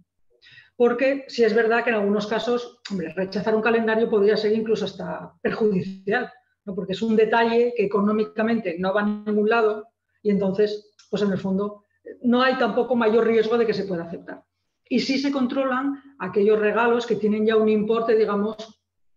porque 0.78 1.26
si 1.28 1.44
es 1.44 1.56
verdad 1.56 1.84
que 1.84 1.90
en 1.90 1.96
algunos 1.96 2.28
casos, 2.28 2.80
rechazar 3.16 3.56
un 3.56 3.64
calendario 3.64 4.10
podría 4.10 4.38
ser 4.38 4.54
incluso 4.54 4.86
hasta 4.86 5.34
perjudicial, 5.42 6.32
¿no? 6.66 6.76
porque 6.76 6.94
es 6.94 7.02
un 7.02 7.16
detalle 7.16 7.74
que 7.76 7.86
económicamente 7.86 8.78
no 8.78 8.94
va 8.94 9.02
a 9.02 9.06
ningún 9.06 9.50
lado 9.50 9.88
y 10.22 10.30
entonces, 10.30 10.94
pues 11.10 11.24
en 11.24 11.32
el 11.32 11.40
fondo, 11.40 11.86
no 12.22 12.44
hay 12.44 12.58
tampoco 12.58 12.96
mayor 12.96 13.26
riesgo 13.26 13.58
de 13.58 13.66
que 13.66 13.74
se 13.74 13.86
pueda 13.86 14.04
aceptar. 14.04 14.44
Y 14.88 15.00
sí 15.00 15.18
se 15.18 15.32
controlan 15.32 16.16
aquellos 16.20 16.60
regalos 16.60 17.08
que 17.08 17.16
tienen 17.16 17.46
ya 17.46 17.58
un 17.58 17.70
importe, 17.70 18.16
digamos, 18.16 18.56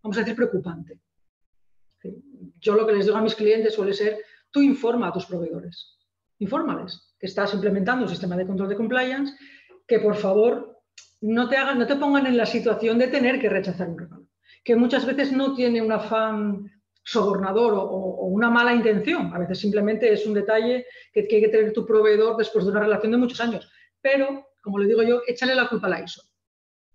vamos 0.01 0.17
a 0.17 0.21
decir, 0.21 0.35
preocupante. 0.35 0.99
Yo 2.59 2.75
lo 2.75 2.87
que 2.87 2.93
les 2.93 3.05
digo 3.05 3.17
a 3.17 3.21
mis 3.21 3.35
clientes 3.35 3.75
suele 3.75 3.93
ser, 3.93 4.17
tú 4.49 4.61
informa 4.61 5.09
a 5.09 5.13
tus 5.13 5.27
proveedores, 5.27 5.99
infórmales 6.39 7.13
que 7.19 7.27
estás 7.27 7.53
implementando 7.53 8.05
un 8.05 8.09
sistema 8.09 8.35
de 8.35 8.47
control 8.47 8.69
de 8.69 8.75
compliance, 8.75 9.33
que 9.87 9.99
por 9.99 10.15
favor 10.15 10.70
no 11.21 11.47
te, 11.47 11.57
hagan, 11.57 11.79
no 11.79 11.87
te 11.87 11.95
pongan 11.95 12.27
en 12.27 12.37
la 12.37 12.45
situación 12.45 12.97
de 12.97 13.07
tener 13.07 13.39
que 13.39 13.49
rechazar 13.49 13.89
un 13.89 13.99
regalo, 13.99 14.27
que 14.63 14.75
muchas 14.75 15.05
veces 15.05 15.31
no 15.31 15.53
tiene 15.53 15.81
un 15.81 15.91
afán 15.91 16.71
sobornador 17.03 17.73
o, 17.75 18.25
una 18.25 18.49
mala 18.49 18.73
intención, 18.73 19.33
a 19.33 19.39
veces 19.39 19.59
simplemente 19.59 20.11
es 20.11 20.25
un 20.25 20.33
detalle 20.33 20.85
que, 21.13 21.21
hay 21.21 21.41
que 21.41 21.49
tener 21.49 21.73
tu 21.73 21.85
proveedor 21.85 22.37
después 22.37 22.65
de 22.65 22.71
una 22.71 22.81
relación 22.81 23.11
de 23.11 23.17
muchos 23.17 23.41
años, 23.41 23.69
pero 24.01 24.47
como 24.61 24.79
le 24.79 24.87
digo 24.87 25.03
yo, 25.03 25.21
échale 25.27 25.55
la 25.55 25.67
culpa 25.67 25.87
a 25.87 25.89
la 25.89 26.01
ISO. 26.01 26.21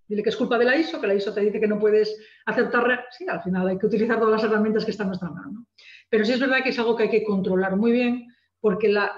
Dile 0.07 0.23
que 0.23 0.29
es 0.29 0.37
culpa 0.37 0.57
de 0.57 0.65
la 0.65 0.77
ISO, 0.77 1.01
que 1.01 1.07
la 1.07 1.15
ISO 1.15 1.33
te 1.33 1.41
dice 1.41 1.59
que 1.59 1.67
no 1.67 1.77
puedes 1.77 2.17
aceptar. 2.45 3.07
Sí, 3.11 3.25
al 3.27 3.43
final 3.43 3.67
hay 3.67 3.77
que 3.77 3.87
utilizar 3.87 4.17
todas 4.17 4.41
las 4.41 4.49
herramientas 4.49 4.85
que 4.85 4.91
están 4.91 5.07
en 5.07 5.09
nuestra 5.09 5.29
mano. 5.29 5.65
Pero 6.09 6.23
sí 6.23 6.31
es 6.31 6.39
verdad 6.39 6.63
que 6.63 6.69
es 6.69 6.79
algo 6.79 6.95
que 6.95 7.03
hay 7.03 7.09
que 7.09 7.25
controlar 7.25 7.75
muy 7.75 7.91
bien, 7.91 8.27
porque 8.61 8.87
la, 8.87 9.13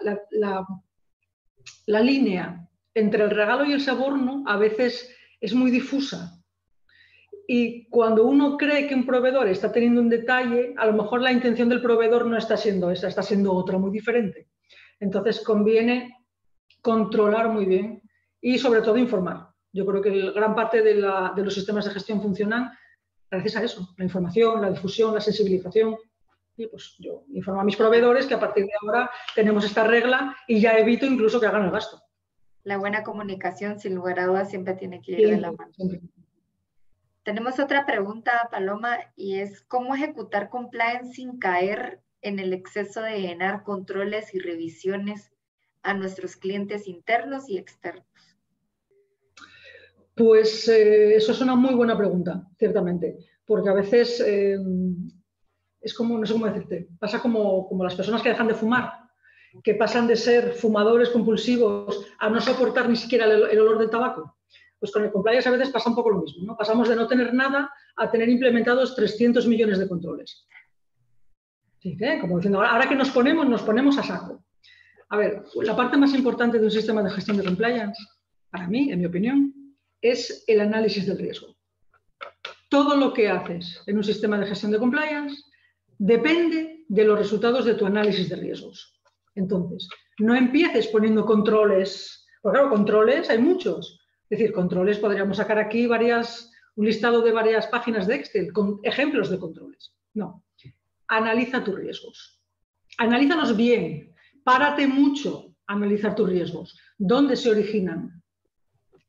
la, 1.86 2.02
línea 2.02 2.68
entre 2.94 3.24
el 3.24 3.30
regalo 3.30 3.66
y 3.66 3.74
el 3.74 3.82
soborno 3.82 4.44
a 4.48 4.58
veces 4.58 5.16
es 5.40 5.54
muy 5.54 5.72
difusa. 5.72 6.36
Y 7.48 7.88
cuando 7.90 8.26
uno 8.26 8.58
cree 8.58 8.88
que 8.88 8.94
un 8.94 9.06
proveedor 9.06 9.48
está 9.48 9.72
teniendo 9.72 10.02
un 10.02 10.10
detalle, 10.10 10.76
a 10.78 10.86
lo 10.86 10.94
mejor 10.94 11.22
la 11.22 11.32
intención 11.32 11.68
del 11.68 11.82
proveedor 11.82 12.28
no 12.28 12.38
está 12.38 12.56
siendo 12.56 12.92
esa, 12.92 13.08
está 13.08 13.24
siendo 13.24 13.54
otra 13.54 13.78
muy 13.78 13.90
diferente. 13.90 14.50
Entonces 15.00 15.42
conviene 15.42 16.16
controlar 16.82 17.50
muy 17.50 17.66
bien 17.66 18.02
y 18.40 18.60
sobre 18.60 18.82
todo 18.82 18.98
informar. 18.98 19.48
Yo 19.72 19.86
creo 19.86 20.02
que 20.02 20.32
gran 20.32 20.56
parte 20.56 20.82
de, 20.82 20.96
los 20.96 21.54
sistemas 21.54 21.86
de 21.86 21.92
gestión 21.92 22.22
funcionan 22.22 22.72
gracias 23.30 23.56
a 23.56 23.64
eso, 23.64 23.96
la 23.98 24.04
información, 24.04 24.62
la 24.62 24.72
difusión, 24.72 25.14
la 25.14 25.22
sensibilización. 25.22 25.98
Y 26.58 26.68
pues 26.68 26.96
yo 27.00 27.24
informo 27.34 27.62
a 27.62 27.64
mis 27.64 27.78
proveedores 27.78 28.26
que 28.26 28.34
a 28.34 28.40
partir 28.40 28.66
de 28.66 28.74
ahora 28.82 29.10
tenemos 29.34 29.64
esta 29.64 29.84
regla 29.84 30.36
y 30.48 30.60
ya 30.60 30.78
evito 30.78 31.06
incluso 31.06 31.40
que 31.40 31.48
hagan 31.48 31.66
el 31.66 31.72
gasto. 31.72 32.00
La 32.64 32.78
buena 32.78 33.04
comunicación, 33.04 33.80
sin 33.80 33.96
lugar 33.96 34.20
a 34.20 34.26
dudas, 34.26 34.50
siempre 34.50 34.74
tiene 34.74 35.02
que 35.02 35.14
ir 35.14 35.30
de 35.30 35.38
la 35.38 35.52
mano. 35.52 35.72
Tenemos 37.24 37.60
otra 37.60 37.86
pregunta, 37.86 38.48
Paloma, 38.52 38.98
y 39.16 39.40
es 39.40 39.62
¿cómo 39.62 39.94
ejecutar 39.94 40.50
compliance 40.50 41.14
sin 41.14 41.38
caer 41.38 42.02
en 42.22 42.40
el 42.40 42.54
exceso 42.54 43.02
de 43.02 43.22
llenar 43.22 43.64
controles 43.64 44.34
y 44.34 44.40
revisiones 44.40 45.32
a 45.84 45.94
nuestros 45.94 46.36
clientes 46.36 46.88
internos 46.88 47.50
y 47.50 47.58
externos? 47.58 48.06
Pues 50.16 50.68
eh, 50.68 51.16
eso 51.16 51.32
es 51.32 51.42
una 51.42 51.56
muy 51.56 51.76
buena 51.76 51.98
pregunta, 51.98 52.46
ciertamente, 52.58 53.18
porque 53.46 53.70
a 53.70 53.74
veces 53.74 54.22
eh, 54.26 54.58
es 55.82 55.94
como, 55.94 56.18
no 56.18 56.26
sé 56.26 56.34
cómo 56.34 56.48
decirte, 56.48 56.90
pasa 57.00 57.22
como, 57.22 57.68
como 57.68 57.84
las 57.84 57.96
personas 57.96 58.22
que 58.22 58.30
dejan 58.30 58.48
de 58.48 58.54
fumar, 58.54 58.92
que 59.64 59.76
pasan 59.76 60.08
de 60.08 60.16
ser 60.16 60.54
fumadores 60.54 61.10
compulsivos 61.10 62.06
a 62.20 62.30
no 62.30 62.40
soportar 62.40 62.90
ni 62.90 62.96
siquiera 62.96 63.26
el, 63.26 63.60
olor 63.60 63.80
del 63.80 63.90
tabaco. 63.90 64.38
Pues 64.80 64.92
con 64.92 65.04
el 65.04 65.12
compliance 65.12 65.50
a 65.50 65.52
veces 65.52 65.70
pasa 65.70 65.90
un 65.90 65.96
poco 65.96 66.12
lo 66.12 66.22
mismo, 66.22 66.46
¿no? 66.46 66.56
Pasamos 66.56 66.88
de 66.88 66.96
no 66.96 67.08
tener 67.08 67.34
nada 67.34 67.72
a 67.98 68.10
tener 68.10 68.30
implementados 68.30 68.96
300 68.96 69.46
millones 69.48 69.78
de 69.80 69.88
controles. 69.88 70.48
Sí, 71.80 71.98
¿eh? 72.00 72.18
Como 72.22 72.38
diciendo, 72.38 72.62
ahora 72.62 72.88
que 72.88 72.96
nos 72.96 73.10
ponemos, 73.10 73.48
nos 73.48 73.62
ponemos 73.62 73.98
a 73.98 74.04
saco. 74.04 74.44
A 75.10 75.18
ver, 75.18 75.44
la 75.56 75.76
parte 75.76 75.98
más 75.98 76.14
importante 76.14 76.60
de 76.60 76.66
un 76.66 76.72
sistema 76.72 77.02
de 77.02 77.10
gestión 77.10 77.38
de 77.38 77.44
compliance, 77.44 78.02
para 78.50 78.68
mí, 78.68 78.92
en 78.92 79.00
mi 79.00 79.06
opinión, 79.06 79.54
es 80.02 80.44
el 80.48 80.62
análisis 80.62 81.08
del 81.08 81.18
riesgo. 81.18 81.56
Todo 82.70 82.96
lo 82.96 83.12
que 83.14 83.28
haces 83.28 83.82
en 83.88 83.98
un 83.98 84.04
sistema 84.04 84.38
de 84.38 84.46
gestión 84.46 84.72
de 84.72 84.78
compliance 84.78 85.44
depende 85.98 86.86
de 86.88 87.04
los 87.04 87.18
resultados 87.18 87.66
de 87.66 87.74
tu 87.74 87.86
análisis 87.86 88.30
de 88.30 88.36
riesgos. 88.36 88.99
Entonces, 89.36 89.88
no 90.20 90.36
empieces 90.36 90.88
poniendo 90.88 91.26
controles, 91.26 92.28
porque 92.42 92.58
claro, 92.58 92.70
controles 92.70 93.30
hay 93.30 93.40
muchos. 93.40 94.00
Es 94.30 94.38
decir, 94.38 94.54
controles 94.54 95.00
podríamos 95.00 95.38
sacar 95.38 95.58
aquí 95.58 95.88
varias, 95.88 96.52
un 96.76 96.86
listado 96.86 97.22
de 97.22 97.32
varias 97.32 97.68
páginas 97.68 98.08
de 98.08 98.16
Excel 98.16 98.54
con 98.54 98.80
ejemplos 98.84 99.30
de 99.30 99.40
controles. 99.40 99.94
No, 100.14 100.44
analiza 101.08 101.64
tus 101.64 101.76
riesgos. 101.76 102.42
Analízalos 102.98 103.56
bien, 103.56 104.14
párate 104.44 104.88
mucho 104.88 105.56
a 105.68 105.74
analizar 105.74 106.16
tus 106.16 106.30
riesgos. 106.30 106.78
¿Dónde 106.98 107.36
se 107.36 107.50
originan? 107.50 108.22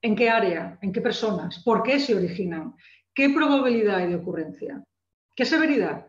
¿En 0.03 0.17
qué 0.17 0.31
área? 0.31 0.79
¿En 0.81 0.93
qué 0.93 1.01
personas? 1.01 1.63
¿Por 1.63 1.83
qué 1.83 1.99
se 1.99 2.15
originan? 2.15 2.75
¿Qué 3.15 3.31
probabilidad 3.31 3.97
hay 3.97 4.09
de 4.09 4.17
ocurrencia? 4.17 4.83
¿Qué 5.35 5.45
severidad? 5.45 6.07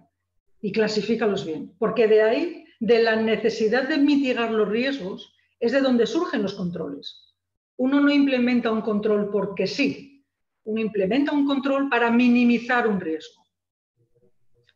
Y 0.62 0.72
clasifícalos 0.72 1.45
bien, 1.45 1.74
porque 1.78 2.07
de 2.07 2.22
ahí, 2.22 2.66
de 2.82 3.04
la 3.04 3.16
necesidad 3.16 3.88
de 3.88 4.00
mitigar 4.00 4.52
los 4.52 4.68
riesgos, 4.68 5.34
es 5.60 5.72
de 5.72 5.82
donde 5.82 6.08
surgen 6.08 6.42
los 6.42 6.56
controles. 6.56 7.36
Uno 7.78 8.02
no 8.02 8.12
implementa 8.12 8.72
un 8.72 8.82
control 8.82 9.30
porque 9.30 9.68
sí, 9.68 10.26
uno 10.64 10.82
implementa 10.82 11.32
un 11.32 11.46
control 11.46 11.90
para 11.90 12.10
minimizar 12.10 12.88
un 12.88 13.00
riesgo. 13.00 13.44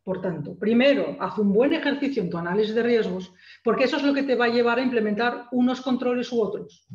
Por 0.04 0.22
tanto, 0.22 0.56
primero, 0.56 1.18
haz 1.20 1.40
un 1.40 1.52
buen 1.52 1.74
ejercicio 1.74 2.22
en 2.22 2.30
tu 2.30 2.38
análisis 2.38 2.76
de 2.76 2.84
riesgos, 2.84 3.34
porque 3.64 3.86
eso 3.86 3.98
es 3.98 4.04
lo 4.04 4.14
que 4.14 4.22
te 4.22 4.36
va 4.36 4.46
a 4.46 4.50
llevar 4.50 4.78
a 4.78 4.84
implementar 4.84 5.48
unos 5.52 5.82
controles 5.82 6.32
u 6.32 6.42
otros. 6.42 6.88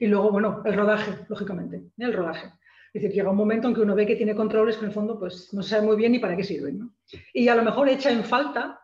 Y 0.00 0.06
luego, 0.06 0.32
bueno, 0.32 0.60
el 0.66 0.74
rodaje, 0.74 1.24
lógicamente, 1.30 1.82
el 1.96 2.12
rodaje. 2.12 2.52
Es 2.92 3.02
decir, 3.02 3.12
llega 3.12 3.30
un 3.30 3.38
momento 3.38 3.68
en 3.68 3.74
que 3.74 3.80
uno 3.80 3.94
ve 3.94 4.06
que 4.06 4.16
tiene 4.16 4.34
controles 4.34 4.76
que 4.76 4.82
en 4.82 4.88
el 4.88 4.94
fondo 4.94 5.18
pues, 5.18 5.52
no 5.54 5.62
sabe 5.62 5.86
muy 5.86 5.96
bien 5.96 6.12
ni 6.12 6.18
para 6.18 6.36
qué 6.36 6.44
sirven. 6.44 6.90
Y 7.32 7.48
a 7.48 7.54
lo 7.54 7.64
mejor 7.64 7.88
echa 7.88 8.10
en 8.10 8.22
falta, 8.22 8.83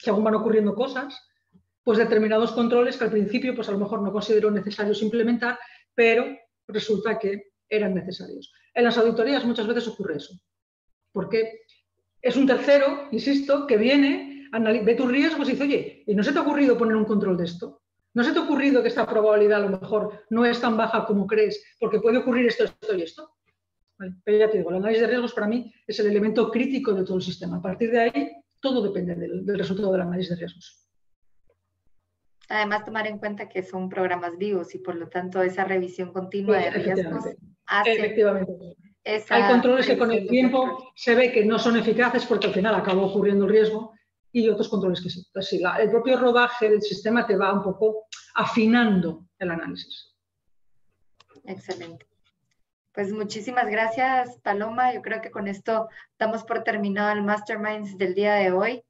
según 0.00 0.24
van 0.24 0.34
ocurriendo 0.34 0.74
cosas, 0.74 1.14
pues 1.84 1.98
determinados 1.98 2.52
controles 2.52 2.96
que 2.96 3.04
al 3.04 3.10
principio 3.10 3.54
pues 3.54 3.68
a 3.68 3.72
lo 3.72 3.78
mejor 3.78 4.02
no 4.02 4.12
consideró 4.12 4.50
necesarios 4.50 5.02
implementar, 5.02 5.58
pero 5.94 6.24
resulta 6.66 7.18
que 7.18 7.52
eran 7.68 7.94
necesarios. 7.94 8.52
En 8.74 8.84
las 8.84 8.96
auditorías 8.98 9.44
muchas 9.44 9.66
veces 9.66 9.88
ocurre 9.88 10.16
eso, 10.16 10.34
porque 11.12 11.62
es 12.22 12.36
un 12.36 12.46
tercero, 12.46 13.08
insisto, 13.12 13.66
que 13.66 13.76
viene, 13.76 14.48
ve 14.84 14.94
tus 14.94 15.10
riesgos 15.10 15.48
y 15.48 15.52
dice, 15.52 15.64
oye, 15.64 16.04
¿y 16.06 16.14
no 16.14 16.22
se 16.22 16.32
te 16.32 16.38
ha 16.38 16.42
ocurrido 16.42 16.78
poner 16.78 16.96
un 16.96 17.04
control 17.04 17.36
de 17.36 17.44
esto? 17.44 17.82
¿No 18.12 18.24
se 18.24 18.32
te 18.32 18.38
ha 18.38 18.42
ocurrido 18.42 18.82
que 18.82 18.88
esta 18.88 19.06
probabilidad 19.06 19.62
a 19.62 19.68
lo 19.68 19.78
mejor 19.78 20.24
no 20.30 20.44
es 20.44 20.60
tan 20.60 20.76
baja 20.76 21.04
como 21.04 21.26
crees 21.26 21.62
porque 21.78 22.00
puede 22.00 22.18
ocurrir 22.18 22.46
esto, 22.46 22.64
esto 22.64 22.96
y 22.96 23.02
esto? 23.02 23.30
pero 24.24 24.38
ya 24.38 24.50
te 24.50 24.58
digo, 24.58 24.70
el 24.70 24.76
análisis 24.76 25.02
de 25.02 25.08
riesgos 25.08 25.34
para 25.34 25.46
mí 25.46 25.70
es 25.86 25.98
el 26.00 26.06
elemento 26.06 26.50
crítico 26.50 26.94
de 26.94 27.04
todo 27.04 27.18
el 27.18 27.22
sistema. 27.22 27.58
A 27.58 27.62
partir 27.62 27.90
de 27.90 28.00
ahí, 28.00 28.32
todo 28.60 28.82
depende 28.82 29.14
del, 29.14 29.58
resultado 29.58 29.92
del 29.92 30.02
análisis 30.02 30.30
de 30.30 30.36
riesgos. 30.36 30.88
Además, 32.48 32.84
tomar 32.84 33.06
en 33.06 33.18
cuenta 33.18 33.48
que 33.48 33.62
son 33.62 33.88
programas 33.88 34.36
vivos 34.36 34.74
y 34.74 34.78
por 34.78 34.96
lo 34.96 35.08
tanto 35.08 35.40
esa 35.42 35.64
revisión 35.64 36.12
continua 36.12 36.58
de 36.58 36.70
riesgos 36.70 37.24
hace 37.66 37.92
Efectivamente. 37.92 38.76
Hay 39.04 39.50
controles 39.50 39.86
que 39.86 39.96
con 39.96 40.10
el 40.10 40.26
tiempo 40.26 40.92
se 40.94 41.14
ve 41.14 41.32
que 41.32 41.44
no 41.44 41.58
son 41.58 41.76
eficaces 41.76 42.26
porque 42.26 42.48
al 42.48 42.54
final 42.54 42.74
acaba 42.74 43.02
ocurriendo 43.02 43.46
el 43.46 43.52
riesgo 43.52 43.94
y 44.32 44.48
otros 44.48 44.68
controles 44.68 45.00
que 45.00 45.10
sí. 45.10 45.22
Entonces, 45.26 45.58
sí, 45.58 45.64
el 45.80 45.90
propio 45.90 46.18
rodaje 46.18 46.68
del 46.68 46.82
sistema 46.82 47.26
te 47.26 47.36
va 47.36 47.52
un 47.52 47.62
poco 47.62 48.06
afinando 48.34 49.26
el 49.38 49.50
análisis. 49.50 50.14
Excelente. 51.44 52.09
Pues 53.00 53.14
muchísimas 53.14 53.66
gracias, 53.66 54.36
Paloma. 54.40 54.92
Yo 54.92 55.00
creo 55.00 55.22
que 55.22 55.30
con 55.30 55.48
esto 55.48 55.88
damos 56.18 56.44
por 56.44 56.64
terminado 56.64 57.10
el 57.12 57.22
Masterminds 57.22 57.96
del 57.96 58.14
día 58.14 58.34
de 58.34 58.52
hoy. 58.52 58.84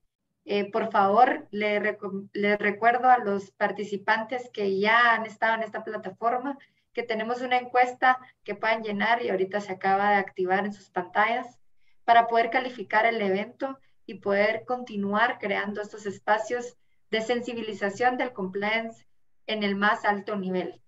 Eh, 0.44 0.68
por 0.72 0.90
favor, 0.90 1.46
les 1.52 1.96
le 2.32 2.56
recuerdo 2.56 3.08
a 3.08 3.18
los 3.18 3.52
participantes 3.52 4.50
que 4.52 4.80
ya 4.80 5.14
han 5.14 5.26
estado 5.26 5.54
en 5.54 5.62
esta 5.62 5.84
plataforma 5.84 6.58
que 6.92 7.04
tenemos 7.04 7.40
una 7.40 7.58
encuesta 7.58 8.18
que 8.42 8.56
puedan 8.56 8.82
llenar 8.82 9.22
y 9.22 9.28
ahorita 9.28 9.60
se 9.60 9.74
acaba 9.74 10.10
de 10.10 10.16
activar 10.16 10.66
en 10.66 10.72
sus 10.72 10.90
pantallas 10.90 11.60
para 12.04 12.26
poder 12.26 12.50
calificar 12.50 13.06
el 13.06 13.22
evento 13.22 13.78
y 14.06 14.14
poder 14.14 14.64
continuar 14.64 15.38
creando 15.38 15.80
estos 15.80 16.04
espacios 16.04 16.76
de 17.12 17.20
sensibilización 17.20 18.16
del 18.16 18.32
compliance 18.32 19.06
en 19.46 19.62
el 19.62 19.76
más 19.76 20.04
alto 20.04 20.34
nivel. 20.34 20.82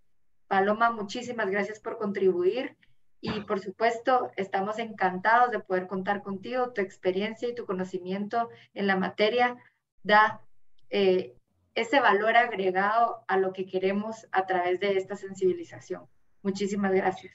Paloma, 0.49 0.91
muchísimas 0.91 1.49
gracias 1.49 1.79
por 1.79 1.99
contribuir 1.99 2.77
y 3.23 3.41
por 3.43 3.61
supuesto 3.61 4.33
estamos 4.37 4.81
encantados 4.81 5.53
de 5.53 5.61
poder 5.61 5.87
contar 5.87 6.23
contigo. 6.23 6.73
Tu 6.73 6.81
experiencia 6.81 7.49
y 7.49 7.55
tu 7.55 7.65
conocimiento 7.65 8.51
en 8.75 8.89
la 8.89 8.97
materia 8.97 9.57
da 10.03 10.41
eh, 10.91 11.37
ese 11.77 12.01
valor 12.01 12.37
agregado 12.37 13.25
a 13.29 13.39
lo 13.39 13.53
que 13.53 13.65
queremos 13.65 14.27
a 14.33 14.45
través 14.45 14.81
de 14.81 14.99
esta 14.99 15.15
sensibilización. 15.15 16.03
Muchísimas 16.43 16.93
gracias. 16.93 17.33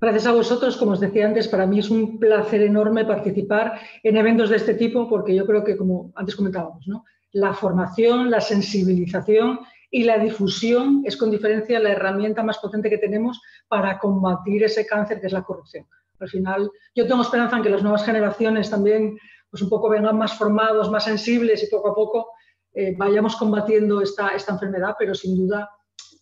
Gracias 0.00 0.26
a 0.26 0.32
vosotros, 0.32 0.76
como 0.76 0.92
os 0.92 1.00
decía 1.00 1.26
antes, 1.26 1.48
para 1.48 1.66
mí 1.66 1.80
es 1.80 1.90
un 1.90 2.20
placer 2.20 2.62
enorme 2.62 3.04
participar 3.04 3.80
en 4.04 4.16
eventos 4.16 4.50
de 4.50 4.56
este 4.56 4.74
tipo 4.74 5.08
porque 5.08 5.34
yo 5.34 5.44
creo 5.46 5.64
que, 5.64 5.76
como 5.76 6.12
antes 6.14 6.36
comentábamos, 6.36 6.86
la 7.32 7.54
formación, 7.54 8.30
la 8.30 8.40
sensibilización 8.40 9.60
y 9.94 10.04
la 10.04 10.18
difusión 10.18 11.02
es 11.04 11.18
con 11.18 11.30
diferencia 11.30 11.78
la 11.78 11.90
herramienta 11.90 12.42
más 12.42 12.58
potente 12.58 12.88
que 12.88 12.96
tenemos 12.96 13.40
para 13.68 13.98
combatir 13.98 14.64
ese 14.64 14.86
cáncer 14.86 15.20
que 15.20 15.26
es 15.26 15.32
la 15.32 15.44
corrupción. 15.44 15.86
Al 16.18 16.30
final, 16.30 16.70
yo 16.94 17.06
tengo 17.06 17.20
esperanza 17.20 17.58
en 17.58 17.62
que 17.62 17.68
las 17.68 17.82
nuevas 17.82 18.04
generaciones 18.04 18.70
también 18.70 19.18
pues 19.50 19.62
un 19.62 19.68
poco 19.68 19.90
vengan 19.90 20.16
más 20.16 20.32
formados, 20.38 20.90
más 20.90 21.04
sensibles 21.04 21.62
y 21.62 21.66
poco 21.66 21.90
a 21.90 21.94
poco 21.94 22.30
eh, 22.72 22.94
vayamos 22.96 23.36
combatiendo 23.36 24.00
esta, 24.00 24.28
esta 24.30 24.52
enfermedad, 24.52 24.94
pero 24.98 25.14
sin 25.14 25.36
duda 25.36 25.68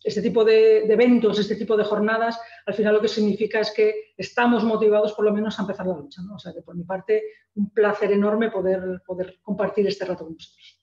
este 0.02 0.20
tipo 0.20 0.44
de, 0.44 0.92
eventos, 0.92 1.38
este 1.38 1.54
tipo 1.54 1.76
de 1.76 1.84
jornadas, 1.84 2.40
al 2.66 2.74
final 2.74 2.94
lo 2.94 3.00
que 3.00 3.06
significa 3.06 3.60
es 3.60 3.70
que 3.70 4.14
estamos 4.16 4.64
motivados 4.64 5.12
por 5.12 5.26
lo 5.26 5.32
menos 5.32 5.56
a 5.58 5.62
empezar 5.62 5.86
la 5.86 5.96
lucha. 5.96 6.22
O 6.34 6.38
sea 6.40 6.52
que 6.52 6.62
por 6.62 6.74
mi 6.74 6.82
parte, 6.82 7.22
un 7.54 7.70
placer 7.70 8.10
enorme 8.10 8.50
poder, 8.50 9.00
poder 9.06 9.38
compartir 9.42 9.86
este 9.86 10.06
rato 10.06 10.24
con 10.24 10.34
vosotros. 10.34 10.80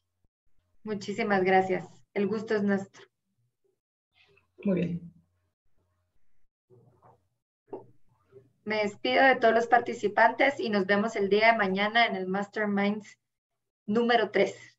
Muchísimas 0.83 1.43
gracias. 1.43 1.96
El 2.17 2.25
gusto 2.25 2.55
es 2.55 2.63
nuestro. 2.63 3.05
Muy 4.63 4.73
bien. 4.73 5.13
Me 8.63 8.77
despido 8.77 9.23
de 9.23 9.35
todos 9.35 9.53
los 9.53 9.67
participantes 9.67 10.59
y 10.59 10.71
nos 10.71 10.87
vemos 10.87 11.15
el 11.15 11.29
día 11.29 11.51
de 11.51 11.59
mañana 11.59 12.07
en 12.07 12.15
el 12.15 12.25
Masterminds 12.25 13.19
número 13.85 14.31
3. 14.31 14.76